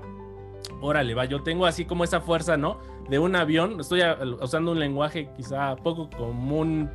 Órale, 0.80 1.14
va, 1.14 1.26
yo 1.26 1.42
tengo 1.42 1.66
así 1.66 1.84
como 1.84 2.04
esa 2.04 2.22
fuerza, 2.22 2.56
¿no? 2.56 2.78
De 3.10 3.18
un 3.18 3.36
avión, 3.36 3.78
estoy 3.78 4.00
usando 4.40 4.72
un 4.72 4.80
lenguaje 4.80 5.28
quizá 5.36 5.76
poco 5.76 6.08
común 6.08 6.88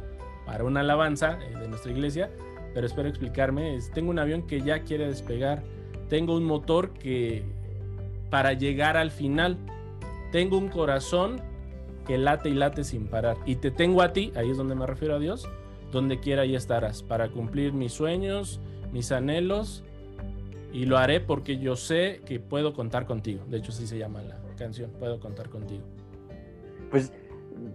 para 0.48 0.64
una 0.64 0.80
alabanza 0.80 1.38
eh, 1.44 1.54
de 1.60 1.68
nuestra 1.68 1.92
iglesia, 1.92 2.32
pero 2.76 2.86
espero 2.86 3.08
explicarme. 3.08 3.80
tengo 3.94 4.12
un 4.12 4.20
avión 4.20 4.46
que 4.46 4.62
ya 4.62 4.82
quiere 4.82 5.08
despegar, 5.08 5.64
tengo 6.10 6.36
un 6.36 6.44
motor 6.44 6.92
que 6.92 7.44
para 8.30 8.52
llegar 8.52 8.98
al 8.98 9.12
final, 9.12 9.58
tengo 10.34 10.58
un 10.58 10.68
corazón 10.68 11.40
que 12.06 12.18
late 12.18 12.50
y 12.50 12.54
late 12.54 12.84
sin 12.84 13.08
parar. 13.08 13.38
Y 13.46 13.56
te 13.56 13.72
tengo 13.72 14.02
a 14.02 14.12
ti, 14.12 14.34
ahí 14.36 14.52
es 14.52 14.58
donde 14.58 14.76
me 14.76 14.86
refiero 14.86 15.16
a 15.16 15.20
Dios, 15.20 15.48
donde 15.94 16.20
quiera 16.20 16.46
y 16.46 16.54
estarás, 16.54 17.02
para 17.02 17.30
cumplir 17.30 17.72
mis 17.72 17.94
sueños, 17.94 18.60
mis 18.92 19.14
anhelos, 19.14 19.86
y 20.74 20.86
lo 20.86 20.98
haré 20.98 21.22
porque 21.22 21.58
yo 21.58 21.78
sé 21.78 22.20
que 22.26 22.42
puedo 22.42 22.74
contar 22.74 23.06
contigo. 23.06 23.46
De 23.48 23.58
hecho, 23.60 23.72
así 23.72 23.88
se 23.88 23.98
llama 23.98 24.22
la 24.22 24.38
canción, 24.58 24.92
puedo 25.00 25.22
contar 25.22 25.50
contigo. 25.50 25.86
Pues 26.92 27.14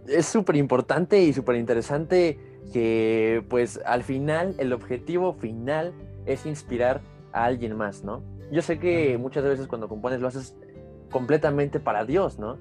es 0.06 0.26
súper 0.26 0.56
importante 0.56 1.22
y 1.22 1.32
súper 1.32 1.56
interesante 1.56 2.49
que 2.72 3.44
pues 3.48 3.80
al 3.84 4.02
final 4.02 4.54
el 4.58 4.72
objetivo 4.72 5.32
final 5.34 5.92
es 6.26 6.46
inspirar 6.46 7.00
a 7.32 7.44
alguien 7.44 7.76
más, 7.76 8.04
¿no? 8.04 8.22
Yo 8.50 8.62
sé 8.62 8.78
que 8.78 9.16
muchas 9.18 9.44
veces 9.44 9.66
cuando 9.66 9.88
compones 9.88 10.20
lo 10.20 10.28
haces 10.28 10.56
completamente 11.10 11.80
para 11.80 12.04
Dios, 12.04 12.38
¿no? 12.38 12.58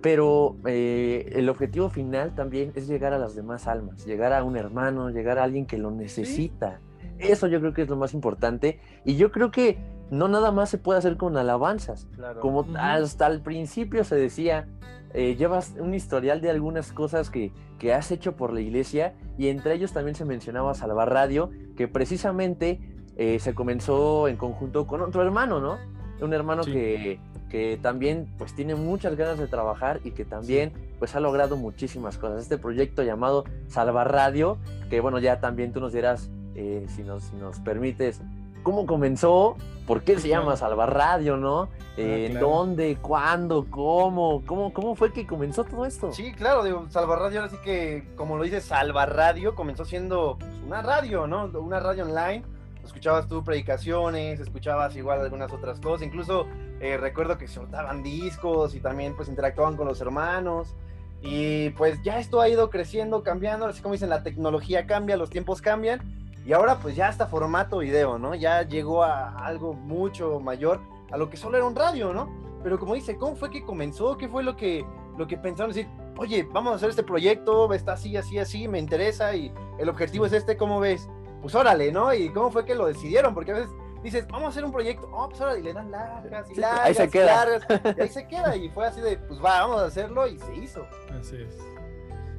Pero 0.00 0.56
eh, 0.66 1.30
el 1.34 1.48
objetivo 1.48 1.90
final 1.90 2.34
también 2.34 2.72
es 2.74 2.86
llegar 2.86 3.12
a 3.12 3.18
las 3.18 3.34
demás 3.34 3.66
almas, 3.66 4.06
llegar 4.06 4.32
a 4.32 4.44
un 4.44 4.56
hermano, 4.56 5.10
llegar 5.10 5.38
a 5.38 5.44
alguien 5.44 5.66
que 5.66 5.76
lo 5.76 5.90
necesita. 5.90 6.80
Eso 7.18 7.48
yo 7.48 7.60
creo 7.60 7.74
que 7.74 7.82
es 7.82 7.88
lo 7.88 7.96
más 7.96 8.14
importante. 8.14 8.80
Y 9.04 9.16
yo 9.16 9.32
creo 9.32 9.50
que 9.50 9.78
no 10.10 10.28
nada 10.28 10.52
más 10.52 10.70
se 10.70 10.78
puede 10.78 10.98
hacer 10.98 11.16
con 11.16 11.36
alabanzas. 11.36 12.06
Como 12.40 12.64
hasta 12.76 13.26
el 13.26 13.40
principio 13.40 14.04
se 14.04 14.14
decía, 14.14 14.68
eh, 15.14 15.36
llevas 15.36 15.74
un 15.78 15.94
historial 15.94 16.40
de 16.40 16.50
algunas 16.50 16.92
cosas 16.92 17.30
que, 17.30 17.52
que, 17.78 17.94
has 17.94 18.10
hecho 18.10 18.36
por 18.36 18.52
la 18.52 18.60
iglesia 18.60 19.14
y 19.38 19.48
entre 19.48 19.74
ellos 19.74 19.92
también 19.92 20.14
se 20.14 20.24
mencionaba 20.24 20.74
Salvar 20.74 21.10
Radio, 21.10 21.50
que 21.76 21.88
precisamente 21.88 22.80
eh, 23.16 23.38
se 23.38 23.54
comenzó 23.54 24.28
en 24.28 24.36
conjunto 24.36 24.86
con 24.86 25.00
otro 25.00 25.22
hermano, 25.22 25.60
¿no? 25.60 25.78
Un 26.20 26.32
hermano 26.34 26.62
que, 26.62 27.20
que, 27.48 27.78
también 27.80 28.28
pues 28.36 28.54
tiene 28.54 28.74
muchas 28.74 29.16
ganas 29.16 29.38
de 29.38 29.46
trabajar 29.46 30.00
y 30.04 30.10
que 30.10 30.24
también 30.24 30.72
pues 30.98 31.14
ha 31.16 31.20
logrado 31.20 31.56
muchísimas 31.56 32.18
cosas. 32.18 32.42
Este 32.42 32.58
proyecto 32.58 33.02
llamado 33.02 33.44
Salvar 33.68 34.12
Radio, 34.12 34.58
que 34.90 35.00
bueno, 35.00 35.18
ya 35.20 35.40
también 35.40 35.72
tú 35.72 35.80
nos 35.80 35.92
dirás, 35.92 36.30
eh, 36.54 36.86
si, 36.88 37.02
nos, 37.02 37.24
si 37.24 37.36
nos 37.36 37.60
permites, 37.60 38.20
cómo 38.68 38.84
comenzó, 38.84 39.56
por 39.86 40.02
qué 40.02 40.18
se 40.18 40.28
llama 40.28 40.54
Salvar 40.54 40.92
Radio, 40.92 41.38
¿no? 41.38 41.62
Ah, 41.62 41.68
eh, 41.96 42.36
¿Dónde? 42.38 42.98
¿Cuándo? 43.00 43.64
¿Cómo? 43.70 44.42
¿Cómo? 44.44 44.74
¿Cómo 44.74 44.94
fue 44.94 45.10
que 45.10 45.26
comenzó 45.26 45.64
todo 45.64 45.86
esto? 45.86 46.12
Sí, 46.12 46.32
claro, 46.32 46.62
digo, 46.62 46.84
Salvar 46.90 47.18
Radio, 47.18 47.44
así 47.44 47.56
que, 47.64 48.06
como 48.14 48.36
lo 48.36 48.42
dice 48.44 48.60
Salvar 48.60 49.16
Radio, 49.16 49.54
comenzó 49.54 49.86
siendo 49.86 50.36
pues, 50.38 50.50
una 50.66 50.82
radio, 50.82 51.26
¿no? 51.26 51.46
Una 51.58 51.80
radio 51.80 52.04
online. 52.04 52.42
Escuchabas 52.84 53.26
tú 53.26 53.42
predicaciones, 53.42 54.38
escuchabas 54.38 54.94
igual 54.96 55.22
algunas 55.22 55.50
otras 55.50 55.80
cosas, 55.80 56.06
incluso 56.06 56.46
eh, 56.80 56.98
recuerdo 56.98 57.38
que 57.38 57.48
soltaban 57.48 58.02
discos 58.02 58.74
y 58.74 58.80
también 58.80 59.16
pues 59.16 59.30
interactuaban 59.30 59.78
con 59.78 59.88
los 59.88 60.02
hermanos. 60.02 60.74
Y 61.22 61.70
pues 61.70 62.02
ya 62.02 62.18
esto 62.18 62.42
ha 62.42 62.50
ido 62.50 62.68
creciendo, 62.68 63.22
cambiando, 63.22 63.64
así 63.64 63.80
como 63.80 63.94
dicen, 63.94 64.10
la 64.10 64.22
tecnología 64.22 64.86
cambia, 64.86 65.16
los 65.16 65.30
tiempos 65.30 65.62
cambian 65.62 66.27
y 66.48 66.54
ahora 66.54 66.78
pues 66.78 66.96
ya 66.96 67.10
está 67.10 67.26
formato 67.26 67.80
video, 67.80 68.18
¿no? 68.18 68.34
Ya 68.34 68.62
llegó 68.62 69.04
a 69.04 69.36
algo 69.44 69.74
mucho 69.74 70.40
mayor 70.40 70.80
a 71.10 71.18
lo 71.18 71.28
que 71.28 71.36
solo 71.36 71.58
era 71.58 71.66
un 71.66 71.76
radio, 71.76 72.14
¿no? 72.14 72.30
Pero 72.62 72.78
como 72.78 72.94
dice, 72.94 73.18
¿cómo 73.18 73.36
fue 73.36 73.50
que 73.50 73.62
comenzó? 73.62 74.16
¿Qué 74.16 74.28
fue 74.28 74.42
lo 74.42 74.56
que, 74.56 74.82
lo 75.18 75.26
que 75.26 75.36
pensaron 75.36 75.74
decir? 75.74 75.90
Oye, 76.16 76.48
vamos 76.50 76.72
a 76.72 76.76
hacer 76.76 76.88
este 76.88 77.02
proyecto, 77.02 77.70
está 77.74 77.92
así, 77.92 78.16
así, 78.16 78.38
así, 78.38 78.66
me 78.66 78.78
interesa 78.78 79.36
y 79.36 79.52
el 79.78 79.90
objetivo 79.90 80.24
es 80.24 80.32
este, 80.32 80.56
¿cómo 80.56 80.80
ves? 80.80 81.06
Pues 81.42 81.54
órale, 81.54 81.92
¿no? 81.92 82.14
¿Y 82.14 82.30
cómo 82.30 82.50
fue 82.50 82.64
que 82.64 82.74
lo 82.74 82.86
decidieron? 82.86 83.34
Porque 83.34 83.50
a 83.50 83.54
veces 83.56 83.70
dices, 84.02 84.26
vamos 84.28 84.46
a 84.46 84.48
hacer 84.48 84.64
un 84.64 84.72
proyecto, 84.72 85.06
oh, 85.12 85.28
pues 85.28 85.42
órale, 85.42 85.60
y 85.60 85.64
le 85.64 85.74
dan 85.74 85.90
largas 85.90 86.50
y 86.50 86.54
largas, 86.54 86.80
ahí 86.86 86.94
se 86.94 87.10
queda. 87.10 87.44
largas, 87.44 87.66
y 87.94 88.00
ahí 88.00 88.08
se 88.08 88.26
queda, 88.26 88.56
y 88.56 88.70
fue 88.70 88.86
así 88.86 89.02
de, 89.02 89.18
pues 89.18 89.38
va, 89.38 89.60
vamos 89.60 89.82
a 89.82 89.84
hacerlo, 89.84 90.26
y 90.26 90.38
se 90.38 90.54
hizo. 90.56 90.86
Así 91.10 91.36
es. 91.36 91.58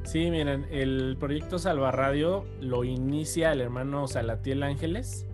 Sí, 0.03 0.31
miren, 0.31 0.65
el 0.71 1.17
proyecto 1.19 1.59
Salva 1.59 1.91
Radio 1.91 2.45
lo 2.61 2.83
inicia 2.83 3.51
el 3.51 3.61
hermano 3.61 4.07
Salatiel 4.07 4.63
Ángeles. 4.63 5.27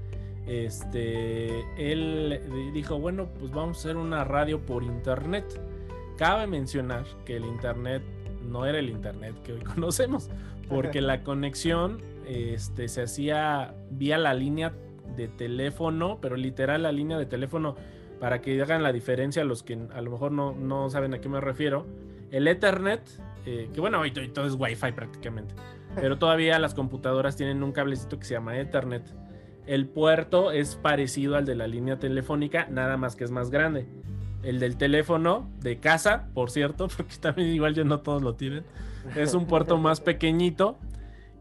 Este, 0.48 1.62
él 1.78 2.72
dijo, 2.74 3.00
bueno, 3.00 3.30
pues 3.40 3.52
vamos 3.52 3.78
a 3.78 3.80
hacer 3.80 3.98
una 3.98 4.24
radio 4.24 4.60
por 4.60 4.84
internet. 4.84 5.46
Cabe 6.18 6.48
mencionar 6.48 7.06
que 7.26 7.38
el 7.38 7.46
internet 7.46 8.04
no 8.44 8.66
era 8.66 8.80
el 8.80 8.90
internet 8.90 9.36
que 9.44 9.54
hoy 9.54 9.62
conocemos, 9.76 10.30
porque 10.68 11.02
la 11.02 11.24
conexión 11.24 12.02
este, 12.28 12.88
se 12.88 13.04
hacía 13.04 13.76
vía 13.92 14.18
la 14.18 14.34
línea 14.34 14.74
de 15.16 15.28
teléfono, 15.28 16.20
pero 16.22 16.36
literal 16.36 16.84
la 16.84 16.92
línea 16.92 17.18
de 17.18 17.26
teléfono, 17.26 17.76
para 18.20 18.42
que 18.42 18.62
hagan 18.62 18.84
la 18.84 18.94
diferencia 18.94 19.44
los 19.44 19.64
que 19.64 19.78
a 19.94 20.02
lo 20.02 20.12
mejor 20.12 20.32
no, 20.32 20.54
no 20.54 20.90
saben 20.90 21.14
a 21.14 21.20
qué 21.20 21.30
me 21.30 21.42
refiero. 21.42 21.86
El 22.32 22.48
Ethernet 22.48 23.02
eh, 23.46 23.70
que 23.74 23.80
bueno, 23.80 24.00
hoy, 24.00 24.12
todo 24.12 24.48
es 24.48 24.56
Wi-Fi 24.58 24.92
prácticamente, 24.94 25.54
pero 25.96 26.18
todavía 26.20 26.58
las 26.60 26.74
computadoras 26.74 27.36
tienen 27.36 27.64
un 27.64 27.72
cablecito 27.72 28.18
que 28.20 28.26
se 28.26 28.34
llama 28.34 28.58
Ethernet. 28.58 29.04
El 29.68 29.88
puerto 29.88 30.52
es 30.52 30.76
parecido 30.76 31.36
al 31.36 31.46
de 31.46 31.56
la 31.56 31.68
línea 31.68 32.00
telefónica, 32.00 32.68
nada 32.70 32.98
más 32.98 33.16
que 33.16 33.24
es 33.24 33.32
más 33.32 33.50
grande. 33.50 33.88
El 34.44 34.60
del 34.60 34.78
teléfono 34.78 35.50
de 35.62 35.80
casa, 35.80 36.28
por 36.34 36.52
cierto, 36.52 36.88
porque 36.98 37.16
también 37.20 37.50
igual 37.50 37.74
ya 37.74 37.84
no 37.84 38.00
todos 38.00 38.22
lo 38.22 38.36
tienen, 38.36 38.64
es 39.16 39.34
un 39.34 39.46
puerto 39.46 39.78
más 39.78 40.02
pequeñito. 40.02 40.78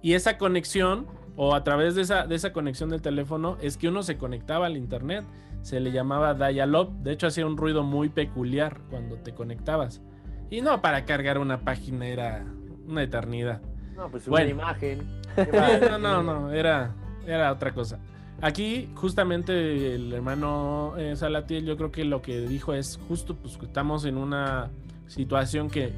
Y 0.02 0.12
esa 0.12 0.36
conexión, 0.36 1.07
o 1.36 1.55
a 1.55 1.64
través 1.64 1.94
de 1.94 2.02
esa, 2.02 2.26
de 2.26 2.34
esa 2.34 2.52
conexión 2.52 2.90
del 2.90 3.00
teléfono, 3.00 3.57
es 3.62 3.78
que 3.78 3.88
uno 3.88 4.02
se 4.02 4.18
conectaba 4.18 4.66
al 4.66 4.76
internet. 4.76 5.24
Se 5.62 5.80
le 5.80 5.92
llamaba 5.92 6.34
dial-up. 6.34 6.92
De 7.02 7.12
hecho, 7.12 7.26
hacía 7.26 7.46
un 7.46 7.57
ruido 7.57 7.82
muy 7.82 8.11
peculiar 8.11 8.82
cuando 8.90 9.16
te 9.16 9.32
conectabas. 9.32 10.02
Y 10.51 10.61
no 10.61 10.80
para 10.80 11.05
cargar 11.05 11.38
una 11.38 11.61
página 11.61 12.07
era 12.07 12.45
una 12.86 13.03
eternidad. 13.03 13.61
No, 13.97 14.09
pues 14.09 14.26
una 14.28 14.45
imagen. 14.45 15.03
no, 15.90 15.99
no, 15.99 16.22
no, 16.22 16.53
era, 16.53 16.95
era 17.26 17.53
otra 17.53 17.72
cosa. 17.72 17.99
Aquí, 18.40 18.90
justamente, 18.95 19.95
el 19.95 20.12
hermano 20.12 20.95
eh, 20.99 21.16
Salatiel, 21.16 21.64
yo 21.64 21.76
creo 21.76 21.90
que 21.90 22.05
lo 22.05 22.20
que 22.20 22.40
dijo 22.40 22.74
es 22.74 22.99
justo, 23.09 23.36
pues 23.36 23.59
estamos 23.62 24.05
en 24.05 24.18
una 24.18 24.70
situación 25.07 25.70
que, 25.70 25.92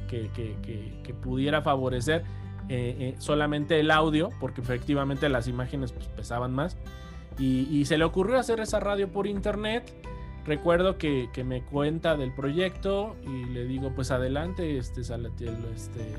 pudiera 1.21 1.61
favorecer 1.61 2.23
eh, 2.69 2.95
eh, 2.99 3.15
solamente 3.17 3.79
el 3.79 3.91
audio, 3.91 4.29
porque 4.39 4.61
efectivamente 4.61 5.27
las 5.29 5.47
imágenes 5.47 5.91
pues, 5.91 6.07
pesaban 6.07 6.53
más. 6.53 6.77
Y, 7.37 7.67
y, 7.69 7.85
se 7.85 7.97
le 7.97 8.03
ocurrió 8.03 8.39
hacer 8.39 8.59
esa 8.59 8.79
radio 8.79 9.09
por 9.11 9.27
internet 9.27 9.93
recuerdo 10.47 10.97
que, 10.97 11.29
me 11.45 11.61
cuenta 11.61 12.15
del 12.15 12.31
proyecto 12.31 13.15
y 13.23 13.45
le 13.45 13.65
digo, 13.65 13.91
pues 13.93 14.09
adelante, 14.11 14.77
este 14.77 15.03
Salatiel, 15.03 15.55
este, 15.75 16.15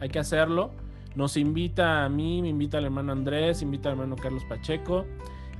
hay 0.00 0.08
que 0.08 0.18
hacerlo. 0.18 0.72
Nos 1.14 1.36
invita 1.36 2.04
a 2.04 2.08
mí, 2.08 2.42
me 2.42 2.48
invita 2.48 2.78
al 2.78 2.86
hermano 2.86 3.12
Andrés, 3.12 3.62
invita 3.62 3.90
al 3.90 3.94
hermano 3.94 4.16
Carlos 4.16 4.44
Pacheco. 4.44 5.04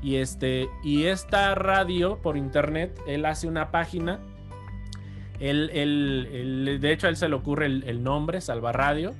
Y, 0.02 0.16
este, 0.16 0.68
y 0.82 1.04
esta 1.04 1.54
radio 1.54 2.18
por 2.20 2.36
internet, 2.36 2.98
él 3.06 3.24
hace 3.26 3.46
una 3.46 3.70
página. 3.70 4.18
Él, 5.38 6.78
de 6.80 6.92
hecho, 6.92 7.06
a 7.06 7.10
él 7.10 7.16
se 7.16 7.28
le 7.28 7.34
ocurre 7.34 7.66
el, 7.66 8.02
nombre, 8.02 8.40
Salva 8.40 8.72
Radio. 8.72 9.12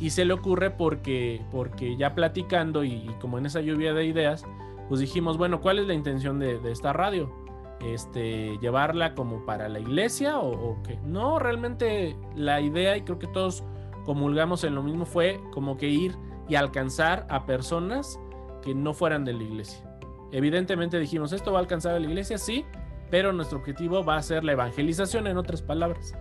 Y 0.00 0.10
se 0.10 0.24
le 0.24 0.32
ocurre 0.32 0.70
porque, 0.70 1.40
porque 1.52 1.96
ya 1.96 2.14
platicando 2.14 2.82
y, 2.82 3.08
como 3.20 3.38
en 3.38 3.46
esa 3.46 3.60
lluvia 3.60 3.94
de 3.94 4.04
ideas, 4.04 4.44
pues 4.88 5.00
dijimos, 5.00 5.38
bueno, 5.38 5.60
¿cuál 5.60 5.78
es 5.78 5.86
la 5.86 5.94
intención 5.94 6.40
de 6.40 6.72
esta 6.72 6.92
radio? 6.92 7.41
Este, 7.84 8.58
llevarla 8.58 9.14
como 9.14 9.44
para 9.44 9.68
la 9.68 9.80
iglesia 9.80 10.38
o, 10.38 10.82
qué. 10.82 10.98
No, 11.04 11.38
realmente 11.38 12.16
la 12.36 12.60
idea, 12.60 12.96
y 12.96 13.02
creo 13.02 13.18
que 13.18 13.26
todos 13.26 13.64
comulgamos 14.04 14.64
en 14.64 14.74
lo 14.74 14.82
mismo, 14.82 15.04
fue 15.04 15.40
como 15.52 15.76
que 15.76 15.88
ir 15.88 16.16
y 16.48 16.54
alcanzar 16.54 17.26
a 17.28 17.46
personas 17.46 18.18
que 18.62 18.74
no 18.74 18.94
fueran 18.94 19.24
de 19.24 19.32
la 19.32 19.42
iglesia. 19.42 19.84
Evidentemente 20.32 20.98
dijimos, 20.98 21.32
esto 21.32 21.52
va 21.52 21.58
a 21.58 21.62
alcanzar 21.62 21.94
a 21.94 21.98
la 21.98 22.06
iglesia, 22.06 22.38
sí, 22.38 22.64
pero 23.10 23.32
nuestro 23.32 23.58
objetivo 23.58 24.04
va 24.04 24.16
a 24.16 24.22
ser 24.22 24.44
la 24.44 24.52
evangelización, 24.52 25.26
en 25.26 25.36
otras 25.36 25.60
palabras. 25.62 26.14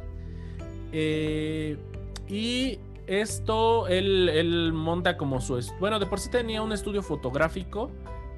Eh, 0.91 1.77
y 2.27 2.79
esto 3.07 3.87
él, 3.87 4.29
él, 4.29 4.73
monta 4.73 5.17
como 5.17 5.39
su... 5.41 5.59
Bueno, 5.79 5.99
de 5.99 6.05
por 6.05 6.19
sí 6.19 6.29
tenía 6.29 6.61
un 6.61 6.71
estudio 6.71 7.01
fotográfico 7.01 7.91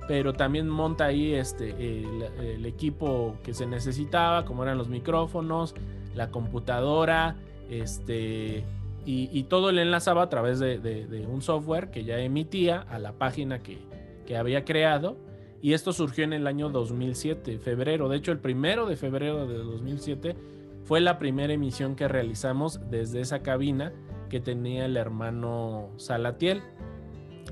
pero 0.08 0.34
también 0.34 0.68
monta 0.68 1.06
ahí 1.06 1.34
este, 1.34 1.70
el, 1.70 2.66
equipo 2.66 3.38
que 3.44 3.54
se 3.54 3.66
necesitaba, 3.66 4.46
como 4.46 4.64
eran 4.64 4.78
los 4.78 4.90
micrófonos, 4.90 5.76
la 6.16 6.30
computadora, 6.30 7.36
este, 7.70 8.64
y, 9.06 9.44
todo 9.44 9.72
le 9.72 9.82
enlazaba 9.82 10.24
a 10.24 10.30
través 10.30 10.60
de, 10.60 11.28
un 11.30 11.42
software 11.42 11.92
que 11.92 12.04
ya 12.04 12.20
emitía 12.20 12.82
a 12.82 13.00
la 13.00 13.14
página 13.14 13.60
que, 13.60 13.80
que 14.26 14.38
había 14.38 14.66
creado. 14.66 15.18
Y 15.62 15.74
esto 15.74 15.94
surgió 15.94 16.26
en 16.26 16.34
el 16.34 16.48
año 16.48 16.70
2007, 16.70 17.58
febrero. 17.60 18.10
De 18.10 18.18
hecho, 18.18 18.34
el 18.34 18.40
primero 18.40 18.86
de 18.86 18.98
febrero 18.98 19.48
de 19.48 19.58
2007 19.58 20.36
fue 20.84 21.00
la 21.00 21.18
primera 21.20 21.54
emisión 21.54 21.96
que 21.96 22.08
realizamos 22.08 22.80
desde 22.90 23.22
esa 23.22 23.42
cabina 23.42 23.94
que 24.30 24.40
tenía 24.40 24.86
el 24.86 24.98
hermano 24.98 25.90
Salatiel. 25.98 26.64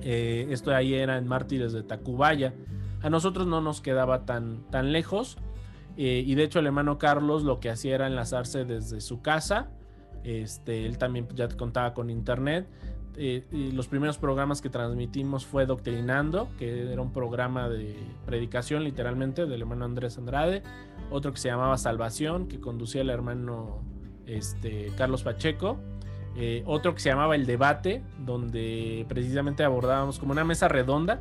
Eh, 0.02 0.47
esto 0.49 0.74
ahí 0.74 0.93
era 0.93 1.18
en 1.18 1.28
Mártires 1.28 1.74
de 1.74 1.84
Tacubaya. 1.84 2.54
A 3.02 3.10
nosotros 3.10 3.47
no 3.47 3.62
nos 3.62 3.82
quedaba 3.82 4.26
tan, 4.26 4.70
tan 4.70 4.91
lejos. 4.91 5.38
Eh, 5.97 6.24
y 6.26 6.36
de 6.36 6.43
hecho 6.43 6.60
el 6.60 6.68
hermano 6.68 6.97
Carlos 6.97 7.43
lo 7.43 7.60
que 7.60 7.70
hacía 7.70 7.95
era 7.95 8.08
enlazarse 8.08 8.66
desde 8.66 9.02
su 9.02 9.22
casa. 9.22 9.70
Este, 10.24 10.86
él 10.86 10.97
también 10.97 11.28
ya 11.34 11.47
contaba 11.49 11.93
con 11.93 12.10
internet. 12.10 12.68
Eh, 13.18 13.45
y 13.52 13.72
los 13.72 13.88
primeros 13.88 14.18
programas 14.18 14.62
que 14.62 14.70
transmitimos 14.70 15.45
fue 15.45 15.66
Doctrinando, 15.66 16.47
que 16.58 16.91
era 16.91 17.02
un 17.02 17.12
programa 17.12 17.68
de 17.68 17.97
predicación 18.26 18.84
literalmente 18.84 19.45
del 19.45 19.62
hermano 19.62 19.86
Andrés 19.86 20.18
Andrade. 20.18 20.64
Otro 21.10 21.34
que 21.34 21.39
se 21.39 21.49
llamaba 21.49 21.78
Salvación, 21.78 22.47
que 22.47 22.60
conducía 22.60 23.02
el 23.02 23.10
hermano 23.10 23.84
este, 24.26 24.93
Carlos 24.95 25.24
Pacheco. 25.24 25.78
Eh, 26.36 26.63
otro 26.65 26.93
que 26.93 27.01
se 27.01 27.09
llamaba 27.09 27.36
El 27.36 27.45
Debate, 27.45 28.01
donde 28.19 29.05
precisamente 29.09 29.63
abordábamos 29.63 30.17
como 30.17 30.32
una 30.32 30.45
mesa 30.45 30.67
redonda 30.67 31.19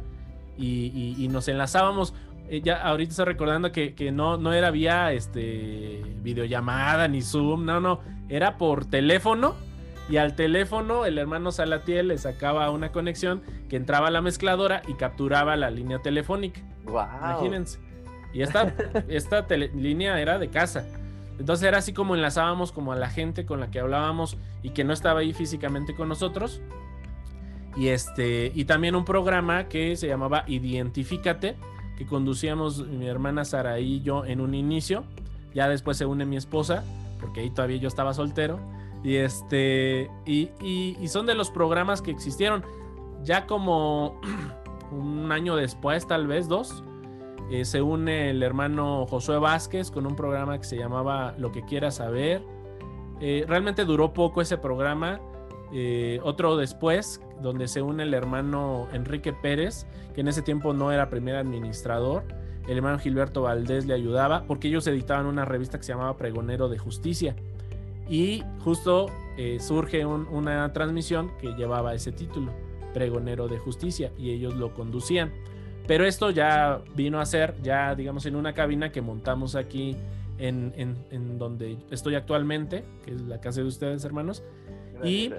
y, 0.56 1.26
nos 1.30 1.48
enlazábamos. 1.48 2.14
Eh, 2.48 2.60
ya 2.62 2.82
ahorita 2.82 3.10
estoy 3.10 3.24
recordando 3.26 3.72
que, 3.72 4.12
no, 4.12 4.36
no 4.36 4.52
era 4.52 4.70
vía 4.70 5.12
este, 5.12 6.02
videollamada 6.22 7.08
ni 7.08 7.22
Zoom, 7.22 7.64
no, 7.64 7.80
no, 7.80 8.00
era 8.28 8.56
por 8.58 8.84
teléfono. 8.84 9.54
Y 10.08 10.16
al 10.16 10.34
teléfono 10.34 11.06
el 11.06 11.18
hermano 11.18 11.52
Salatiel 11.52 12.08
le 12.08 12.18
sacaba 12.18 12.68
una 12.70 12.90
conexión 12.90 13.42
que 13.68 13.76
entraba 13.76 14.08
a 14.08 14.10
la 14.10 14.20
mezcladora 14.20 14.82
y 14.88 14.94
capturaba 14.94 15.54
la 15.56 15.70
línea 15.70 16.00
telefónica. 16.00 16.60
Imagínense. 16.86 17.78
Y 18.32 18.42
esta, 18.42 18.74
esta 19.08 19.46
línea 19.74 20.20
era 20.20 20.38
de 20.38 20.48
casa. 20.48 20.84
Entonces 21.40 21.66
era 21.66 21.78
así 21.78 21.94
como 21.94 22.14
enlazábamos 22.14 22.70
como 22.70 22.92
a 22.92 22.96
la 22.96 23.08
gente 23.08 23.46
con 23.46 23.60
la 23.60 23.70
que 23.70 23.80
hablábamos 23.80 24.36
y 24.62 24.70
que 24.70 24.84
no 24.84 24.92
estaba 24.92 25.20
ahí 25.20 25.32
físicamente 25.32 25.94
con 25.94 26.06
nosotros. 26.06 26.60
Y 27.76 27.88
este 27.88 28.52
y 28.54 28.66
también 28.66 28.94
un 28.94 29.06
programa 29.06 29.66
que 29.66 29.96
se 29.96 30.06
llamaba 30.06 30.44
Identifícate, 30.46 31.56
que 31.96 32.04
conducíamos 32.04 32.86
mi 32.86 33.06
hermana 33.06 33.46
Sara 33.46 33.80
y 33.80 34.02
yo 34.02 34.26
en 34.26 34.42
un 34.42 34.54
inicio. 34.54 35.04
Ya 35.54 35.66
después 35.66 35.96
se 35.96 36.04
une 36.04 36.26
mi 36.26 36.36
esposa, 36.36 36.84
porque 37.18 37.40
ahí 37.40 37.48
todavía 37.48 37.78
yo 37.78 37.88
estaba 37.88 38.12
soltero. 38.12 38.60
Y 39.02 39.16
este 39.16 40.10
y, 40.26 40.50
y 40.60 41.08
son 41.08 41.24
de 41.24 41.34
los 41.34 41.50
programas 41.50 42.02
que 42.02 42.10
existieron 42.10 42.62
ya 43.24 43.46
como 43.46 44.20
un 44.92 45.32
año 45.32 45.56
después, 45.56 46.06
tal 46.06 46.26
vez 46.26 46.48
dos 46.48 46.84
eh, 47.50 47.64
se 47.64 47.82
une 47.82 48.30
el 48.30 48.44
hermano 48.44 49.06
Josué 49.06 49.38
Vázquez 49.38 49.90
con 49.90 50.06
un 50.06 50.14
programa 50.14 50.56
que 50.56 50.64
se 50.64 50.76
llamaba 50.76 51.34
Lo 51.36 51.50
que 51.50 51.62
quieras 51.62 51.96
saber. 51.96 52.42
Eh, 53.20 53.44
realmente 53.48 53.84
duró 53.84 54.12
poco 54.12 54.40
ese 54.40 54.56
programa. 54.56 55.20
Eh, 55.72 56.20
otro 56.22 56.56
después, 56.56 57.20
donde 57.42 57.66
se 57.66 57.82
une 57.82 58.04
el 58.04 58.14
hermano 58.14 58.86
Enrique 58.92 59.32
Pérez, 59.32 59.86
que 60.14 60.20
en 60.20 60.28
ese 60.28 60.42
tiempo 60.42 60.72
no 60.72 60.92
era 60.92 61.10
primer 61.10 61.34
administrador. 61.34 62.22
El 62.68 62.76
hermano 62.76 63.00
Gilberto 63.00 63.42
Valdés 63.42 63.84
le 63.84 63.94
ayudaba 63.94 64.44
porque 64.44 64.68
ellos 64.68 64.86
editaban 64.86 65.26
una 65.26 65.44
revista 65.44 65.76
que 65.78 65.84
se 65.84 65.92
llamaba 65.92 66.16
Pregonero 66.16 66.68
de 66.68 66.78
Justicia. 66.78 67.34
Y 68.08 68.44
justo 68.60 69.06
surge 69.60 70.04
una 70.04 70.72
transmisión 70.72 71.30
que 71.38 71.54
llevaba 71.54 71.94
ese 71.94 72.12
título, 72.12 72.52
Pregonero 72.92 73.48
de 73.48 73.58
Justicia, 73.58 74.12
y 74.18 74.30
ellos 74.30 74.54
lo 74.56 74.74
conducían. 74.74 75.32
Pero 75.90 76.04
esto 76.04 76.30
ya 76.30 76.82
vino 76.94 77.18
a 77.18 77.26
ser, 77.26 77.56
ya 77.64 77.96
digamos, 77.96 78.24
en 78.24 78.36
una 78.36 78.52
cabina 78.52 78.92
que 78.92 79.00
montamos 79.00 79.56
aquí 79.56 79.96
en, 80.38 81.36
donde 81.36 81.78
estoy 81.90 82.14
actualmente, 82.14 82.84
que 83.04 83.12
es 83.12 83.22
la 83.22 83.40
casa 83.40 83.62
de 83.62 83.66
ustedes, 83.66 84.04
hermanos. 84.04 84.44
y 85.02 85.32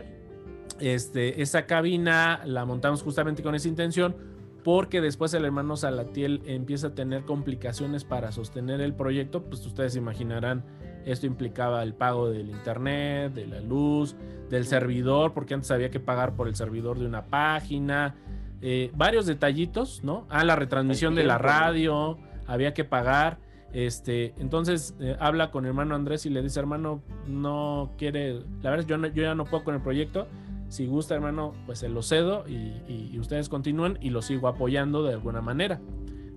Este, 0.81 1.41
esa 1.41 1.65
cabina 1.67 2.41
la 2.43 2.65
montamos 2.65 3.01
justamente 3.01 3.41
con 3.41 3.55
esa 3.55 3.69
intención, 3.69 4.13
porque 4.61 4.99
después 4.99 5.33
el 5.35 5.45
hermano 5.45 5.77
Salatiel 5.77 6.41
empieza 6.45 6.87
a 6.87 6.95
tener 6.95 7.23
complicaciones 7.23 8.03
para 8.03 8.33
sostener 8.33 8.81
el 8.81 8.93
proyecto, 8.93 9.43
pues 9.43 9.65
ustedes 9.65 9.95
imaginarán, 9.95 10.65
esto 11.05 11.27
implicaba 11.27 11.81
el 11.81 11.93
pago 11.93 12.29
del 12.29 12.49
internet, 12.49 13.33
de 13.33 13.47
la 13.47 13.61
luz, 13.61 14.17
del 14.49 14.65
servidor, 14.65 15.33
porque 15.33 15.53
antes 15.53 15.71
había 15.71 15.91
que 15.91 16.01
pagar 16.01 16.35
por 16.35 16.49
el 16.49 16.55
servidor 16.55 16.99
de 16.99 17.05
una 17.05 17.27
página, 17.27 18.17
eh, 18.61 18.91
varios 18.95 19.25
detallitos, 19.25 20.03
¿no? 20.03 20.25
Ah, 20.29 20.43
la 20.43 20.55
retransmisión 20.55 21.15
de 21.15 21.23
la 21.23 21.37
radio, 21.37 22.17
había 22.45 22.73
que 22.73 22.83
pagar. 22.83 23.39
Este, 23.73 24.33
entonces 24.37 24.95
eh, 24.99 25.15
habla 25.19 25.49
con 25.49 25.65
hermano 25.65 25.95
Andrés 25.95 26.25
y 26.25 26.29
le 26.29 26.41
dice, 26.41 26.59
hermano, 26.59 27.01
no 27.25 27.93
quiere, 27.97 28.41
la 28.61 28.69
verdad 28.69 28.85
yo, 28.85 28.97
yo 28.97 29.23
ya 29.23 29.33
no 29.33 29.45
puedo 29.45 29.63
con 29.63 29.75
el 29.75 29.81
proyecto. 29.81 30.27
Si 30.67 30.85
gusta, 30.85 31.15
hermano, 31.15 31.53
pues 31.65 31.79
se 31.79 31.89
lo 31.89 32.01
cedo 32.01 32.45
y, 32.47 33.17
ustedes 33.19 33.49
continúan 33.49 33.97
y 34.01 34.09
lo 34.09 34.21
sigo 34.21 34.47
apoyando 34.47 35.03
de 35.03 35.13
alguna 35.13 35.41
manera. 35.41 35.81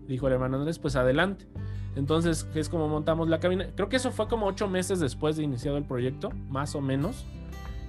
Dijo 0.09 0.27
el 0.27 0.35
hermano 0.35 0.57
Andrés, 0.57 0.79
pues 0.79 0.97
adelante. 0.97 1.47
Entonces, 1.95 2.49
es 2.55 2.69
como 2.69 2.89
montamos 2.89 3.29
la 3.29 3.39
cabina. 3.39 3.69
Creo 3.77 3.89
que 3.89 3.97
eso 3.97 4.11
fue 4.11 4.27
como 4.27 4.47
ocho 4.47 4.69
meses 4.69 4.99
después 4.99 5.37
de 5.37 5.45
iniciado 5.45 5.77
el 5.77 5.85
proyecto, 5.85 6.31
más 6.49 6.75
o 6.75 6.81
menos. 6.81 7.25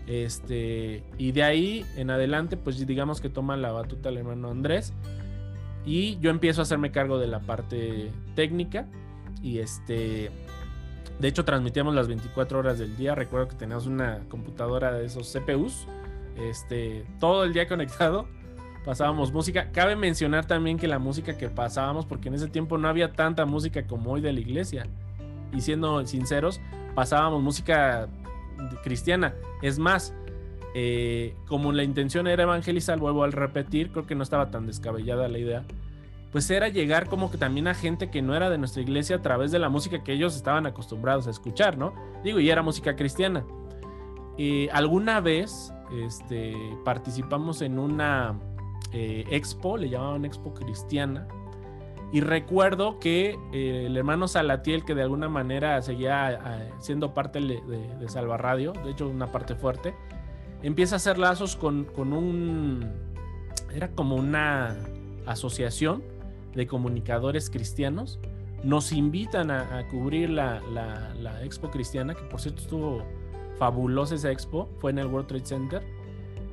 Este, 0.07 1.03
y 1.17 1.31
de 1.31 1.43
ahí 1.43 1.85
en 1.95 2.11
adelante, 2.11 2.57
pues 2.57 2.85
digamos 2.85 3.21
que 3.21 3.29
toma 3.29 3.57
la 3.57 3.71
batuta 3.71 4.09
el 4.09 4.17
hermano 4.17 4.49
Andrés. 4.49 4.93
Y 5.85 6.17
yo 6.19 6.31
empiezo 6.31 6.61
a 6.61 6.63
hacerme 6.63 6.91
cargo 6.91 7.19
de 7.19 7.27
la 7.27 7.39
parte 7.39 8.11
técnica. 8.35 8.87
Y 9.41 9.59
este, 9.59 10.31
de 11.19 11.27
hecho, 11.27 11.45
transmitíamos 11.45 11.93
las 11.93 12.07
24 12.07 12.59
horas 12.59 12.79
del 12.79 12.97
día. 12.97 13.15
Recuerdo 13.15 13.47
que 13.47 13.55
teníamos 13.55 13.85
una 13.85 14.19
computadora 14.29 14.91
de 14.91 15.05
esos 15.05 15.31
CPUs. 15.31 15.87
Este, 16.37 17.05
todo 17.19 17.43
el 17.43 17.53
día 17.53 17.67
conectado. 17.67 18.27
Pasábamos 18.83 19.31
música. 19.31 19.71
Cabe 19.71 19.95
mencionar 19.95 20.45
también 20.45 20.77
que 20.77 20.87
la 20.87 20.99
música 20.99 21.37
que 21.37 21.49
pasábamos, 21.49 22.05
porque 22.05 22.27
en 22.27 22.35
ese 22.35 22.47
tiempo 22.47 22.77
no 22.77 22.87
había 22.87 23.13
tanta 23.13 23.45
música 23.45 23.87
como 23.87 24.11
hoy 24.11 24.21
de 24.21 24.31
la 24.31 24.39
iglesia. 24.39 24.87
Y 25.53 25.61
siendo 25.61 26.05
sinceros, 26.05 26.61
pasábamos 26.93 27.41
música 27.41 28.07
cristiana. 28.83 29.33
Es 29.61 29.79
más, 29.79 30.13
eh, 30.73 31.35
como 31.47 31.71
la 31.71 31.83
intención 31.83 32.27
era 32.27 32.43
evangelizar, 32.43 32.99
vuelvo 32.99 33.23
al 33.23 33.31
repetir, 33.31 33.91
creo 33.91 34.05
que 34.05 34.15
no 34.15 34.23
estaba 34.23 34.51
tan 34.51 34.65
descabellada 34.67 35.27
la 35.27 35.37
idea, 35.37 35.63
pues 36.31 36.49
era 36.49 36.67
llegar 36.67 37.07
como 37.07 37.31
que 37.31 37.37
también 37.37 37.67
a 37.67 37.73
gente 37.73 38.09
que 38.09 38.21
no 38.21 38.35
era 38.35 38.49
de 38.49 38.57
nuestra 38.57 38.81
iglesia 38.81 39.17
a 39.17 39.21
través 39.21 39.51
de 39.51 39.59
la 39.59 39.69
música 39.69 40.03
que 40.03 40.13
ellos 40.13 40.35
estaban 40.35 40.65
acostumbrados 40.65 41.27
a 41.27 41.29
escuchar, 41.29 41.77
¿no? 41.77 41.93
Digo, 42.23 42.39
y 42.39 42.49
era 42.49 42.61
música 42.61 42.95
cristiana. 42.95 43.45
alguna 44.73 45.21
vez 45.21 45.73
este, 46.05 46.53
participamos 46.83 47.61
en 47.61 47.79
una 47.79 48.37
eh, 48.91 49.25
expo, 49.29 49.77
le 49.77 49.89
llamaban 49.89 50.25
expo 50.25 50.53
cristiana, 50.53 51.27
y 52.16 52.22
recuerdo 52.22 52.97
que 52.97 53.38
eh, 53.51 53.88
el 53.88 53.97
hermano 53.97 54.30
Salatiel, 54.30 54.86
que 54.86 54.95
de 54.95 55.01
alguna 55.01 55.28
manera 55.28 55.82
seguía 55.82 56.72
siendo 56.80 57.13
parte 57.13 57.41
de, 57.41 57.59
de, 57.59 58.07
Salva 58.07 58.38
Radio, 58.38 58.72
de 58.72 58.91
hecho 58.91 59.09
una 59.09 59.34
parte 59.34 59.53
fuerte, 59.55 59.93
empieza 60.63 60.95
a 60.95 60.97
hacer 60.97 61.18
lazos 61.18 61.57
con, 61.57 61.89
un... 61.97 62.89
Era 63.74 63.91
como 63.91 64.16
una 64.16 64.78
asociación 65.26 66.03
de 66.53 66.66
comunicadores 66.68 67.49
cristianos. 67.49 68.18
Nos 68.63 68.93
invitan 68.93 69.51
a, 69.51 69.86
cubrir 69.89 70.30
la, 70.30 70.61
la, 70.72 71.43
expo 71.43 71.70
cristiana, 71.70 72.16
que 72.16 72.24
por 72.24 72.39
cierto 72.39 72.61
estuvo 72.61 73.03
fabulosa 73.59 74.16
esa 74.16 74.32
expo, 74.32 74.70
fue 74.80 74.91
en 74.91 74.99
el 74.99 75.07
World 75.07 75.28
Trade 75.28 75.45
Center. 75.45 75.84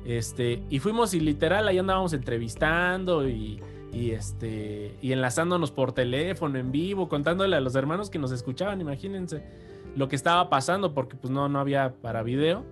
Este, 0.03 0.61
y 0.69 0.79
fuimos 0.79 1.13
y 1.13 1.21
literal 1.21 1.69
ahí 1.69 1.77
andábamos 1.77 2.11
entrevistando 2.11 3.29
y 3.29 3.61
y 3.93 4.11
este 4.11 4.97
y 5.01 5.11
enlazándonos 5.11 5.71
por 5.71 5.93
teléfono 5.93 6.57
en 6.57 6.71
vivo, 6.71 7.07
contándole 7.07 7.55
a 7.55 7.61
los 7.61 7.75
hermanos 7.75 8.09
que 8.09 8.19
nos 8.19 8.31
escuchaban, 8.31 8.81
imagínense 8.81 9.43
lo 9.95 10.09
que 10.09 10.15
estaba 10.15 10.49
pasando 10.49 10.93
porque 10.93 11.15
pues 11.15 11.31
no 11.31 11.47
no 11.47 11.59
había 11.59 11.93
para 12.01 12.23
video 12.23 12.63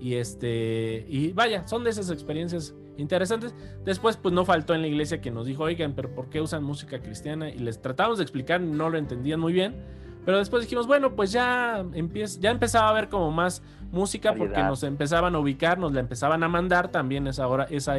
y 0.00 0.14
este 0.14 1.06
y 1.08 1.32
vaya, 1.32 1.66
son 1.68 1.84
de 1.84 1.90
esas 1.90 2.10
experiencias 2.10 2.74
interesantes. 2.96 3.54
Después 3.84 4.16
pues 4.16 4.34
no 4.34 4.44
faltó 4.44 4.74
en 4.74 4.82
la 4.82 4.88
iglesia 4.88 5.20
que 5.20 5.30
nos 5.30 5.46
dijo, 5.46 5.62
"Oigan, 5.62 5.94
pero 5.94 6.12
¿por 6.14 6.28
qué 6.28 6.40
usan 6.40 6.64
música 6.64 7.00
cristiana?" 7.00 7.48
y 7.48 7.58
les 7.58 7.80
tratamos 7.80 8.18
de 8.18 8.24
explicar, 8.24 8.60
no 8.60 8.90
lo 8.90 8.98
entendían 8.98 9.40
muy 9.40 9.52
bien. 9.52 9.76
Pero 10.24 10.38
después 10.38 10.62
dijimos, 10.62 10.86
bueno, 10.86 11.14
pues 11.14 11.32
ya, 11.32 11.84
empieza, 11.92 12.40
ya 12.40 12.50
empezaba 12.50 12.86
a 12.86 12.90
haber 12.90 13.10
como 13.10 13.30
más 13.30 13.62
música 13.92 14.34
porque 14.34 14.62
nos 14.62 14.82
empezaban 14.82 15.34
a 15.34 15.38
ubicar, 15.38 15.78
nos 15.78 15.92
la 15.92 16.00
empezaban 16.00 16.42
a 16.42 16.48
mandar, 16.48 16.90
también 16.90 17.26
esa, 17.26 17.46
hora, 17.46 17.64
esa 17.64 17.98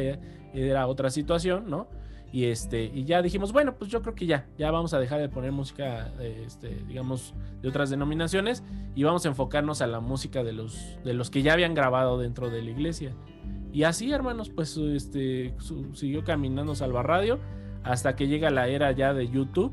era 0.52 0.86
otra 0.88 1.10
situación, 1.10 1.70
¿no? 1.70 1.86
Y, 2.32 2.46
este, 2.46 2.84
y 2.84 3.04
ya 3.04 3.22
dijimos, 3.22 3.52
bueno, 3.52 3.76
pues 3.76 3.90
yo 3.90 4.02
creo 4.02 4.14
que 4.14 4.26
ya, 4.26 4.46
ya 4.58 4.70
vamos 4.70 4.92
a 4.92 4.98
dejar 4.98 5.20
de 5.20 5.28
poner 5.28 5.52
música, 5.52 6.12
este, 6.20 6.82
digamos, 6.86 7.34
de 7.62 7.68
otras 7.68 7.88
denominaciones 7.88 8.62
y 8.94 9.04
vamos 9.04 9.24
a 9.24 9.28
enfocarnos 9.28 9.80
a 9.80 9.86
la 9.86 10.00
música 10.00 10.44
de 10.44 10.52
los, 10.52 10.98
de 11.04 11.14
los 11.14 11.30
que 11.30 11.42
ya 11.42 11.52
habían 11.52 11.74
grabado 11.74 12.18
dentro 12.18 12.50
de 12.50 12.62
la 12.62 12.70
iglesia. 12.70 13.12
Y 13.72 13.84
así, 13.84 14.12
hermanos, 14.12 14.50
pues 14.50 14.76
este, 14.76 15.54
siguió 15.92 16.24
caminando 16.24 16.74
Salva 16.74 17.02
Radio 17.02 17.38
hasta 17.84 18.16
que 18.16 18.26
llega 18.26 18.50
la 18.50 18.68
era 18.68 18.90
ya 18.92 19.14
de 19.14 19.28
YouTube 19.28 19.72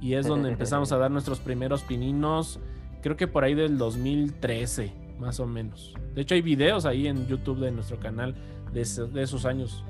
y 0.00 0.14
es 0.14 0.26
donde 0.26 0.48
empezamos 0.52 0.92
a 0.92 0.98
dar 0.98 1.10
nuestros 1.10 1.40
primeros 1.40 1.82
pininos, 1.82 2.60
creo 3.02 3.16
que 3.16 3.26
por 3.26 3.44
ahí 3.44 3.54
del 3.54 3.78
2013, 3.78 4.92
más 5.18 5.40
o 5.40 5.46
menos. 5.46 5.94
De 6.14 6.22
hecho, 6.22 6.34
hay 6.34 6.42
videos 6.42 6.86
ahí 6.86 7.06
en 7.06 7.26
YouTube 7.26 7.60
de 7.60 7.70
nuestro 7.70 7.98
canal 7.98 8.34
de, 8.72 8.82
esos 8.82 9.44
años. 9.44 9.84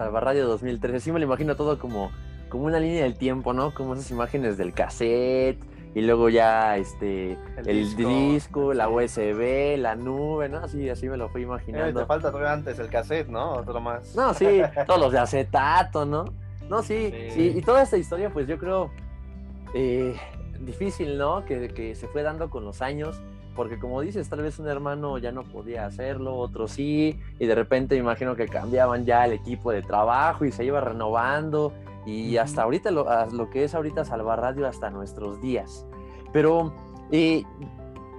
Salva 0.00 0.20
Radio 0.20 0.48
2013, 0.48 0.98
sí 0.98 1.12
me 1.12 1.18
lo 1.18 1.26
imagino 1.26 1.56
todo 1.56 1.78
como, 1.78 2.10
como 2.48 2.64
una 2.64 2.80
línea 2.80 3.02
del 3.02 3.18
tiempo, 3.18 3.52
¿no? 3.52 3.74
Como 3.74 3.92
esas 3.92 4.10
imágenes 4.10 4.56
del 4.56 4.72
cassette, 4.72 5.62
y 5.94 6.00
luego 6.00 6.30
ya 6.30 6.78
este 6.78 7.36
el, 7.66 7.94
disco, 7.94 8.72
la 8.72 8.88
USB, 8.88 9.76
la 9.76 9.96
nube, 9.96 10.48
¿no? 10.48 10.60
Así, 10.60 10.88
así 10.88 11.06
me 11.06 11.18
lo 11.18 11.28
fui 11.28 11.42
imaginando. 11.42 12.00
te 12.00 12.06
falta 12.06 12.30
todavía 12.30 12.54
antes 12.54 12.78
el 12.78 12.88
cassette, 12.88 13.28
¿no? 13.28 13.56
Otro 13.56 13.78
más. 13.78 14.16
No, 14.16 14.32
sí, 14.32 14.62
todos 14.86 14.98
los 14.98 15.12
de 15.12 15.18
acetato, 15.18 16.06
¿no? 16.06 16.32
No, 16.70 16.82
sí, 16.82 17.12
sí, 17.34 17.52
y 17.54 17.60
toda 17.60 17.82
esta 17.82 17.98
historia, 17.98 18.30
pues 18.30 18.46
yo 18.46 18.56
creo 18.56 18.90
eh, 19.74 20.16
difícil, 20.60 21.18
¿no? 21.18 21.44
Que, 21.44 21.68
que 21.68 21.94
se 21.94 22.08
fue 22.08 22.22
dando 22.22 22.48
con 22.48 22.64
los 22.64 22.80
años 22.80 23.20
porque 23.54 23.78
como 23.78 24.00
dices, 24.00 24.28
tal 24.28 24.42
vez 24.42 24.58
un 24.58 24.68
hermano 24.68 25.18
ya 25.18 25.32
no 25.32 25.44
podía 25.44 25.86
hacerlo, 25.86 26.36
otro 26.36 26.68
sí, 26.68 27.20
y 27.38 27.46
de 27.46 27.54
repente 27.54 27.94
me 27.94 28.00
imagino 28.00 28.36
que 28.36 28.48
cambiaban 28.48 29.04
ya 29.04 29.24
el 29.24 29.32
equipo 29.32 29.72
de 29.72 29.82
trabajo 29.82 30.44
y 30.44 30.52
se 30.52 30.64
iba 30.64 30.80
renovando, 30.80 31.72
y 32.06 32.36
hasta 32.38 32.62
ahorita, 32.62 32.90
lo, 32.90 33.06
lo, 33.32 33.50
que 33.50 33.64
es 33.64 33.74
ahorita 33.74 34.04
Salvar 34.04 34.40
Radio, 34.40 34.66
hasta 34.66 34.90
nuestros 34.90 35.40
días. 35.40 35.86
Pero 36.32 36.72
eh, 37.10 37.44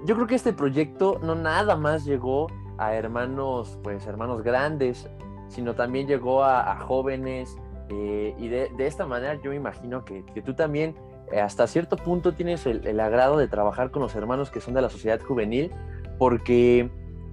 yo 0.06 0.16
creo 0.16 0.28
que 0.28 0.36
este 0.36 0.54
proyecto 0.54 1.20
no 1.24 1.36
nada 1.36 1.76
más 1.76 2.06
llegó 2.06 2.48
a 2.78 2.94
hermanos, 2.94 3.80
pues 3.84 4.06
hermanos 4.06 4.44
grandes, 4.44 5.10
sino 5.48 5.74
también 5.76 6.08
llegó 6.08 6.44
a, 6.44 6.80
jóvenes, 6.80 7.58
eh, 7.90 8.36
y 8.38 8.48
de, 8.48 8.70
de, 8.78 8.88
esta 8.88 9.06
manera 9.06 9.36
yo 9.42 9.52
imagino 9.52 10.06
que, 10.06 10.24
que 10.34 10.42
tú 10.42 10.54
también 10.54 10.96
hasta 11.40 11.68
cierto 11.68 11.96
punto 11.96 12.34
tienes 12.34 12.66
el, 12.66 13.00
agrado 13.00 13.38
de 13.38 13.48
trabajar 13.48 13.92
con 13.92 14.02
los 14.02 14.16
hermanos 14.16 14.50
que 14.50 14.60
son 14.62 14.74
de 14.74 14.82
la 14.82 14.90
sociedad 14.90 15.22
juvenil, 15.22 15.72
porque 16.18 16.90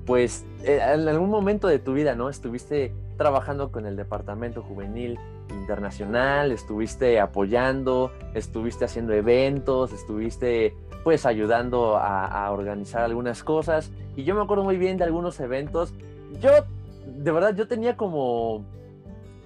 pues 0.06 0.44
eh, 0.64 0.80
en 0.82 1.08
algún 1.08 1.30
momento 1.30 1.68
de 1.68 1.78
tu 1.78 1.92
vida, 1.92 2.14
¿no? 2.14 2.28
Estuviste 2.28 2.92
trabajando 3.16 3.70
con 3.72 3.86
el 3.86 3.96
departamento 3.96 4.62
juvenil 4.62 5.18
internacional, 5.50 6.52
estuviste 6.52 7.20
apoyando, 7.20 8.12
estuviste 8.34 8.84
haciendo 8.84 9.12
eventos, 9.12 9.92
estuviste 9.92 10.74
pues 11.04 11.26
ayudando 11.26 11.96
a, 11.96 12.26
a 12.26 12.50
organizar 12.52 13.02
algunas 13.02 13.42
cosas. 13.42 13.90
Y 14.16 14.24
yo 14.24 14.34
me 14.34 14.42
acuerdo 14.42 14.64
muy 14.64 14.76
bien 14.76 14.96
de 14.96 15.04
algunos 15.04 15.40
eventos. 15.40 15.92
Yo, 16.40 16.50
de 17.06 17.32
verdad, 17.32 17.54
yo 17.54 17.68
tenía 17.68 17.96
como 17.96 18.64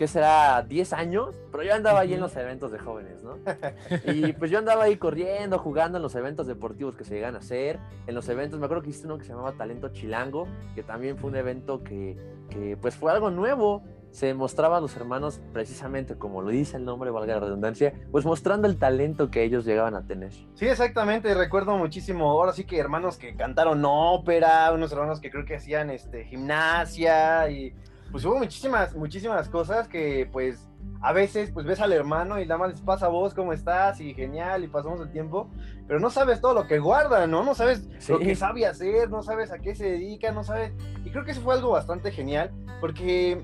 que 0.02 0.08
será 0.08 0.60
10 0.62 0.94
años, 0.94 1.32
pero 1.52 1.62
yo 1.62 1.72
andaba 1.74 2.00
ahí 2.00 2.12
en 2.12 2.18
los 2.18 2.34
eventos 2.34 2.72
de 2.72 2.80
jóvenes, 2.80 3.22
¿no? 3.22 3.38
Y 4.12 4.32
pues 4.32 4.50
yo 4.50 4.58
andaba 4.58 4.82
ahí 4.82 4.96
corriendo, 4.96 5.60
jugando 5.60 5.98
en 5.98 6.02
los 6.02 6.16
eventos 6.16 6.48
deportivos 6.48 6.96
que 6.96 7.04
se 7.04 7.14
llegan 7.14 7.36
a 7.36 7.38
hacer, 7.38 7.78
en 8.08 8.16
los 8.16 8.28
eventos, 8.28 8.58
me 8.58 8.64
acuerdo 8.64 8.82
que 8.82 8.90
hiciste 8.90 9.06
uno 9.06 9.16
que 9.16 9.22
se 9.22 9.30
llamaba 9.30 9.52
Talento 9.52 9.90
Chilango, 9.90 10.48
que 10.74 10.82
también 10.82 11.18
fue 11.18 11.30
un 11.30 11.36
evento 11.36 11.84
que, 11.84 12.16
que 12.50 12.76
pues 12.76 12.96
fue 12.96 13.12
algo 13.12 13.30
nuevo, 13.30 13.84
se 14.10 14.34
mostraba 14.34 14.78
a 14.78 14.80
los 14.80 14.96
hermanos 14.96 15.40
precisamente 15.52 16.18
como 16.18 16.42
lo 16.42 16.50
dice 16.50 16.78
el 16.78 16.84
nombre, 16.84 17.12
valga 17.12 17.34
la 17.34 17.40
redundancia, 17.40 17.94
pues 18.10 18.24
mostrando 18.24 18.66
el 18.66 18.78
talento 18.78 19.30
que 19.30 19.44
ellos 19.44 19.64
llegaban 19.64 19.94
a 19.94 20.04
tener. 20.04 20.32
Sí, 20.54 20.66
exactamente, 20.66 21.32
recuerdo 21.32 21.78
muchísimo, 21.78 22.28
ahora 22.28 22.52
sí 22.54 22.64
que 22.64 22.76
hermanos 22.76 23.18
que 23.18 23.36
cantaron 23.36 23.84
ópera, 23.84 24.72
unos 24.72 24.90
hermanos 24.90 25.20
que 25.20 25.30
creo 25.30 25.44
que 25.44 25.54
hacían 25.54 25.90
este 25.90 26.24
gimnasia 26.24 27.48
y 27.50 27.72
pues 28.12 28.24
hubo 28.26 28.36
muchísimas, 28.36 28.94
muchísimas 28.94 29.48
cosas 29.48 29.88
que 29.88 30.28
pues 30.30 30.68
a 31.00 31.12
veces 31.12 31.50
pues 31.50 31.66
ves 31.66 31.80
al 31.80 31.92
hermano 31.92 32.38
y 32.38 32.46
nada 32.46 32.58
más 32.58 32.70
les 32.70 32.80
pasa 32.82 33.06
a 33.06 33.08
vos 33.08 33.32
cómo 33.34 33.54
estás 33.54 34.00
y 34.00 34.14
genial 34.14 34.62
y 34.62 34.68
pasamos 34.68 35.00
el 35.00 35.10
tiempo, 35.10 35.50
pero 35.88 35.98
no 35.98 36.10
sabes 36.10 36.40
todo 36.40 36.52
lo 36.52 36.66
que 36.68 36.78
guarda, 36.78 37.26
¿no? 37.26 37.42
No 37.42 37.54
sabes 37.54 37.88
lo 38.08 38.18
que 38.18 38.36
sabe 38.36 38.66
hacer, 38.66 39.10
no 39.10 39.22
sabes 39.22 39.50
a 39.50 39.58
qué 39.58 39.74
se 39.74 39.90
dedica, 39.90 40.30
no 40.30 40.44
sabes... 40.44 40.72
Y 41.04 41.10
creo 41.10 41.24
que 41.24 41.32
eso 41.32 41.40
fue 41.40 41.54
algo 41.54 41.70
bastante 41.70 42.12
genial, 42.12 42.52
porque 42.80 43.42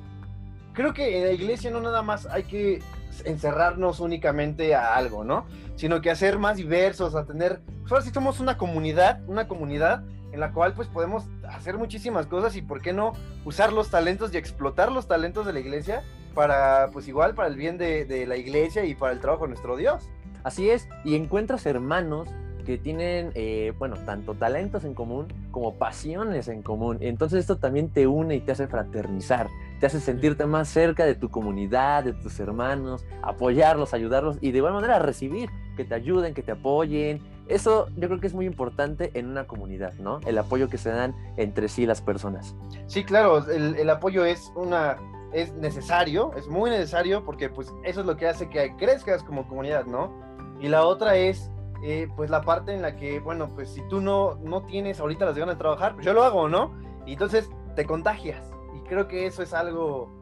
creo 0.75 0.93
que 0.93 1.19
en 1.19 1.25
la 1.25 1.33
iglesia 1.33 1.71
no 1.71 1.81
nada 1.81 2.03
más 2.03 2.27
hay 2.27 2.45
que 2.45 2.83
encerrarnos 3.25 4.01
únicamente 4.01 4.75
a 4.75 4.95
algo, 4.95 5.25
¿no? 5.25 5.47
Sino 5.77 6.01
que 6.03 6.11
hacer 6.11 6.39
más 6.39 6.59
diversos, 6.59 7.15
a 7.15 7.25
tener... 7.25 7.63
Pues 7.81 7.91
ahora 7.91 8.05
sí 8.05 8.11
somos 8.13 8.39
una 8.39 8.59
comunidad, 8.59 9.21
una 9.27 9.49
comunidad 9.49 10.05
en 10.39 10.41
la 10.43 10.53
cual 10.53 10.73
pues 10.73 10.87
podemos 10.87 11.25
hacer 11.49 11.77
muchísimas 11.77 12.27
cosas 12.27 12.55
y 12.55 12.63
por 12.63 12.81
qué 12.81 12.93
no 12.93 13.13
usar 13.45 13.73
los 13.73 13.91
talentos 13.91 14.33
y 14.33 14.37
explotar 14.37 14.93
los 14.93 15.09
talentos 15.09 15.45
de 15.45 15.53
la 15.53 15.59
iglesia 15.59 16.05
para 16.33 16.91
pues 16.93 17.09
igual 17.09 17.35
para 17.35 17.49
el 17.49 17.57
bien 17.57 17.77
de, 17.77 18.25
la 18.25 18.37
iglesia 18.37 18.85
y 18.85 18.95
para 18.95 19.13
el 19.13 19.19
trabajo 19.19 19.45
de 19.45 19.49
nuestro 19.49 19.77
Dios. 19.77 20.09
Así 20.45 20.71
es, 20.71 20.89
y 21.05 21.17
encuentras 21.17 21.67
hermanos 21.67 22.29
que 22.65 22.79
tienen, 22.79 23.33
eh, 23.35 23.73
bueno, 23.79 23.97
tanto 24.07 24.35
talentos 24.35 24.85
en 24.85 24.95
común 24.95 25.27
como 25.51 25.75
pasiones 25.75 26.47
en 26.47 26.63
común. 26.63 26.99
Entonces 27.01 27.41
esto 27.41 27.57
también 27.57 27.89
te 27.89 28.07
une 28.07 28.37
y 28.37 28.41
te 28.41 28.53
hace 28.53 28.69
fraternizar, 28.69 29.49
te 29.81 29.87
hace 29.87 29.99
sentirte 29.99 30.47
más 30.47 30.69
cerca 30.69 31.05
de 31.05 31.17
tu 31.17 31.31
comunidad, 31.31 32.05
de 32.05 32.13
tus 32.13 32.39
hermanos, 32.39 33.05
apoyarlos, 33.23 33.93
ayudarlos 33.93 34.39
y 34.41 34.53
de 34.53 34.59
igual 34.59 34.75
manera 34.75 35.01
recibir, 35.01 35.51
que 35.77 35.85
te 35.85 35.95
ayuden, 35.95 36.33
que 36.33 36.45
te 36.45 36.53
apoyen, 36.53 37.23
eso 37.49 37.89
yo 37.97 38.09
creo 38.09 38.21
que 38.21 38.27
es 38.27 38.35
muy 38.35 38.47
importante 38.47 39.11
en 39.15 39.29
una 39.29 39.47
comunidad, 39.47 39.95
¿no? 39.95 40.21
El 40.27 40.39
apoyo 40.39 40.69
que 40.69 40.79
se 40.79 40.91
dan 40.91 41.15
entre 41.37 41.69
sí 41.69 41.87
las 41.87 42.03
personas. 42.03 42.55
Sí, 42.87 43.05
claro, 43.05 43.47
el, 43.49 43.89
apoyo 43.91 44.25
es 44.25 44.53
una 44.55 44.97
es 45.33 45.53
necesario, 45.55 46.33
es 46.37 46.49
muy 46.49 46.71
necesario 46.71 47.25
porque 47.25 47.49
pues 47.51 47.73
eso 47.85 48.01
es 48.01 48.07
lo 48.07 48.17
que 48.17 48.29
hace 48.29 48.49
que 48.49 48.75
crezcas 48.77 49.23
como 49.23 49.47
comunidad, 49.47 49.85
¿no? 49.87 50.13
Y 50.61 50.69
la 50.69 50.85
otra 50.85 51.17
es 51.17 51.51
eh, 51.83 52.09
pues 52.17 52.31
la 52.31 52.43
parte 52.43 52.75
en 52.75 52.83
la 52.83 52.97
que, 52.97 53.21
bueno, 53.21 53.49
pues 53.55 53.71
si 53.71 53.83
tú 53.89 54.01
no, 54.01 54.37
no 54.43 54.63
tienes 54.65 55.01
ahorita 55.01 55.25
las 55.25 55.37
ganas 55.37 55.57
de 55.57 55.59
trabajar, 55.59 55.95
pues 55.95 56.07
yo 56.07 56.13
lo 56.13 56.25
hago, 56.25 56.49
¿no? 56.49 56.75
Y 57.07 57.13
entonces 57.13 57.49
te 57.77 57.85
contagias. 57.85 58.43
Y 58.75 58.81
creo 58.89 59.07
que 59.07 59.27
eso 59.27 59.43
es 59.43 59.55
algo, 59.55 60.19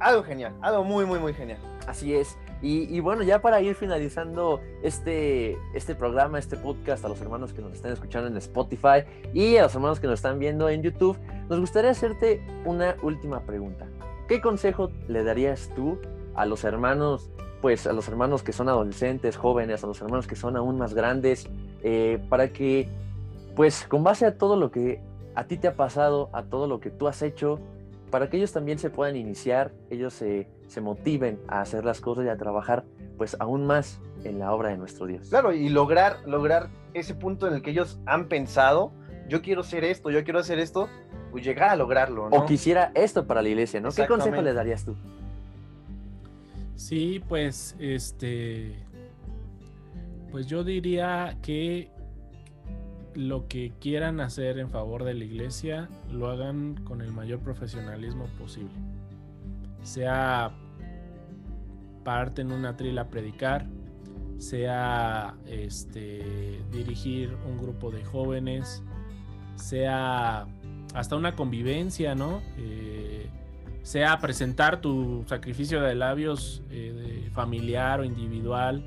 algo 0.00 0.22
genial, 0.24 0.56
algo 0.60 0.84
muy, 0.84 1.06
muy, 1.06 1.18
muy 1.18 1.34
genial. 1.34 1.60
Así 1.86 2.14
es. 2.14 2.36
Y, 2.60 2.98
bueno, 3.00 3.22
ya 3.22 3.40
para 3.40 3.60
ir 3.60 3.76
finalizando 3.76 4.60
este, 4.82 5.56
este 5.74 5.94
programa, 5.94 6.40
este 6.40 6.56
podcast, 6.56 7.04
a 7.04 7.08
los 7.08 7.20
hermanos 7.20 7.52
que 7.52 7.62
nos 7.62 7.72
están 7.72 7.92
escuchando 7.92 8.28
en 8.28 8.36
Spotify 8.36 9.04
y 9.32 9.56
a 9.56 9.62
los 9.62 9.74
hermanos 9.76 10.00
que 10.00 10.08
nos 10.08 10.18
están 10.18 10.40
viendo 10.40 10.68
en 10.68 10.82
YouTube, 10.82 11.16
nos 11.48 11.60
gustaría 11.60 11.92
hacerte 11.92 12.42
una 12.64 12.96
última 13.02 13.40
pregunta. 13.40 13.86
¿Qué 14.26 14.40
consejo 14.40 14.90
le 15.06 15.22
darías 15.22 15.70
tú 15.76 15.98
a 16.34 16.46
los 16.46 16.64
hermanos, 16.64 17.30
pues 17.60 17.86
a 17.86 17.92
los 17.92 18.08
hermanos 18.08 18.42
que 18.42 18.52
son 18.52 18.68
adolescentes, 18.68 19.36
jóvenes, 19.36 19.84
a 19.84 19.86
los 19.86 20.00
hermanos 20.00 20.26
que 20.26 20.36
son 20.36 20.56
aún 20.56 20.78
más 20.78 20.94
grandes, 20.94 21.48
eh, 21.82 22.18
para 22.28 22.52
que, 22.52 22.88
pues 23.54 23.86
con 23.86 24.02
base 24.02 24.26
a 24.26 24.36
todo 24.36 24.56
lo 24.56 24.70
que 24.70 25.00
a 25.36 25.44
ti 25.44 25.56
te 25.56 25.68
ha 25.68 25.74
pasado, 25.74 26.28
a 26.32 26.42
todo 26.42 26.66
lo 26.66 26.80
que 26.80 26.90
tú 26.90 27.06
has 27.06 27.22
hecho, 27.22 27.60
para 28.10 28.28
que 28.28 28.36
ellos 28.36 28.52
también 28.52 28.78
se 28.78 28.90
puedan 28.90 29.16
iniciar, 29.16 29.72
ellos 29.90 30.14
se, 30.14 30.48
se, 30.66 30.80
motiven 30.80 31.40
a 31.48 31.60
hacer 31.60 31.84
las 31.84 32.00
cosas 32.00 32.26
y 32.26 32.28
a 32.28 32.36
trabajar 32.36 32.84
pues 33.16 33.36
aún 33.40 33.66
más 33.66 34.00
en 34.24 34.38
la 34.38 34.52
obra 34.52 34.70
de 34.70 34.78
nuestro 34.78 35.06
Dios. 35.06 35.28
Claro, 35.28 35.52
y 35.52 35.68
lograr, 35.68 36.20
lograr 36.26 36.68
ese 36.94 37.14
punto 37.14 37.46
en 37.46 37.54
el 37.54 37.62
que 37.62 37.70
ellos 37.70 38.00
han 38.06 38.28
pensado, 38.28 38.92
yo 39.28 39.42
quiero 39.42 39.60
hacer 39.60 39.84
esto, 39.84 40.10
yo 40.10 40.24
quiero 40.24 40.38
hacer 40.38 40.58
esto, 40.58 40.88
pues 41.30 41.44
llegar 41.44 41.70
a 41.70 41.76
lograrlo. 41.76 42.30
¿no? 42.30 42.36
O 42.36 42.46
quisiera 42.46 42.92
esto 42.94 43.26
para 43.26 43.42
la 43.42 43.48
iglesia, 43.48 43.80
¿no? 43.80 43.90
¿Qué 43.90 44.06
consejo 44.06 44.40
le 44.40 44.52
darías 44.52 44.84
tú? 44.84 44.96
Sí, 46.76 47.22
pues 47.28 47.76
este, 47.78 48.76
pues 50.30 50.46
yo 50.46 50.62
diría 50.62 51.36
que 51.42 51.90
lo 53.18 53.48
que 53.48 53.72
quieran 53.80 54.20
hacer 54.20 54.60
en 54.60 54.70
favor 54.70 55.02
de 55.02 55.12
la 55.12 55.24
iglesia 55.24 55.88
lo 56.08 56.28
hagan 56.30 56.76
con 56.84 57.00
el 57.00 57.10
mayor 57.10 57.40
profesionalismo 57.40 58.26
posible. 58.38 58.70
Sea 59.82 60.52
parte 62.04 62.42
en 62.42 62.52
una 62.52 62.76
trila 62.76 63.02
a 63.02 63.08
predicar, 63.08 63.66
sea 64.38 65.34
este, 65.46 66.62
dirigir 66.70 67.36
un 67.44 67.58
grupo 67.58 67.90
de 67.90 68.04
jóvenes, 68.04 68.84
sea 69.56 70.46
hasta 70.94 71.16
una 71.16 71.34
convivencia, 71.34 72.14
¿no? 72.14 72.40
Eh, 72.56 73.28
sea 73.82 74.20
presentar 74.20 74.80
tu 74.80 75.24
sacrificio 75.26 75.82
de 75.82 75.96
labios 75.96 76.62
eh, 76.70 77.28
familiar 77.34 77.98
o 77.98 78.04
individual 78.04 78.84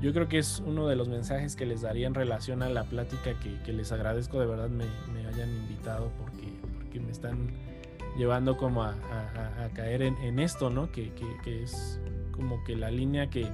yo 0.00 0.12
creo 0.12 0.28
que 0.28 0.38
es 0.38 0.62
uno 0.64 0.86
de 0.86 0.96
los 0.96 1.08
mensajes 1.08 1.56
que 1.56 1.66
les 1.66 1.80
daría 1.82 2.06
en 2.06 2.14
relación 2.14 2.62
a 2.62 2.68
la 2.68 2.84
plática 2.84 3.32
que, 3.40 3.72
les 3.72 3.90
agradezco 3.90 4.38
de 4.38 4.46
verdad 4.46 4.68
me, 4.68 4.84
hayan 5.26 5.50
invitado 5.50 6.10
porque, 6.18 6.46
porque 6.78 7.00
me 7.00 7.10
están 7.10 7.48
llevando 8.16 8.56
como 8.56 8.82
a, 8.82 8.94
caer 9.74 10.02
en, 10.02 10.38
esto, 10.38 10.70
¿no? 10.70 10.90
Que, 10.90 11.12
es 11.46 12.00
como 12.32 12.62
que 12.64 12.76
la 12.76 12.90
línea 12.90 13.28
que, 13.30 13.48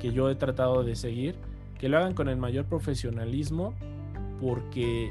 yo 0.00 0.30
he 0.30 0.36
tratado 0.36 0.84
de 0.84 0.94
seguir, 0.94 1.34
que 1.78 1.88
lo 1.88 1.98
hagan 1.98 2.14
con 2.14 2.28
el 2.28 2.36
mayor 2.36 2.66
profesionalismo, 2.66 3.74
porque 4.40 5.10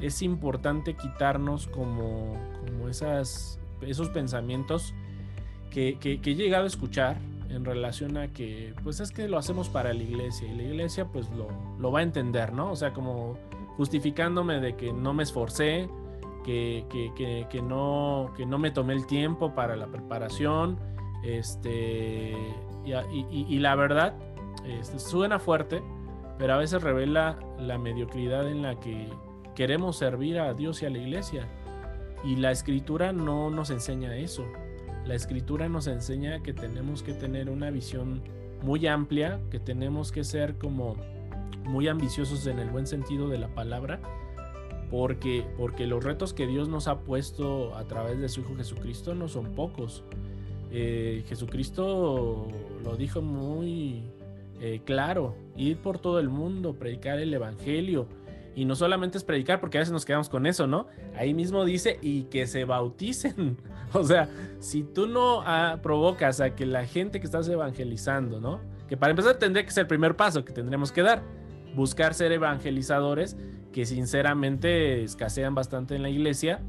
es 0.00 0.22
importante 0.22 0.94
quitarnos 0.94 1.66
como, 1.66 2.36
como 2.64 2.88
esas, 2.88 3.60
esos 3.82 4.08
pensamientos 4.08 4.94
que, 5.70 5.98
que, 6.00 6.18
he 6.24 6.34
llegado 6.34 6.64
a 6.64 6.66
escuchar 6.66 7.18
en 7.54 7.64
relación 7.64 8.16
a 8.16 8.32
que, 8.32 8.74
pues 8.82 9.00
es 9.00 9.10
que 9.10 9.28
lo 9.28 9.38
hacemos 9.38 9.68
para 9.68 9.92
la 9.92 10.02
iglesia 10.02 10.50
y 10.50 10.56
la 10.56 10.62
iglesia 10.64 11.06
pues 11.06 11.30
lo, 11.30 11.48
lo 11.78 11.92
va 11.92 12.00
a 12.00 12.02
entender, 12.02 12.52
¿no? 12.52 12.72
O 12.72 12.76
sea, 12.76 12.92
como 12.92 13.38
justificándome 13.76 14.60
de 14.60 14.76
que 14.76 14.92
no 14.92 15.14
me 15.14 15.22
esforcé, 15.22 15.88
que, 16.44 16.84
que, 16.90 17.46
que, 17.48 17.62
no, 17.62 18.32
que 18.36 18.44
no 18.46 18.58
me 18.58 18.70
tomé 18.70 18.94
el 18.94 19.06
tiempo 19.06 19.54
para 19.54 19.76
la 19.76 19.86
preparación, 19.86 20.78
este, 21.22 22.36
y, 22.84 23.58
la 23.58 23.74
verdad, 23.74 24.14
este, 24.66 24.98
suena 24.98 25.38
fuerte, 25.38 25.82
pero 26.38 26.54
a 26.54 26.58
veces 26.58 26.82
revela 26.82 27.38
la 27.58 27.78
mediocridad 27.78 28.48
en 28.48 28.62
la 28.62 28.78
que 28.78 29.08
queremos 29.54 29.96
servir 29.96 30.38
a 30.38 30.52
Dios 30.52 30.82
y 30.82 30.86
a 30.86 30.90
la 30.90 30.98
iglesia. 30.98 31.48
Y 32.24 32.36
la 32.36 32.50
escritura 32.50 33.12
no 33.12 33.50
nos 33.50 33.70
enseña 33.70 34.16
eso. 34.16 34.44
La 35.06 35.14
escritura 35.14 35.68
nos 35.68 35.86
enseña 35.86 36.42
que 36.42 36.52
tenemos 36.52 37.02
que 37.02 37.12
tener 37.12 37.50
una 37.50 37.70
visión 37.70 38.22
muy 38.62 38.86
amplia, 38.86 39.40
que 39.50 39.60
tenemos 39.60 40.12
que 40.12 40.24
ser 40.24 40.56
como 40.56 40.96
muy 41.64 41.88
ambiciosos 41.88 42.46
en 42.46 42.58
el 42.58 42.70
buen 42.70 42.86
sentido 42.86 43.28
de 43.28 43.38
la 43.38 43.48
palabra, 43.48 44.00
porque, 44.90 45.44
porque 45.58 45.86
los 45.86 46.02
retos 46.02 46.32
que 46.32 46.46
Dios 46.46 46.68
nos 46.68 46.88
ha 46.88 47.00
puesto 47.00 47.74
a 47.76 47.84
través 47.84 48.20
de 48.20 48.28
su 48.28 48.40
Hijo 48.40 48.56
Jesucristo 48.56 49.14
no 49.14 49.28
son 49.28 49.54
pocos. 49.54 50.04
Eh, 50.70 51.24
Jesucristo 51.28 52.48
lo 52.82 52.96
dijo 52.96 53.20
muy 53.20 54.02
eh, 54.60 54.80
claro, 54.84 55.34
ir 55.56 55.76
por 55.78 55.98
todo 55.98 56.20
el 56.20 56.28
mundo, 56.28 56.74
predicar 56.74 57.18
el 57.18 57.34
Evangelio. 57.34 58.06
Y 58.54 58.64
no 58.64 58.76
solamente 58.76 59.18
es 59.18 59.24
predicar, 59.24 59.60
porque 59.60 59.78
a 59.78 59.80
veces 59.80 59.92
nos 59.92 60.04
quedamos 60.04 60.28
con 60.28 60.46
eso, 60.46 60.66
¿no? 60.66 60.86
Ahí 61.16 61.34
mismo 61.34 61.64
dice, 61.64 61.98
y 62.00 62.24
que 62.24 62.46
se 62.46 62.64
bauticen. 62.64 63.58
o 63.92 64.04
sea, 64.04 64.28
si 64.60 64.82
tú 64.82 65.06
no 65.06 65.42
ah, 65.44 65.78
provocas 65.82 66.40
a 66.40 66.54
que 66.54 66.66
la 66.66 66.86
gente 66.86 67.20
que 67.20 67.26
estás 67.26 67.48
evangelizando, 67.48 68.40
¿no? 68.40 68.60
Que 68.88 68.96
para 68.96 69.10
empezar 69.10 69.36
tendría 69.36 69.64
que 69.64 69.70
ser 69.70 69.82
el 69.82 69.88
primer 69.88 70.14
paso 70.14 70.44
que 70.44 70.52
tendremos 70.52 70.92
que 70.92 71.02
dar 71.02 71.22
buscar 71.74 72.14
ser 72.14 72.32
evangelizadores 72.32 73.36
que 73.72 73.84
sinceramente 73.86 75.02
escasean 75.02 75.54
bastante 75.54 75.96
en 75.96 76.02
la 76.02 76.10
iglesia 76.10 76.60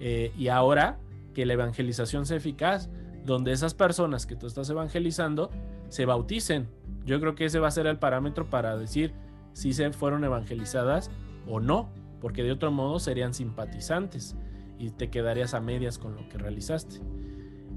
eh, 0.00 0.32
y 0.36 0.48
ahora 0.48 0.98
que 1.34 1.44
la 1.44 1.52
evangelización 1.52 2.24
sea 2.24 2.38
eficaz, 2.38 2.88
donde 3.24 3.52
esas 3.52 3.74
personas 3.74 4.24
que 4.24 4.36
tú 4.36 4.46
estás 4.46 4.70
evangelizando 4.70 5.50
se 5.88 6.06
bauticen. 6.06 6.68
Yo 7.04 7.20
creo 7.20 7.34
que 7.34 7.44
ese 7.44 7.58
va 7.58 7.68
a 7.68 7.72
ser 7.72 7.86
el 7.86 7.98
parámetro 7.98 8.48
para 8.48 8.76
decir 8.76 9.12
si 9.52 9.72
se 9.72 9.90
fueron 9.92 10.24
evangelizadas 10.24 11.10
o 11.46 11.60
no, 11.60 11.88
porque 12.20 12.42
de 12.42 12.52
otro 12.52 12.70
modo 12.70 12.98
serían 12.98 13.34
simpatizantes 13.34 14.36
y 14.78 14.90
te 14.90 15.10
quedarías 15.10 15.54
a 15.54 15.60
medias 15.60 15.98
con 15.98 16.16
lo 16.16 16.28
que 16.28 16.38
realizaste. 16.38 17.00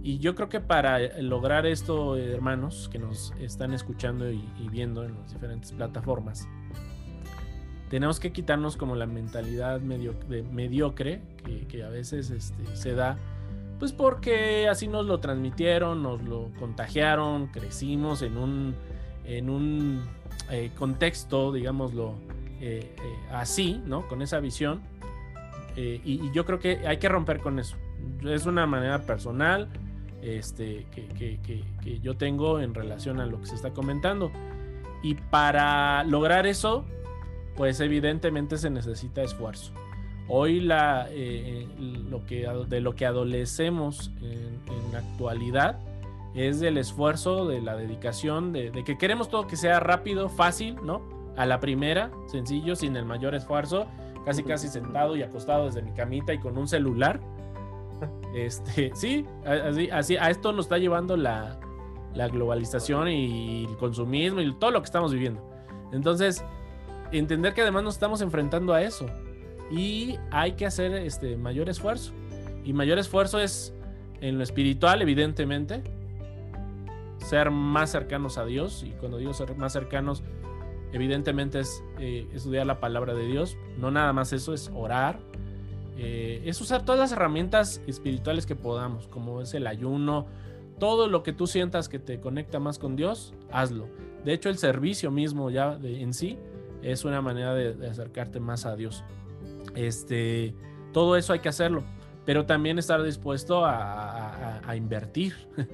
Y 0.01 0.19
yo 0.19 0.33
creo 0.33 0.47
que 0.47 0.61
para 0.61 1.19
lograr 1.21 1.65
esto, 1.65 2.15
hermanos 2.15 2.89
que 2.91 2.99
nos 2.99 3.33
están 3.39 3.73
escuchando 3.73 4.31
y, 4.31 4.41
viendo 4.71 5.03
en 5.03 5.15
las 5.15 5.33
diferentes 5.33 5.73
plataformas, 5.73 6.47
tenemos 7.89 8.19
que 8.19 8.31
quitarnos 8.31 8.77
como 8.77 8.95
la 8.95 9.07
mentalidad 9.07 9.79
de 9.81 10.43
mediocre 10.43 11.21
que, 11.67 11.83
a 11.83 11.89
veces 11.89 12.29
este, 12.29 12.75
se 12.75 12.93
da, 12.93 13.17
pues 13.77 13.91
porque 13.91 14.67
así 14.69 14.87
nos 14.87 15.05
lo 15.05 15.19
transmitieron, 15.19 16.01
nos 16.03 16.21
lo 16.21 16.49
contagiaron, 16.59 17.47
crecimos 17.47 18.21
en 18.21 18.37
un, 18.37 18.75
en 19.25 19.49
un 19.49 20.03
eh, 20.49 20.71
contexto, 20.77 21.51
digámoslo 21.51 22.15
eh, 22.61 22.95
eh, 22.97 23.15
así, 23.31 23.81
¿no? 23.85 24.07
Con 24.07 24.21
esa 24.21 24.39
visión. 24.39 24.81
Y, 25.75 26.01
y, 26.03 26.31
yo 26.33 26.45
creo 26.45 26.59
que 26.59 26.85
hay 26.85 26.97
que 26.97 27.07
romper 27.07 27.39
con 27.39 27.57
eso. 27.57 27.77
Es 28.25 28.45
una 28.45 28.65
manera 28.65 29.03
personal 29.03 29.69
este, 30.21 30.85
que, 30.91 31.39
que 31.39 31.99
yo 32.01 32.17
tengo 32.17 32.59
en 32.59 32.73
relación 32.73 33.21
a 33.21 33.25
lo 33.25 33.39
que 33.39 33.45
se 33.45 33.55
está 33.55 33.71
comentando. 33.71 34.29
Y 35.01 35.13
para 35.15 36.03
lograr 36.03 36.47
eso, 36.47 36.83
pues 37.55 37.79
evidentemente 37.79 38.57
se 38.57 38.69
necesita 38.69 39.21
esfuerzo. 39.21 39.73
Hoy 40.29 40.59
la, 40.59 41.07
eh, 41.09 41.67
lo 42.09 42.23
que, 42.25 42.47
de 42.67 42.81
lo 42.81 42.95
que 42.95 43.05
adolecemos 43.05 44.11
en, 44.21 44.59
la 44.93 44.99
actualidad 44.99 45.79
es 46.35 46.59
del 46.59 46.77
esfuerzo, 46.77 47.47
de 47.47 47.61
la 47.61 47.75
dedicación, 47.75 48.53
de, 48.53 48.71
que 48.85 48.97
queremos 48.97 49.29
todo 49.29 49.45
que 49.47 49.57
sea 49.57 49.79
rápido, 49.79 50.29
fácil, 50.29 50.77
¿no? 50.83 51.01
A 51.37 51.45
la 51.45 51.59
primera, 51.59 52.11
sencillo, 52.27 52.75
sin 52.75 52.95
el 52.95 53.05
mayor 53.05 53.35
esfuerzo, 53.35 53.87
casi 54.25 54.43
casi 54.43 54.67
sentado 54.67 55.15
y 55.15 55.23
acostado 55.23 55.65
desde 55.65 55.81
mi 55.81 55.91
camita 55.91 56.33
y 56.33 56.39
con 56.39 56.57
un 56.57 56.67
celular. 56.67 57.19
Este, 58.33 58.91
sí, 58.93 59.25
así, 59.43 59.89
así 59.89 60.15
a 60.15 60.29
esto 60.29 60.53
nos 60.53 60.65
está 60.65 60.77
llevando 60.77 61.17
la, 61.17 61.59
la 62.13 62.27
globalización 62.27 63.07
y 63.07 63.65
el 63.65 63.75
consumismo 63.77 64.39
y 64.39 64.53
todo 64.53 64.71
lo 64.71 64.81
que 64.81 64.85
estamos 64.85 65.11
viviendo. 65.11 65.43
Entonces, 65.91 66.43
entender 67.11 67.53
que 67.53 67.61
además 67.61 67.83
nos 67.83 67.95
estamos 67.95 68.21
enfrentando 68.21 68.73
a 68.73 68.81
eso 68.81 69.07
y 69.71 70.17
hay 70.31 70.53
que 70.53 70.65
hacer 70.65 70.93
este 70.93 71.37
mayor 71.37 71.69
esfuerzo. 71.69 72.13
Y 72.63 72.73
mayor 72.73 72.99
esfuerzo 72.99 73.39
es 73.39 73.73
en 74.21 74.37
lo 74.37 74.43
espiritual, 74.43 75.01
evidentemente, 75.01 75.83
ser 77.17 77.51
más 77.51 77.91
cercanos 77.91 78.37
a 78.37 78.45
Dios. 78.45 78.83
Y 78.83 78.91
cuando 78.91 79.17
digo 79.17 79.33
ser 79.33 79.55
más 79.55 79.73
cercanos, 79.73 80.23
evidentemente 80.93 81.59
es 81.59 81.83
eh, 81.99 82.27
estudiar 82.33 82.65
la 82.65 82.79
palabra 82.79 83.13
de 83.13 83.25
Dios. 83.25 83.57
No 83.77 83.91
nada 83.91 84.13
más 84.13 84.33
eso, 84.33 84.53
es 84.53 84.71
orar. 84.73 85.19
Eh, 85.97 86.41
es 86.45 86.61
usar 86.61 86.85
todas 86.85 86.99
las 86.99 87.11
herramientas 87.11 87.81
espirituales 87.85 88.45
que 88.45 88.55
podamos, 88.55 89.07
como 89.07 89.41
es 89.41 89.53
el 89.53 89.67
ayuno, 89.67 90.27
todo 90.79 91.07
lo 91.07 91.23
que 91.23 91.33
tú 91.33 91.45
sientas 91.45 91.89
que 91.89 91.99
te 91.99 92.19
conecta 92.19 92.59
más 92.59 92.79
con 92.79 92.95
Dios, 92.95 93.33
hazlo. 93.51 93.87
De 94.23 94.33
hecho, 94.33 94.49
el 94.49 94.57
servicio 94.57 95.11
mismo 95.11 95.49
ya 95.49 95.77
en 95.83 96.13
sí 96.13 96.37
es 96.81 97.05
una 97.05 97.21
manera 97.21 97.53
de, 97.53 97.87
acercarte 97.87 98.39
más 98.39 98.65
a 98.65 98.75
Dios. 98.75 99.03
Este, 99.75 100.55
todo 100.93 101.17
eso 101.17 101.33
hay 101.33 101.39
que 101.39 101.49
hacerlo, 101.49 101.83
pero 102.25 102.45
también 102.45 102.79
estar 102.79 103.03
dispuesto 103.03 103.65
a, 103.65 104.61
invertir, 104.75 105.35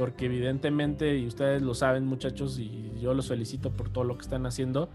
porque 0.00 0.24
evidentemente, 0.24 1.18
y 1.18 1.26
ustedes 1.26 1.60
lo 1.60 1.74
saben 1.74 2.06
muchachos, 2.06 2.58
y 2.58 2.90
yo 3.02 3.12
los 3.12 3.28
felicito 3.28 3.70
por 3.70 3.90
todo 3.90 4.04
lo 4.04 4.16
que 4.16 4.22
están 4.22 4.46
haciendo, 4.46 4.88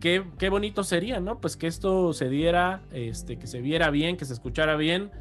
qué, 0.00 0.24
qué 0.36 0.48
bonito 0.48 0.82
sería, 0.82 1.20
¿no? 1.20 1.40
Pues 1.40 1.56
que 1.56 1.68
esto 1.68 2.12
se 2.12 2.28
diera, 2.28 2.82
este, 2.90 3.38
que 3.38 3.46
se 3.46 3.60
viera 3.60 3.88
bien, 3.90 4.16
que 4.16 4.24
se 4.24 4.32
escuchara 4.32 4.74
bien, 4.74 5.12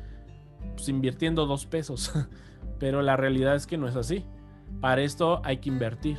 pues 0.75 0.89
invirtiendo 0.89 1.45
dos 1.45 1.67
pesos, 1.67 2.11
pero 2.79 3.03
la 3.03 3.15
realidad 3.15 3.53
es 3.53 3.67
que 3.67 3.77
no 3.77 3.87
es 3.87 3.95
así. 3.95 4.25
Para 4.81 5.03
esto 5.03 5.39
hay 5.43 5.57
que 5.57 5.69
invertir. 5.69 6.17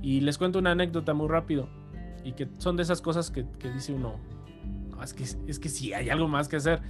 Y 0.00 0.22
les 0.22 0.38
cuento 0.38 0.60
una 0.60 0.70
anécdota 0.70 1.12
muy 1.12 1.28
rápido 1.28 1.68
y 2.24 2.32
que 2.32 2.48
son 2.56 2.78
de 2.78 2.84
esas 2.84 3.02
cosas 3.02 3.30
que, 3.30 3.44
dice 3.70 3.92
uno, 3.92 4.14
es 5.04 5.12
que, 5.12 5.24
es 5.46 5.58
que 5.58 5.68
sí, 5.68 5.92
hay 5.92 6.08
algo 6.08 6.26
más 6.26 6.48
que 6.48 6.56
hacer. 6.56 6.80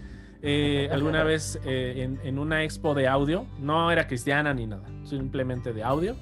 Eh, 0.40 0.88
alguna 0.92 1.24
vez 1.24 1.58
eh, 1.64 2.08
en, 2.22 2.38
una 2.38 2.62
expo 2.62 2.94
de 2.94 3.08
audio, 3.08 3.46
no 3.58 3.90
era 3.90 4.06
cristiana 4.06 4.54
ni 4.54 4.66
nada, 4.66 4.88
simplemente 5.04 5.72
de 5.72 5.82
audio. 5.82 6.16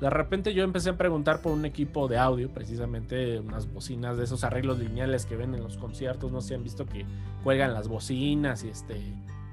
De 0.00 0.10
repente 0.10 0.52
yo 0.52 0.62
empecé 0.62 0.90
a 0.90 0.96
preguntar 0.96 1.40
por 1.40 1.52
un 1.52 1.64
equipo 1.64 2.06
de 2.06 2.18
audio, 2.18 2.50
precisamente 2.50 3.40
unas 3.40 3.72
bocinas 3.72 4.18
de 4.18 4.24
esos 4.24 4.44
arreglos 4.44 4.78
lineales 4.78 5.24
que 5.24 5.36
ven 5.36 5.54
en 5.54 5.62
los 5.62 5.78
conciertos, 5.78 6.30
no 6.30 6.40
sé 6.40 6.48
si 6.48 6.54
han 6.54 6.62
visto 6.62 6.86
que 6.86 7.06
cuelgan 7.42 7.72
las 7.72 7.88
bocinas 7.88 8.62
y 8.62 8.68
este, 8.68 9.00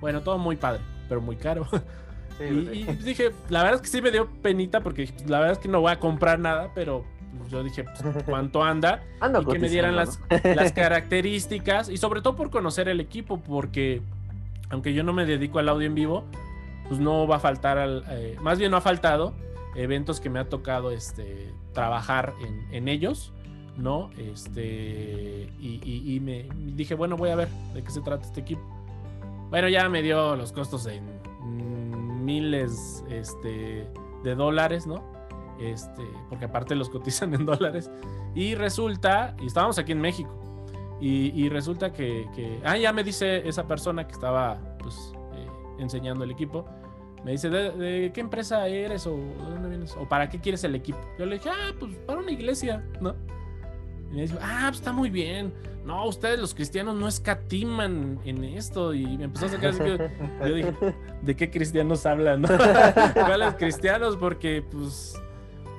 bueno, 0.01 0.21
todo 0.21 0.37
muy 0.37 0.57
padre, 0.57 0.81
pero 1.07 1.21
muy 1.21 1.37
caro. 1.37 1.65
y, 2.39 2.83
dije, 2.83 3.31
la 3.49 3.63
verdad 3.63 3.75
es 3.75 3.81
que 3.81 3.87
sí 3.87 4.01
me 4.01 4.11
dio 4.11 4.29
penita 4.41 4.81
porque 4.81 5.09
la 5.27 5.39
verdad 5.39 5.53
es 5.53 5.59
que 5.59 5.69
no 5.69 5.79
voy 5.79 5.93
a 5.93 5.99
comprar 5.99 6.39
nada, 6.39 6.71
pero 6.75 7.05
yo 7.49 7.63
dije, 7.63 7.83
pues, 7.83 8.23
¿cuánto 8.25 8.63
anda? 8.63 9.03
y 9.41 9.45
que 9.45 9.59
me 9.59 9.69
dieran 9.69 9.95
las, 9.95 10.19
las 10.43 10.71
características 10.71 11.89
y 11.89 11.97
sobre 11.97 12.21
todo 12.21 12.35
por 12.35 12.49
conocer 12.49 12.87
el 12.89 12.99
equipo, 12.99 13.39
porque 13.39 14.01
aunque 14.69 14.93
yo 14.93 15.03
no 15.03 15.13
me 15.13 15.25
dedico 15.25 15.59
al 15.59 15.69
audio 15.69 15.87
en 15.87 15.95
vivo, 15.95 16.23
pues 16.87 16.99
no 16.99 17.27
va 17.27 17.37
a 17.37 17.39
faltar, 17.39 17.77
al, 17.77 18.03
eh, 18.09 18.37
más 18.41 18.57
bien 18.59 18.71
no 18.71 18.77
ha 18.77 18.81
faltado 18.81 19.33
eventos 19.75 20.19
que 20.19 20.29
me 20.29 20.39
ha 20.39 20.49
tocado 20.49 20.91
este, 20.91 21.51
trabajar 21.73 22.33
en, 22.71 22.87
ellos, 22.87 23.33
¿no? 23.77 24.11
Este, 24.17 25.49
y, 25.59 26.19
me 26.21 26.47
dije, 26.75 26.95
bueno, 26.95 27.17
voy 27.17 27.29
a 27.29 27.35
ver 27.35 27.47
de 27.73 27.83
qué 27.83 27.89
se 27.89 28.01
trata 28.01 28.25
este 28.25 28.41
equipo. 28.41 28.61
Bueno, 29.49 29.69
ya 29.69 29.87
me 29.89 30.01
dio 30.01 30.35
los 30.35 30.51
costos 30.51 30.87
en 30.87 31.03
miles 32.23 33.03
este, 33.09 33.87
de 34.23 34.35
dólares, 34.35 34.87
¿no? 34.87 35.03
Este, 35.59 36.03
porque 36.29 36.45
aparte 36.45 36.75
los 36.75 36.89
cotizan 36.89 37.33
en 37.33 37.45
dólares. 37.45 37.91
Y 38.35 38.55
resulta, 38.55 39.35
y 39.41 39.47
estábamos 39.47 39.77
aquí 39.77 39.91
en 39.91 40.01
México, 40.01 40.43
y, 41.05 41.49
resulta 41.49 41.91
que, 41.91 42.61
ah, 42.63 42.77
ya 42.77 42.93
me 42.93 43.03
dice 43.03 43.45
esa 43.45 43.67
persona 43.67 44.07
que 44.07 44.13
estaba 44.13 44.57
pues 44.79 45.13
eh, 45.33 45.47
enseñando 45.79 46.23
el 46.23 46.31
equipo. 46.31 46.65
Me 47.25 47.31
dice, 47.31 47.49
¿De, 47.49 48.11
qué 48.13 48.21
empresa 48.21 48.67
eres 48.69 49.05
o 49.07 49.15
de 49.15 49.49
dónde 49.49 49.69
vienes? 49.69 49.97
¿O 49.97 50.07
para 50.07 50.29
qué 50.29 50.39
quieres 50.39 50.63
el 50.63 50.75
equipo? 50.75 50.99
Yo 51.19 51.25
le 51.25 51.39
dije, 51.39 51.49
ah, 51.49 51.73
pues 51.77 51.93
para 52.07 52.19
una 52.19 52.31
iglesia, 52.31 52.85
¿no? 53.01 53.15
Y 54.11 54.15
me 54.15 54.21
dice, 54.21 54.37
ah, 54.41 54.67
pues 54.67 54.77
está 54.77 54.93
muy 54.93 55.09
bien. 55.09 55.53
No, 55.85 56.05
ustedes 56.07 56.39
los 56.39 56.53
cristianos 56.53 56.95
no 56.95 57.07
escatiman 57.07 58.19
en 58.23 58.43
esto. 58.45 58.93
Y 58.93 59.17
me 59.17 59.25
empezó 59.25 59.47
a 59.47 59.49
sacar 59.49 59.71
así. 59.71 59.83
Yo 59.83 60.53
dije, 60.53 60.73
¿de 61.21 61.35
qué 61.35 61.49
cristianos 61.49 62.05
hablan? 62.05 62.43
¿Cuáles 63.13 63.55
cristianos? 63.57 64.15
Porque, 64.15 64.63
pues, 64.71 65.21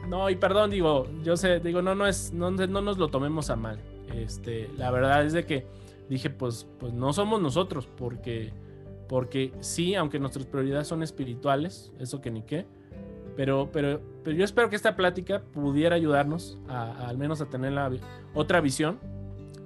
no, 0.08 0.30
y 0.30 0.36
perdón, 0.36 0.70
digo, 0.70 1.08
yo 1.22 1.36
sé, 1.36 1.60
digo, 1.60 1.82
no, 1.82 1.94
no 1.94 2.06
es, 2.06 2.32
no, 2.32 2.50
no 2.50 2.80
nos 2.80 2.98
lo 2.98 3.08
tomemos 3.08 3.50
a 3.50 3.56
mal. 3.56 3.78
Este, 4.14 4.70
la 4.76 4.90
verdad 4.90 5.24
es 5.24 5.32
de 5.32 5.44
que 5.44 5.66
dije, 6.08 6.30
pues, 6.30 6.68
pues 6.78 6.92
no 6.92 7.12
somos 7.12 7.40
nosotros, 7.40 7.88
porque 7.96 8.52
porque 9.08 9.52
sí, 9.60 9.94
aunque 9.94 10.18
nuestras 10.18 10.46
prioridades 10.46 10.88
son 10.88 11.02
espirituales, 11.02 11.92
eso 11.98 12.20
que 12.20 12.30
ni 12.30 12.42
qué, 12.42 12.66
pero, 13.36 13.70
pero, 13.72 14.00
pero 14.22 14.36
yo 14.36 14.44
espero 14.44 14.70
que 14.70 14.76
esta 14.76 14.96
plática 14.96 15.42
pudiera 15.42 15.96
ayudarnos 15.96 16.58
a, 16.68 17.08
al 17.08 17.18
menos 17.18 17.40
a 17.40 17.46
tener 17.46 17.72
la, 17.72 17.90
otra 18.32 18.60
visión. 18.60 18.98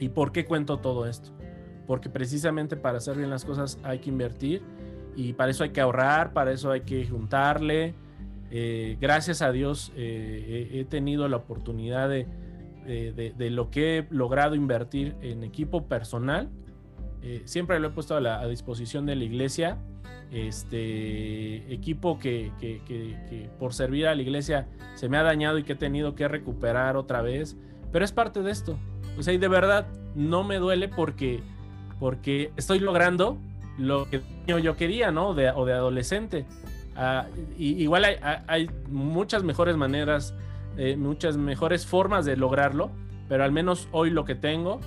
¿Y 0.01 0.11
por 0.11 0.32
qué 0.32 0.45
cuento 0.45 0.78
todo 0.78 1.07
esto? 1.07 1.30
Porque 1.86 2.09
precisamente 2.09 2.76
para 2.76 2.99
hacer 2.99 3.16
bien 3.16 3.30
las 3.30 3.45
cosas 3.45 3.78
hay 3.82 3.99
que 3.99 4.11
invertir 4.11 4.62
y 5.16 5.32
para 5.32 5.51
eso 5.51 5.64
hay 5.64 5.70
que 5.70 5.80
ahorrar, 5.80 6.32
para 6.32 6.53
eso 6.53 6.70
hay 6.70 6.82
que 6.82 7.07
juntarle. 7.07 7.95
Eh, 8.51 8.97
gracias 9.01 9.43
a 9.43 9.53
Dios 9.53 9.93
eh, 9.97 10.71
he, 10.73 10.85
tenido 10.85 11.29
la 11.29 11.37
oportunidad 11.37 12.09
de, 12.09 12.27
de, 12.87 13.51
lo 13.51 13.71
que 13.71 13.99
he 13.99 14.07
logrado 14.11 14.55
invertir 14.55 15.15
en 15.21 15.45
equipo 15.45 15.87
personal 15.87 16.49
eh, 17.23 17.43
siempre 17.47 17.81
lo 17.81 17.89
he 17.89 17.91
puesto 17.91 18.17
a, 18.17 18.21
la, 18.21 18.47
disposición 18.47 19.07
de 19.07 19.17
la 19.17 19.25
iglesia. 19.25 19.79
Este 20.31 21.73
equipo 21.73 22.19
que, 22.19 22.53
por 23.59 23.73
servir 23.73 24.07
a 24.07 24.15
la 24.15 24.21
iglesia 24.21 24.69
se 24.95 25.09
me 25.09 25.17
ha 25.17 25.23
dañado 25.23 25.57
y 25.59 25.63
que 25.63 25.73
he 25.73 25.77
tenido 25.77 26.15
que 26.15 26.29
recuperar 26.29 26.97
otra 26.97 27.23
vez. 27.23 27.57
Pero 27.93 28.05
es 28.05 28.13
parte 28.13 28.43
de 28.43 28.51
esto. 28.51 28.79
O 29.19 29.23
sea, 29.23 29.33
y 29.33 29.39
de 29.39 29.49
verdad 29.49 29.87
no 30.15 30.45
me 30.45 30.57
duele 30.57 30.89
porque, 30.89 31.41
porque 31.99 32.53
estoy 32.57 32.79
logrando 32.79 33.39
lo 33.79 34.09
que 34.11 34.23
yo 34.47 34.77
quería, 34.77 35.11
¿no? 35.11 35.35
De, 35.35 35.51
o 35.51 35.65
de 35.65 35.73
adolescente. 35.73 36.45
Ah, 37.01 37.27
igual 37.57 38.05
hay, 38.49 38.69
muchas 38.89 39.45
mejores 39.45 39.77
maneras, 39.77 40.35
eh, 40.77 40.97
muchas 40.97 41.37
mejores 41.37 41.87
formas 41.87 42.25
de 42.25 42.37
lograrlo, 42.37 42.91
pero 43.29 43.45
al 43.45 43.53
menos 43.53 43.87
hoy 43.93 44.11
lo 44.11 44.25
que 44.25 44.35
tengo 44.35 44.81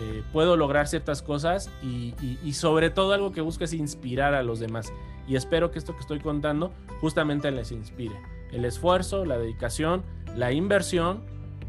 eh, 0.00 0.24
puedo 0.32 0.56
lograr 0.56 0.88
ciertas 0.88 1.22
cosas 1.22 1.70
y, 1.80 2.52
sobre 2.52 2.90
todo 2.90 3.12
algo 3.12 3.30
que 3.30 3.42
busco 3.42 3.62
es 3.62 3.74
inspirar 3.74 4.34
a 4.34 4.42
los 4.42 4.58
demás. 4.58 4.92
Y 5.28 5.36
espero 5.36 5.70
que 5.70 5.78
esto 5.78 5.94
que 5.94 6.00
estoy 6.00 6.18
contando 6.18 6.72
justamente 7.00 7.48
les 7.52 7.70
inspire. 7.70 8.16
El 8.50 8.64
esfuerzo, 8.64 9.24
la 9.24 9.38
dedicación, 9.38 10.02
la 10.34 10.50
inversión, 10.50 11.22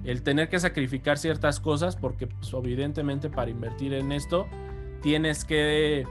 el 0.06 0.24
tener 0.24 0.50
que 0.50 0.60
sacrificar 0.60 1.20
ciertas 1.20 1.60
cosas, 1.60 1.98
porque 1.98 2.26
pues, 2.26 2.52
evidentemente 2.52 3.30
para 3.30 3.52
invertir 3.52 3.94
en 3.94 4.12
esto 4.12 4.48
tienes 5.04 5.46
que 5.46 6.08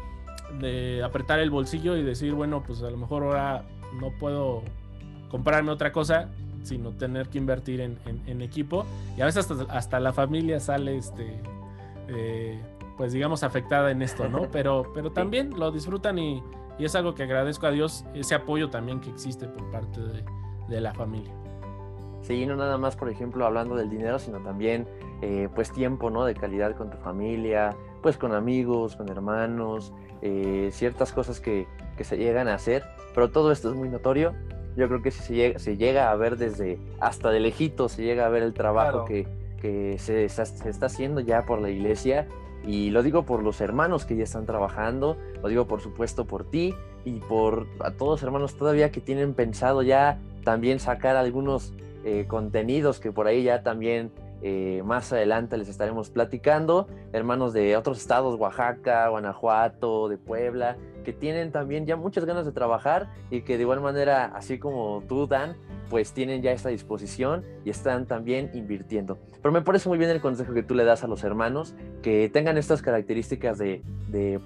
apretar 1.04 1.40
el 1.40 1.50
bolsillo 1.50 1.96
y 1.96 2.04
decir, 2.04 2.32
bueno, 2.34 2.62
pues 2.62 2.80
a 2.82 2.90
lo 2.90 2.96
mejor 2.96 3.24
ahora 3.24 3.64
no 4.00 4.10
puedo 4.10 4.62
comprarme 5.30 5.70
otra 5.70 5.92
cosa, 5.92 6.28
sino 6.62 6.90
tener 6.90 7.28
que 7.28 7.38
invertir 7.38 7.80
en, 7.80 8.42
equipo. 8.42 8.86
Y 9.16 9.22
a 9.22 9.26
veces 9.26 9.50
hasta, 9.50 9.72
hasta 9.72 10.00
la 10.00 10.12
familia 10.12 10.60
sale 10.60 10.96
este, 10.96 11.40
eh, 12.08 12.60
pues 12.96 13.12
digamos, 13.12 13.42
afectada 13.42 13.90
en 13.90 14.02
esto, 14.02 14.28
¿no? 14.28 14.42
Pero, 14.52 14.92
pero 14.94 15.10
también 15.10 15.58
lo 15.58 15.70
disfrutan 15.70 16.18
y, 16.18 16.42
es 16.78 16.96
algo 16.96 17.14
que 17.14 17.22
agradezco 17.22 17.68
a 17.68 17.70
Dios, 17.70 18.04
ese 18.12 18.34
apoyo 18.34 18.68
también 18.68 19.00
que 19.00 19.08
existe 19.08 19.46
por 19.46 19.70
parte 19.70 20.00
de, 20.68 20.80
la 20.80 20.92
familia. 20.92 21.32
Sí, 22.22 22.44
no 22.44 22.56
nada 22.56 22.76
más, 22.76 22.96
por 22.96 23.08
ejemplo, 23.08 23.46
hablando 23.46 23.76
del 23.76 23.88
dinero, 23.88 24.18
sino 24.18 24.38
también, 24.38 24.88
eh, 25.20 25.48
pues, 25.54 25.70
tiempo, 25.70 26.10
¿no? 26.10 26.24
De 26.24 26.34
calidad 26.34 26.74
con 26.74 26.90
tu 26.90 26.96
familia, 26.96 27.76
pues, 28.02 28.18
con 28.18 28.34
amigos, 28.34 28.96
con 28.96 29.08
hermanos, 29.08 29.92
eh, 30.20 30.70
ciertas 30.72 31.12
cosas 31.12 31.40
que, 31.40 31.66
se 32.02 32.16
llegan 32.16 32.48
a 32.48 32.54
hacer, 32.54 32.82
pero 33.14 33.30
todo 33.30 33.52
esto 33.52 33.70
es 33.70 33.76
muy 33.76 33.88
notorio. 33.88 34.34
Yo 34.76 34.88
creo 34.88 35.02
que 35.02 35.12
si 35.12 35.22
se 35.22 35.34
llega, 35.34 35.58
se 35.60 35.76
llega 35.76 36.10
a 36.10 36.16
ver 36.16 36.36
desde, 36.36 36.80
hasta 36.98 37.30
de 37.30 37.38
lejito, 37.38 37.88
se 37.88 38.02
llega 38.02 38.26
a 38.26 38.28
ver 38.28 38.42
el 38.42 38.54
trabajo 38.54 39.04
que, 39.04 39.28
que 39.62 39.96
se 39.98 40.24
está, 40.24 40.86
haciendo 40.86 41.20
ya 41.20 41.46
por 41.46 41.60
la 41.60 41.70
iglesia 41.70 42.26
y 42.66 42.90
lo 42.90 43.04
digo 43.04 43.24
por 43.24 43.44
los 43.44 43.60
hermanos 43.60 44.04
que 44.04 44.16
ya 44.16 44.24
están 44.24 44.44
trabajando, 44.44 45.16
lo 45.40 45.48
digo 45.48 45.66
por 45.68 45.80
supuesto 45.80 46.26
por 46.26 46.44
ti 46.44 46.74
y 47.04 47.20
por 47.20 47.68
a 47.78 47.92
todos 47.92 48.20
los 48.20 48.22
hermanos 48.24 48.56
todavía 48.56 48.90
que 48.90 49.00
tienen 49.00 49.34
pensado 49.34 49.82
ya 49.82 50.18
también 50.42 50.80
sacar 50.80 51.14
algunos 51.14 51.72
eh, 52.04 52.24
contenidos 52.26 52.98
que 52.98 53.12
por 53.12 53.28
ahí 53.28 53.44
ya 53.44 53.62
también 53.62 54.10
eh, 54.42 54.82
más 54.84 55.12
adelante 55.12 55.56
les 55.56 55.68
estaremos 55.68 56.10
platicando, 56.10 56.88
hermanos 57.12 57.52
de 57.52 57.76
otros 57.76 57.98
estados, 57.98 58.38
Oaxaca, 58.38 59.08
Guanajuato, 59.08 60.08
de 60.08 60.18
Puebla, 60.18 60.76
que 61.04 61.12
tienen 61.12 61.52
también 61.52 61.86
ya 61.86 61.96
muchas 61.96 62.24
ganas 62.24 62.44
de 62.44 62.52
trabajar 62.52 63.08
y 63.30 63.42
que 63.42 63.56
de 63.56 63.62
igual 63.62 63.80
manera, 63.80 64.32
así 64.34 64.58
como 64.58 65.02
tú, 65.08 65.26
Dan, 65.26 65.56
pues 65.90 66.12
tienen 66.12 66.42
ya 66.42 66.52
esta 66.52 66.70
disposición 66.70 67.44
y 67.64 67.70
están 67.70 68.06
también 68.06 68.50
invirtiendo. 68.54 69.18
Pero 69.42 69.52
me 69.52 69.62
parece 69.62 69.88
muy 69.88 69.98
bien 69.98 70.10
el 70.10 70.20
consejo 70.20 70.54
que 70.54 70.62
tú 70.62 70.74
le 70.74 70.84
das 70.84 71.04
a 71.04 71.06
los 71.06 71.22
hermanos, 71.22 71.74
que 72.02 72.28
tengan 72.28 72.56
estas 72.56 72.82
características 72.82 73.58
de, 73.58 73.82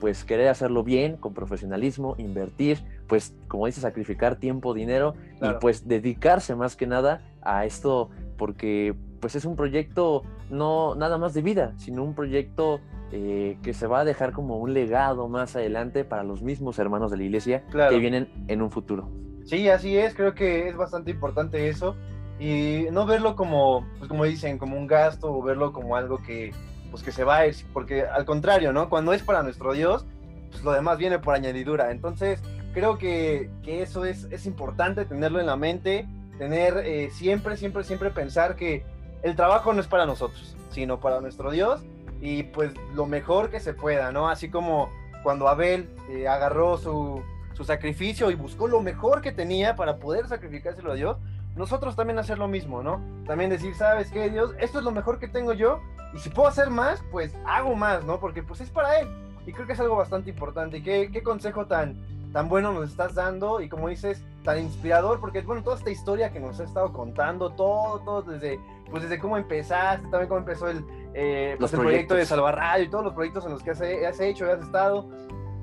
pues 0.00 0.24
querer 0.24 0.48
hacerlo 0.48 0.82
bien, 0.82 1.16
con 1.16 1.34
profesionalismo, 1.34 2.16
invertir, 2.18 2.82
pues 3.06 3.34
como 3.48 3.66
dice, 3.66 3.80
sacrificar 3.80 4.36
tiempo, 4.36 4.74
dinero 4.74 5.14
y 5.40 5.48
pues 5.60 5.86
dedicarse 5.86 6.54
más 6.54 6.76
que 6.76 6.86
nada 6.86 7.22
a 7.42 7.64
esto 7.64 8.10
porque 8.36 8.94
pues 9.26 9.34
es 9.34 9.44
un 9.44 9.56
proyecto 9.56 10.22
no 10.50 10.94
nada 10.94 11.18
más 11.18 11.34
de 11.34 11.42
vida, 11.42 11.72
sino 11.78 12.04
un 12.04 12.14
proyecto 12.14 12.78
eh, 13.10 13.58
que 13.60 13.74
se 13.74 13.88
va 13.88 13.98
a 13.98 14.04
dejar 14.04 14.30
como 14.30 14.58
un 14.58 14.72
legado 14.72 15.26
más 15.26 15.56
adelante 15.56 16.04
para 16.04 16.22
los 16.22 16.42
mismos 16.42 16.78
hermanos 16.78 17.10
de 17.10 17.16
la 17.16 17.24
iglesia 17.24 17.64
que 17.66 17.98
vienen 17.98 18.28
en 18.46 18.62
un 18.62 18.70
futuro. 18.70 19.10
Sí, 19.44 19.68
así 19.68 19.98
es, 19.98 20.14
creo 20.14 20.32
que 20.32 20.68
es 20.68 20.76
bastante 20.76 21.10
importante 21.10 21.68
eso 21.68 21.96
y 22.38 22.84
no 22.92 23.04
verlo 23.04 23.34
como, 23.34 23.84
pues 23.98 24.08
como 24.08 24.22
dicen, 24.22 24.58
como 24.58 24.76
un 24.76 24.86
gasto 24.86 25.32
o 25.32 25.42
verlo 25.42 25.72
como 25.72 25.96
algo 25.96 26.22
que, 26.22 26.52
pues 26.92 27.02
que 27.02 27.10
se 27.10 27.24
va 27.24 27.38
a 27.38 27.48
ir, 27.48 27.56
porque 27.72 28.02
al 28.02 28.24
contrario, 28.26 28.72
¿no? 28.72 28.88
Cuando 28.88 29.12
es 29.12 29.24
para 29.24 29.42
nuestro 29.42 29.72
Dios, 29.72 30.06
pues 30.52 30.62
lo 30.62 30.70
demás 30.70 30.98
viene 30.98 31.18
por 31.18 31.34
añadidura. 31.34 31.90
Entonces, 31.90 32.40
creo 32.72 32.96
que, 32.96 33.50
que 33.64 33.82
eso 33.82 34.04
es, 34.04 34.28
es, 34.30 34.46
importante 34.46 35.04
tenerlo 35.04 35.40
en 35.40 35.46
la 35.46 35.56
mente, 35.56 36.06
tener 36.38 36.76
eh, 36.84 37.10
siempre, 37.10 37.56
siempre, 37.56 37.82
siempre 37.82 38.10
pensar 38.10 38.54
que 38.54 38.84
el 39.22 39.36
trabajo 39.36 39.72
no 39.72 39.80
es 39.80 39.86
para 39.86 40.06
nosotros, 40.06 40.56
sino 40.70 41.00
para 41.00 41.20
nuestro 41.20 41.50
Dios 41.50 41.82
y 42.20 42.44
pues 42.44 42.72
lo 42.94 43.06
mejor 43.06 43.50
que 43.50 43.60
se 43.60 43.74
pueda, 43.74 44.12
¿no? 44.12 44.28
Así 44.28 44.48
como 44.48 44.90
cuando 45.22 45.48
Abel 45.48 45.88
eh, 46.08 46.28
agarró 46.28 46.78
su 46.78 47.22
su 47.56 47.64
sacrificio 47.64 48.30
y 48.30 48.34
buscó 48.34 48.68
lo 48.68 48.82
mejor 48.82 49.22
que 49.22 49.32
tenía 49.32 49.76
para 49.76 49.96
poder 49.96 50.28
sacrificárselo 50.28 50.92
a 50.92 50.94
Dios, 50.94 51.16
nosotros 51.56 51.96
también 51.96 52.18
hacer 52.18 52.38
lo 52.38 52.48
mismo, 52.48 52.82
¿no? 52.82 53.00
También 53.26 53.48
decir, 53.48 53.74
¿sabes 53.74 54.10
qué, 54.10 54.28
Dios? 54.28 54.54
Esto 54.60 54.78
es 54.78 54.84
lo 54.84 54.90
mejor 54.90 55.18
que 55.18 55.26
tengo 55.26 55.54
yo 55.54 55.80
y 56.12 56.18
si 56.18 56.28
puedo 56.28 56.48
hacer 56.48 56.68
más, 56.68 57.02
pues 57.10 57.34
hago 57.46 57.74
más, 57.74 58.04
¿no? 58.04 58.20
Porque 58.20 58.42
pues 58.42 58.60
es 58.60 58.68
para 58.68 59.00
Él. 59.00 59.08
Y 59.46 59.52
creo 59.52 59.66
que 59.66 59.72
es 59.72 59.80
algo 59.80 59.96
bastante 59.96 60.28
importante. 60.28 60.82
¿Qué, 60.82 61.10
qué 61.10 61.22
consejo 61.22 61.64
tan, 61.64 61.96
tan 62.34 62.50
bueno 62.50 62.72
nos 62.72 62.90
estás 62.90 63.14
dando 63.14 63.62
y 63.62 63.70
como 63.70 63.88
dices, 63.88 64.22
tan 64.44 64.58
inspirador? 64.58 65.18
Porque, 65.18 65.40
bueno, 65.40 65.62
toda 65.62 65.76
esta 65.76 65.90
historia 65.90 66.30
que 66.30 66.40
nos 66.40 66.60
has 66.60 66.68
estado 66.68 66.92
contando, 66.92 67.50
todo, 67.50 68.00
todo 68.00 68.20
desde, 68.20 68.60
pues 68.90 69.02
desde 69.02 69.18
cómo 69.18 69.36
empezaste, 69.36 70.02
también 70.08 70.28
cómo 70.28 70.40
empezó 70.40 70.68
el, 70.68 70.84
eh, 71.14 71.56
pues, 71.58 71.72
el 71.72 71.80
proyecto 71.80 72.14
de 72.14 72.24
Salvar 72.26 72.56
Radio 72.56 72.84
y 72.84 72.88
todos 72.88 73.04
los 73.04 73.14
proyectos 73.14 73.44
en 73.44 73.52
los 73.52 73.62
que 73.62 73.70
has, 73.70 73.80
has 73.80 74.20
hecho 74.20 74.50
has 74.50 74.60
estado 74.60 75.08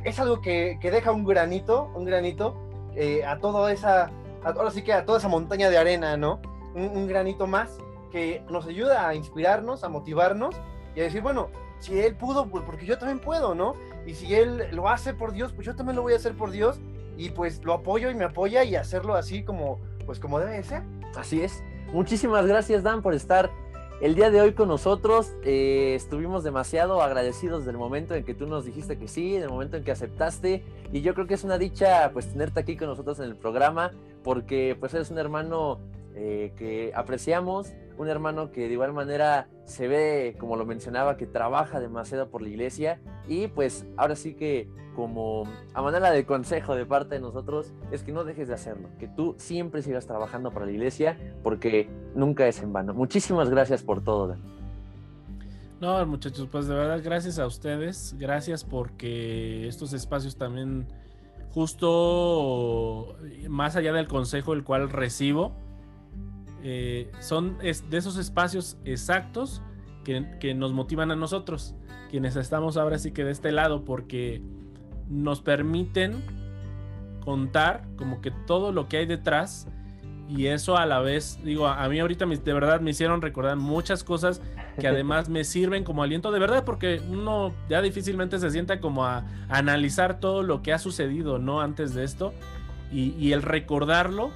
es 0.04 0.20
algo 0.20 0.42
que, 0.42 0.78
deja 0.82 1.12
un 1.12 1.24
granito, 1.24 1.92
un 1.96 2.06
granito 2.06 2.56
eh, 2.96 3.24
a 3.26 3.40
toda 3.40 3.72
esa, 3.72 4.12
ahora 4.44 4.72
sí 4.72 4.84
que 4.84 4.94
a 4.94 5.06
toda 5.06 5.20
esa 5.20 5.28
montaña 5.28 5.70
de 5.70 5.78
arena, 5.78 6.18
¿no? 6.18 6.42
Un, 6.76 7.08
granito 7.08 7.48
más 7.48 7.78
que 8.12 8.44
nos 8.50 8.66
ayuda 8.66 9.08
a 9.08 9.16
inspirarnos, 9.16 9.84
a 9.84 9.90
motivarnos 9.90 10.56
y 10.96 11.02
a 11.02 11.04
decir, 11.04 11.22
bueno, 11.22 11.50
si 11.80 12.00
él 12.00 12.16
pudo, 12.16 12.48
pues 12.48 12.64
porque 12.66 12.86
yo 12.86 12.98
también 12.98 13.20
puedo, 13.20 13.56
¿no? 13.56 13.76
Y 14.06 14.16
si 14.16 14.34
él 14.36 14.68
lo 14.72 14.90
hace 14.90 15.14
por 15.14 15.34
Dios, 15.34 15.54
pues 15.54 15.66
yo 15.66 15.76
también 15.76 15.96
lo 15.96 16.02
voy 16.02 16.14
a 16.14 16.18
hacer 16.18 16.36
por 16.36 16.52
Dios 16.52 16.80
y 17.18 17.30
pues 17.30 17.64
lo 17.64 17.74
apoyo 17.74 18.10
y 18.10 18.16
me 18.16 18.26
apoya 18.26 18.64
y 18.64 18.76
hacerlo 18.76 19.16
así 19.16 19.44
como, 19.44 19.80
pues 20.06 20.20
como 20.20 20.40
debe 20.40 20.64
ser. 20.64 20.84
Así 21.16 21.42
es. 21.42 21.64
Muchísimas 21.94 22.48
gracias, 22.48 22.82
Dan, 22.82 23.04
por 23.04 23.14
estar 23.14 23.52
el 24.02 24.16
día 24.16 24.32
de 24.32 24.42
hoy 24.42 24.54
con 24.54 24.68
nosotros. 24.68 25.36
Eh, 25.44 25.94
estuvimos 25.94 26.44
demasiado 26.44 27.04
agradecidos 27.04 27.68
del 27.68 27.78
momento 27.78 28.16
en 28.16 28.24
que 28.24 28.34
tú 28.34 28.48
nos 28.48 28.66
dijiste 28.66 28.98
que 28.98 29.08
sí, 29.08 29.38
del 29.38 29.50
momento 29.50 29.78
en 29.78 29.84
que 29.84 29.92
aceptaste. 29.92 30.64
Y 30.92 31.02
yo 31.02 31.14
creo 31.14 31.28
que 31.28 31.36
es 31.36 31.44
una 31.44 31.60
dicha 31.60 32.10
pues 32.12 32.32
tenerte 32.32 32.60
aquí 32.60 32.78
con 32.78 32.88
nosotros 32.88 33.20
en 33.20 33.26
el 33.26 33.36
programa, 33.36 33.92
porque 34.24 34.76
pues 34.80 34.92
eres 34.96 35.12
un 35.12 35.20
hermano 35.20 35.78
eh, 36.16 36.52
que 36.58 36.92
apreciamos, 36.96 37.74
un 37.98 38.08
hermano 38.10 38.52
que 38.52 38.68
de 38.68 38.74
igual 38.74 38.94
manera 38.94 39.48
se 39.66 39.88
ve, 39.88 40.36
como 40.40 40.56
lo 40.56 40.66
mencionaba, 40.66 41.18
que 41.18 41.26
trabaja 41.26 41.80
demasiado 41.80 42.30
por 42.30 42.42
la 42.42 42.50
iglesia 42.50 43.00
y 43.28 43.48
pues 43.48 43.86
ahora 43.98 44.16
sí 44.16 44.34
que 44.34 44.70
como 44.96 45.44
a 45.74 45.82
manera 45.82 46.12
de 46.12 46.26
consejo 46.26 46.76
de 46.76 46.86
parte 46.86 47.16
de 47.16 47.22
nosotros 47.22 47.74
es 47.92 48.04
que 48.04 48.12
no 48.12 48.24
dejes 48.24 48.48
de 48.48 48.54
hacerlo, 48.54 48.90
que 49.00 49.08
tú 49.08 49.36
siempre 49.38 49.82
sigas 49.82 50.06
trabajando 50.06 50.52
para 50.52 50.66
la 50.66 50.72
iglesia 50.72 51.18
porque 51.44 51.90
nunca 52.16 52.48
es 52.48 52.62
en 52.62 52.74
vano. 52.74 52.94
Muchísimas 52.94 53.50
gracias 53.50 53.84
por 53.84 54.04
todo. 54.04 54.38
No, 55.82 56.06
muchachos, 56.06 56.48
pues 56.52 56.68
de 56.68 56.76
verdad 56.76 57.02
gracias 57.04 57.40
a 57.40 57.46
ustedes, 57.46 58.16
gracias 58.18 58.64
porque 58.64 59.68
estos 59.68 59.94
espacios 59.94 60.38
también 60.38 60.88
justo 61.54 63.16
más 63.50 63.76
allá 63.76 63.94
del 63.94 64.08
consejo 64.08 64.54
el 64.54 64.64
cual 64.64 64.90
recibo, 64.90 65.54
eh, 66.64 67.12
son 67.20 67.58
de 67.58 67.98
esos 67.98 68.18
espacios 68.18 68.78
exactos 68.86 69.62
que, 70.06 70.54
nos 70.54 70.72
motivan 70.74 71.12
a 71.12 71.16
nosotros, 71.16 71.76
quienes 72.10 72.36
estamos 72.38 72.78
ahora 72.78 72.98
sí 72.98 73.12
que 73.12 73.26
de 73.26 73.32
este 73.32 73.52
lado, 73.52 73.84
porque 73.84 74.42
nos 75.10 75.42
permiten 75.42 76.24
contar 77.24 77.86
como 77.98 78.22
que 78.22 78.32
todo 78.32 78.72
lo 78.72 78.88
que 78.88 78.98
hay 78.98 79.06
detrás 79.06 79.68
y 80.30 80.48
eso 80.48 80.78
a 80.78 80.86
la 80.86 81.00
vez, 81.00 81.40
digo, 81.44 81.68
a, 81.68 81.88
mí 81.90 82.00
ahorita 82.00 82.26
de 82.26 82.54
verdad 82.54 82.80
me 82.80 82.92
hicieron 82.92 83.22
recordar 83.22 83.58
muchas 83.58 84.06
cosas 84.06 84.42
que 84.80 84.88
además 84.88 85.28
me 85.28 85.44
sirven 85.44 85.84
como 85.84 86.02
aliento 86.02 86.32
de 86.32 86.40
verdad, 86.40 86.64
porque 86.64 87.02
uno 87.10 87.54
ya 87.70 87.82
difícilmente 87.82 88.40
se 88.40 88.50
sienta 88.52 88.80
como 88.80 89.06
a, 89.06 89.26
analizar 89.50 90.22
todo 90.22 90.44
lo 90.44 90.62
que 90.62 90.72
ha 90.72 90.80
sucedido, 90.80 91.40
¿no? 91.40 91.60
Antes 91.60 91.94
de 91.94 92.06
esto 92.06 92.34
y 92.92 93.32
el 93.32 93.42
recordarlo 93.42 94.32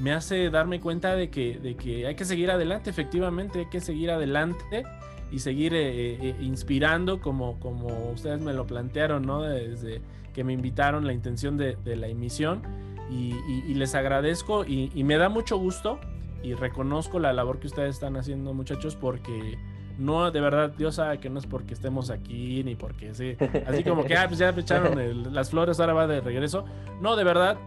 me 0.00 0.12
hace 0.12 0.48
darme 0.50 0.80
cuenta 0.80 1.14
de 1.14 1.28
que, 1.30 1.58
de 1.58 1.76
que 1.76 2.06
hay 2.06 2.14
que 2.14 2.24
seguir 2.24 2.50
adelante, 2.50 2.88
efectivamente, 2.88 3.60
hay 3.60 3.66
que 3.66 3.80
seguir 3.80 4.10
adelante 4.10 4.84
y 5.30 5.38
seguir 5.40 5.74
eh, 5.74 5.88
eh, 5.88 6.18
eh, 6.22 6.36
inspirando 6.40 7.20
como, 7.20 7.60
como 7.60 8.10
ustedes 8.10 8.40
me 8.40 8.54
lo 8.54 8.66
plantearon, 8.66 9.26
¿no? 9.26 9.42
Desde 9.42 10.00
que 10.32 10.42
me 10.42 10.54
invitaron 10.54 11.06
la 11.06 11.12
intención 11.12 11.56
de, 11.56 11.76
la 11.84 12.08
emisión 12.08 12.62
y, 13.10 13.74
les 13.74 13.94
agradezco 13.94 14.64
y, 14.64 14.90
me 15.04 15.16
da 15.16 15.28
mucho 15.28 15.58
gusto 15.58 15.98
y 16.42 16.54
reconozco 16.54 17.18
la 17.18 17.32
labor 17.32 17.58
que 17.58 17.66
ustedes 17.66 17.96
están 17.96 18.16
haciendo 18.16 18.54
muchachos 18.54 18.96
porque 18.96 19.58
no, 19.98 20.30
de 20.30 20.40
verdad, 20.40 20.72
Dios 20.78 20.94
sabe 20.94 21.18
que 21.18 21.28
no 21.28 21.38
es 21.38 21.46
porque 21.46 21.74
estemos 21.74 22.08
aquí 22.08 22.62
ni 22.64 22.74
porque 22.74 23.12
sí, 23.12 23.36
así 23.66 23.84
como 23.84 24.04
que 24.04 24.16
ah, 24.16 24.26
pues 24.28 24.38
ya 24.38 24.48
echaron 24.50 25.34
las 25.34 25.50
flores, 25.50 25.78
ahora 25.80 25.92
va 25.92 26.06
de 26.06 26.20
regreso. 26.20 26.64
No, 27.02 27.16
de 27.16 27.24
verdad, 27.24 27.58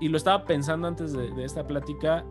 y 0.00 0.08
lo 0.08 0.16
estaba 0.16 0.44
pensando 0.44 0.88
antes 0.88 1.12
de, 1.12 1.44
esta 1.44 1.66
plática, 1.66 2.24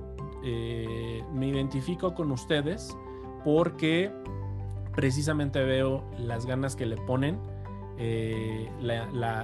eh, 0.43 1.23
me 1.33 1.47
identifico 1.47 2.13
con 2.13 2.31
ustedes 2.31 2.95
porque 3.43 4.11
precisamente 4.95 5.63
veo 5.63 6.03
las 6.17 6.45
ganas 6.45 6.75
que 6.75 6.85
le 6.85 6.97
ponen, 6.97 7.39
eh, 7.97 8.69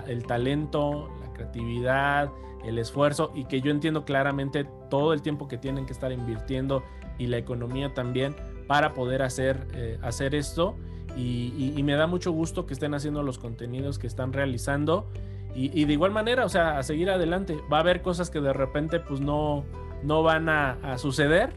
el 0.07 0.25
talento, 0.25 1.09
la 1.21 1.33
creatividad, 1.33 2.31
el 2.63 2.77
esfuerzo 2.77 3.31
y 3.33 3.45
que 3.45 3.61
yo 3.61 3.71
entiendo 3.71 4.05
claramente 4.05 4.65
todo 4.89 5.13
el 5.13 5.21
tiempo 5.21 5.47
que 5.47 5.57
tienen 5.57 5.85
que 5.85 5.93
estar 5.93 6.11
invirtiendo 6.11 6.83
y 7.17 7.27
la 7.27 7.37
economía 7.37 7.93
también 7.93 8.35
para 8.67 8.93
poder 8.93 9.23
hacer, 9.23 9.67
eh, 9.73 9.97
hacer 10.01 10.35
esto. 10.35 10.75
y, 11.15 11.81
me 11.83 11.95
da 11.95 12.07
mucho 12.07 12.31
gusto 12.31 12.65
que 12.65 12.73
estén 12.73 12.93
haciendo 12.93 13.21
los 13.21 13.37
contenidos 13.37 13.99
que 13.99 14.07
están 14.07 14.31
realizando 14.31 15.07
y, 15.53 15.85
de 15.85 15.93
igual 15.93 16.11
manera, 16.11 16.45
o 16.45 16.49
sea, 16.49 16.77
a 16.77 16.83
seguir 16.83 17.09
adelante. 17.09 17.57
Va 17.71 17.77
a 17.77 17.79
haber 17.81 18.01
cosas 18.01 18.29
que 18.29 18.39
de 18.39 18.53
repente 18.53 18.99
pues 18.99 19.19
no, 19.19 19.65
no 20.03 20.23
van 20.23 20.49
a, 20.49 20.97
suceder, 20.97 21.53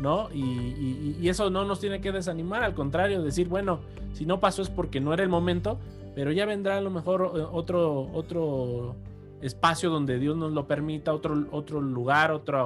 ¿no? 0.00 0.28
Y, 0.32 1.26
eso 1.28 1.50
no 1.50 1.64
nos 1.64 1.80
tiene 1.80 2.00
que 2.00 2.12
desanimar, 2.12 2.62
al 2.62 2.74
contrario, 2.74 3.22
decir, 3.22 3.48
bueno, 3.48 3.80
si 4.12 4.26
no 4.26 4.40
pasó 4.40 4.62
es 4.62 4.70
porque 4.70 5.00
no 5.00 5.14
era 5.14 5.22
el 5.22 5.28
momento, 5.28 5.78
pero 6.14 6.32
ya 6.32 6.46
vendrá 6.46 6.78
a 6.78 6.80
lo 6.80 6.90
mejor 6.90 7.32
eh, 7.36 7.40
otro, 7.40 8.10
otro 8.12 8.96
espacio 9.40 9.90
donde 9.90 10.18
Dios 10.18 10.36
nos 10.36 10.52
lo 10.52 10.66
permita, 10.66 11.14
otro, 11.14 11.46
otro 11.50 11.80
lugar, 11.80 12.32
otra, 12.32 12.64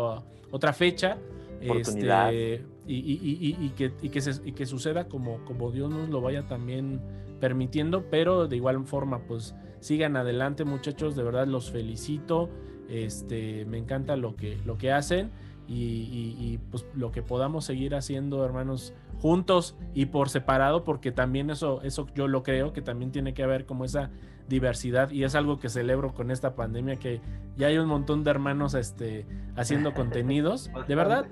otra 0.51 0.73
fecha. 0.73 1.19
Este, 1.61 2.65
y, 2.89 3.71
que, 3.71 3.93
y, 4.03 4.09
que 4.09 4.31
y 4.45 4.53
que 4.53 4.67
suceda 4.67 5.07
como, 5.07 5.45
como 5.45 5.71
Dios 5.71 5.89
nos 5.91 6.09
lo 6.09 6.21
vaya 6.21 6.49
también 6.49 7.01
permitiendo, 7.39 8.05
pero 8.11 8.49
de 8.49 8.57
igual 8.57 8.85
forma, 8.85 9.21
pues 9.21 9.55
sigan 9.83 10.17
adelante 10.17 10.65
muchachos, 10.65 11.17
de 11.17 11.25
verdad 11.25 11.47
los 11.47 11.73
felicito, 11.73 12.49
este, 12.89 13.65
me 13.67 13.79
encanta 13.79 14.17
lo 14.17 14.37
que, 14.37 14.59
lo 14.65 14.79
que 14.79 14.93
hacen 14.93 15.31
y, 15.67 16.59
pues 16.71 16.87
lo 16.95 17.11
que 17.13 17.23
podamos 17.23 17.65
seguir 17.65 17.95
haciendo 17.95 18.45
hermanos 18.45 18.95
juntos 19.21 19.77
y 19.93 20.07
por 20.07 20.29
separado, 20.29 20.85
porque 20.85 21.11
también 21.11 21.51
eso, 21.51 21.83
eso 21.83 22.07
yo 22.15 22.29
lo 22.29 22.43
creo, 22.43 22.73
que 22.73 22.83
también 22.83 23.11
tiene 23.11 23.35
que 23.35 23.43
haber 23.43 23.67
como 23.67 23.85
esa 23.85 24.11
diversidad 24.49 25.11
y 25.11 25.25
es 25.25 25.35
algo 25.35 25.59
que 25.59 25.69
celebro 25.69 26.15
con 26.15 26.31
esta 26.31 26.55
pandemia, 26.55 26.97
que 26.97 27.21
ya 27.57 27.67
hay 27.67 27.79
un 27.79 27.89
montón 27.89 28.23
de 28.23 28.31
hermanos 28.31 28.75
este, 28.75 29.27
haciendo 29.57 29.95
contenidos, 29.95 30.71
de 30.87 30.95
verdad, 30.95 31.27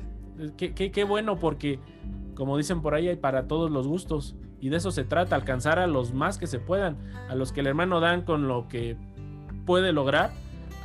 qué, 0.57 0.75
qué 0.75 1.05
bueno 1.05 1.39
porque 1.39 1.79
como 2.35 2.57
dicen 2.57 2.81
por 2.81 2.95
ahí, 2.95 3.07
hay 3.07 3.17
para 3.17 3.47
todos 3.47 3.71
los 3.71 3.87
gustos. 3.87 4.35
Y 4.61 4.69
de 4.69 4.77
eso 4.77 4.91
se 4.91 5.05
trata, 5.05 5.37
alcanzar 5.37 5.79
a 5.79 5.87
los 5.87 6.13
más 6.13 6.39
que 6.39 6.47
se 6.47 6.59
puedan, 6.59 6.97
a 7.29 7.35
los 7.35 7.53
que 7.53 7.61
el 7.61 7.67
hermano 7.67 8.01
dan 8.01 8.23
con 8.23 8.47
lo 8.47 8.69
que 8.69 8.97
puede 9.65 9.93
lograr. 9.93 10.31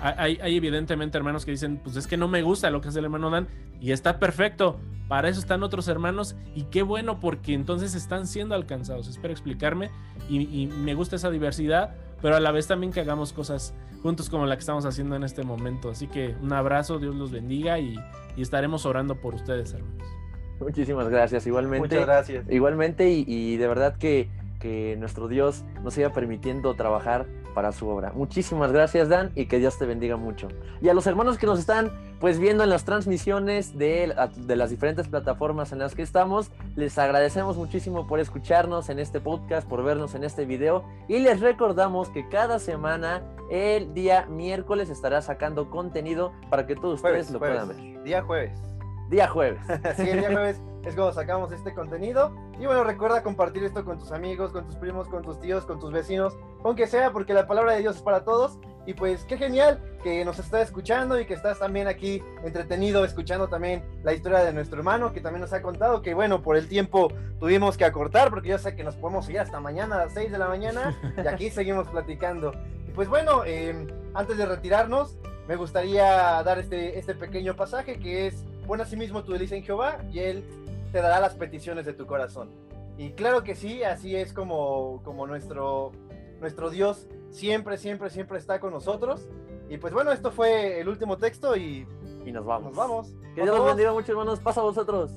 Hay, 0.01 0.38
evidentemente 0.41 1.17
hermanos 1.17 1.45
que 1.45 1.51
dicen, 1.51 1.80
pues 1.84 1.95
es 1.95 2.07
que 2.07 2.17
no 2.17 2.28
me 2.28 2.41
gusta 2.41 2.69
lo 2.69 2.82
que 2.82 2.89
hace 2.89 2.99
el 2.99 3.05
hermano 3.05 3.30
Dan 3.30 3.47
y 3.82 3.91
está 3.91 4.19
perfecto. 4.19 4.80
Para 5.07 5.30
eso 5.30 5.39
están 5.39 5.63
otros 5.63 5.88
hermanos 5.88 6.36
y 6.55 6.63
qué 6.63 6.84
bueno 6.84 7.19
porque 7.19 7.53
entonces 7.53 7.95
están 7.95 8.28
siendo 8.28 8.55
alcanzados. 8.55 9.07
Espero 9.07 9.32
explicarme 9.32 9.91
y, 10.30 10.67
me 10.67 10.95
gusta 10.95 11.15
esa 11.15 11.30
diversidad, 11.30 11.95
pero 12.21 12.36
a 12.36 12.39
la 12.39 12.51
vez 12.51 12.67
también 12.67 12.91
que 12.91 13.01
hagamos 13.01 13.34
cosas 13.34 13.73
juntos 14.01 14.30
como 14.30 14.45
la 14.45 14.55
que 14.55 14.61
estamos 14.61 14.86
haciendo 14.86 15.15
en 15.15 15.23
este 15.23 15.43
momento. 15.43 15.89
Así 15.89 16.07
que 16.07 16.36
un 16.41 16.53
abrazo, 16.53 16.99
Dios 16.99 17.15
los 17.15 17.32
bendiga 17.32 17.80
y 17.80 17.95
estaremos 18.38 18.86
orando 18.86 19.15
por 19.15 19.36
ustedes, 19.36 19.73
hermanos. 19.73 20.14
Muchísimas 20.60 21.10
gracias, 21.10 21.45
igualmente. 21.47 21.88
Muchas 21.88 22.06
gracias. 22.06 22.45
Igualmente, 22.49 23.10
y, 23.10 23.58
de 23.58 23.68
verdad 23.68 23.95
que, 23.97 24.30
que, 24.60 24.95
nuestro 24.97 25.28
Dios 25.28 25.64
nos 25.84 25.93
siga 25.93 26.12
permitiendo 26.12 26.74
trabajar 26.76 27.26
para 27.53 27.72
su 27.72 27.88
obra. 27.88 28.12
Muchísimas 28.14 28.72
gracias, 28.72 29.10
Dan, 29.10 29.32
y 29.36 29.45
que 29.45 29.60
Dios 29.60 29.78
te 29.78 29.86
bendiga 29.86 30.18
mucho. 30.18 30.49
Y 30.82 30.89
a 30.89 30.93
los 30.93 31.08
hermanos 31.08 31.38
que 31.38 31.45
nos 31.45 31.60
están 31.60 31.91
pues 32.20 32.39
viendo 32.39 32.64
en 32.64 32.70
las 32.70 32.86
transmisiones 32.86 33.78
de, 33.78 34.14
de 34.36 34.56
las 34.56 34.70
diferentes 34.70 35.08
plataformas 35.08 35.72
en 35.72 35.80
las 35.80 35.95
que 35.95 36.01
estamos, 36.01 36.49
les 36.76 36.97
agradecemos 36.97 37.58
muchísimo 37.58 38.08
por 38.08 38.20
escucharnos 38.20 38.89
en 38.89 38.99
este 38.99 39.20
podcast, 39.20 39.68
por 39.68 39.84
vernos 39.84 40.16
en 40.16 40.24
este 40.24 40.45
video, 40.45 40.84
y 41.08 41.20
les 41.20 41.39
recordamos 41.41 42.10
que 42.10 42.28
cada 42.30 42.60
semana, 42.60 43.22
el 43.51 43.93
día 43.93 44.26
miércoles, 44.28 44.89
estará 44.89 45.22
sacando 45.22 45.70
contenido 45.70 46.32
para 46.49 46.66
que 46.66 46.76
todos 46.76 46.95
ustedes 46.95 47.30
lo 47.32 47.39
puedan 47.39 47.68
ver. 47.68 48.03
Día 48.03 48.22
jueves. 48.22 48.74
Día 49.10 49.28
jueves. 49.28 49.62
sí, 49.95 50.10
el 50.10 50.20
día 50.20 50.32
jueves 50.32 50.62
es 50.86 50.95
cuando 50.95 51.14
sacamos 51.14 51.51
este 51.51 51.74
contenido. 51.74 52.36
Y 52.60 52.66
bueno, 52.66 52.84
recuerda 52.84 53.24
compartir 53.24 53.64
esto 53.64 53.84
con 53.84 53.99
tus 53.99 54.12
amigos, 54.12 54.51
con 54.51 54.66
tus 54.66 54.76
primos, 54.76 55.08
con 55.08 55.24
tus 55.24 55.39
tíos, 55.39 55.66
con 55.66 55.80
tus 55.80 55.91
vecinos, 55.91 56.38
aunque 56.64 56.88
sea, 56.88 57.12
porque 57.12 57.34
la 57.34 57.47
palabra 57.47 57.74
de 57.74 57.82
Dios 57.82 57.97
es 57.97 58.01
para 58.01 58.24
todos. 58.24 58.60
Y 58.88 58.93
pues 58.93 59.26
qué 59.26 59.38
genial 59.38 59.82
que 60.03 60.24
nos 60.24 60.38
estás 60.38 60.62
escuchando 60.62 61.20
y 61.20 61.26
que 61.26 61.34
estás 61.34 61.58
también 61.58 61.88
aquí 61.88 62.22
entretenido 62.43 63.03
escuchando 63.03 63.47
también 63.47 63.84
la 64.03 64.14
historia 64.14 64.43
de 64.43 64.53
nuestro 64.53 64.77
hermano 64.77 65.11
que 65.11 65.22
también 65.22 65.41
nos 65.41 65.53
ha 65.53 65.64
contado 65.64 66.03
que 66.03 66.14
bueno, 66.14 66.44
por 66.44 66.56
el 66.56 66.68
tiempo 66.68 67.11
tuvimos 67.40 67.77
que 67.77 67.86
acortar 67.86 68.30
porque 68.30 68.49
yo 68.49 68.60
sé 68.60 68.76
que 68.76 68.84
nos 68.84 68.95
podemos 68.95 69.27
ir 69.27 69.40
hasta 69.40 69.60
mañana 69.60 69.95
a 69.95 70.06
las 70.06 70.14
6 70.14 70.32
de 70.32 70.38
la 70.38 70.48
mañana 70.48 70.95
y 71.18 71.27
aquí 71.27 71.49
seguimos 71.49 71.88
platicando. 71.88 72.52
Y 72.88 72.91
pues 72.91 73.10
bueno, 73.10 73.44
em, 73.44 73.88
antes 74.14 74.38
de 74.38 74.45
retirarnos, 74.45 75.18
me 75.48 75.56
gustaría 75.56 76.03
dar 76.44 76.60
este, 76.60 76.99
este 76.99 77.15
pequeño 77.15 77.56
pasaje 77.56 77.98
que 77.98 78.27
es 78.27 78.45
Pon 78.68 78.82
así 78.82 78.96
mismo 78.96 79.24
tu 79.24 79.32
delicia 79.32 79.58
en 79.58 79.64
Jehová 79.64 80.04
y 80.12 80.20
Él 80.20 80.44
te 80.92 81.02
dará 81.02 81.20
las 81.20 81.36
peticiones 81.36 81.86
de 81.86 81.94
tu 81.94 82.06
corazón. 82.06 82.50
Y 82.98 83.12
claro 83.12 83.44
que 83.44 83.56
sí, 83.56 83.84
así 83.84 84.16
es 84.16 84.34
como, 84.34 85.02
como 85.04 85.28
nuestro, 85.28 85.92
nuestro 86.40 86.70
Dios 86.70 87.08
siempre, 87.30 87.78
siempre, 87.78 88.10
siempre 88.10 88.38
está 88.38 88.60
con 88.60 88.72
nosotros. 88.72 89.28
Y 89.70 89.78
pues 89.78 89.94
bueno, 89.94 90.12
esto 90.12 90.32
fue 90.32 90.80
el 90.80 90.88
último 90.88 91.18
texto 91.18 91.56
y, 91.58 91.88
y 92.26 92.32
nos 92.32 92.46
vamos. 92.46 92.70
Nos 92.70 92.78
vamos. 92.78 93.14
Que 93.36 93.44
Dios 93.44 93.58
los 93.58 93.66
bendiga 93.66 93.92
mucho, 93.92 94.12
hermanos. 94.12 94.40
Pasa 94.40 94.62
a 94.62 94.64
vosotros. 94.64 95.12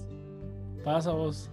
Pasa 0.84 1.10
a 1.10 1.14
vos. 1.14 1.50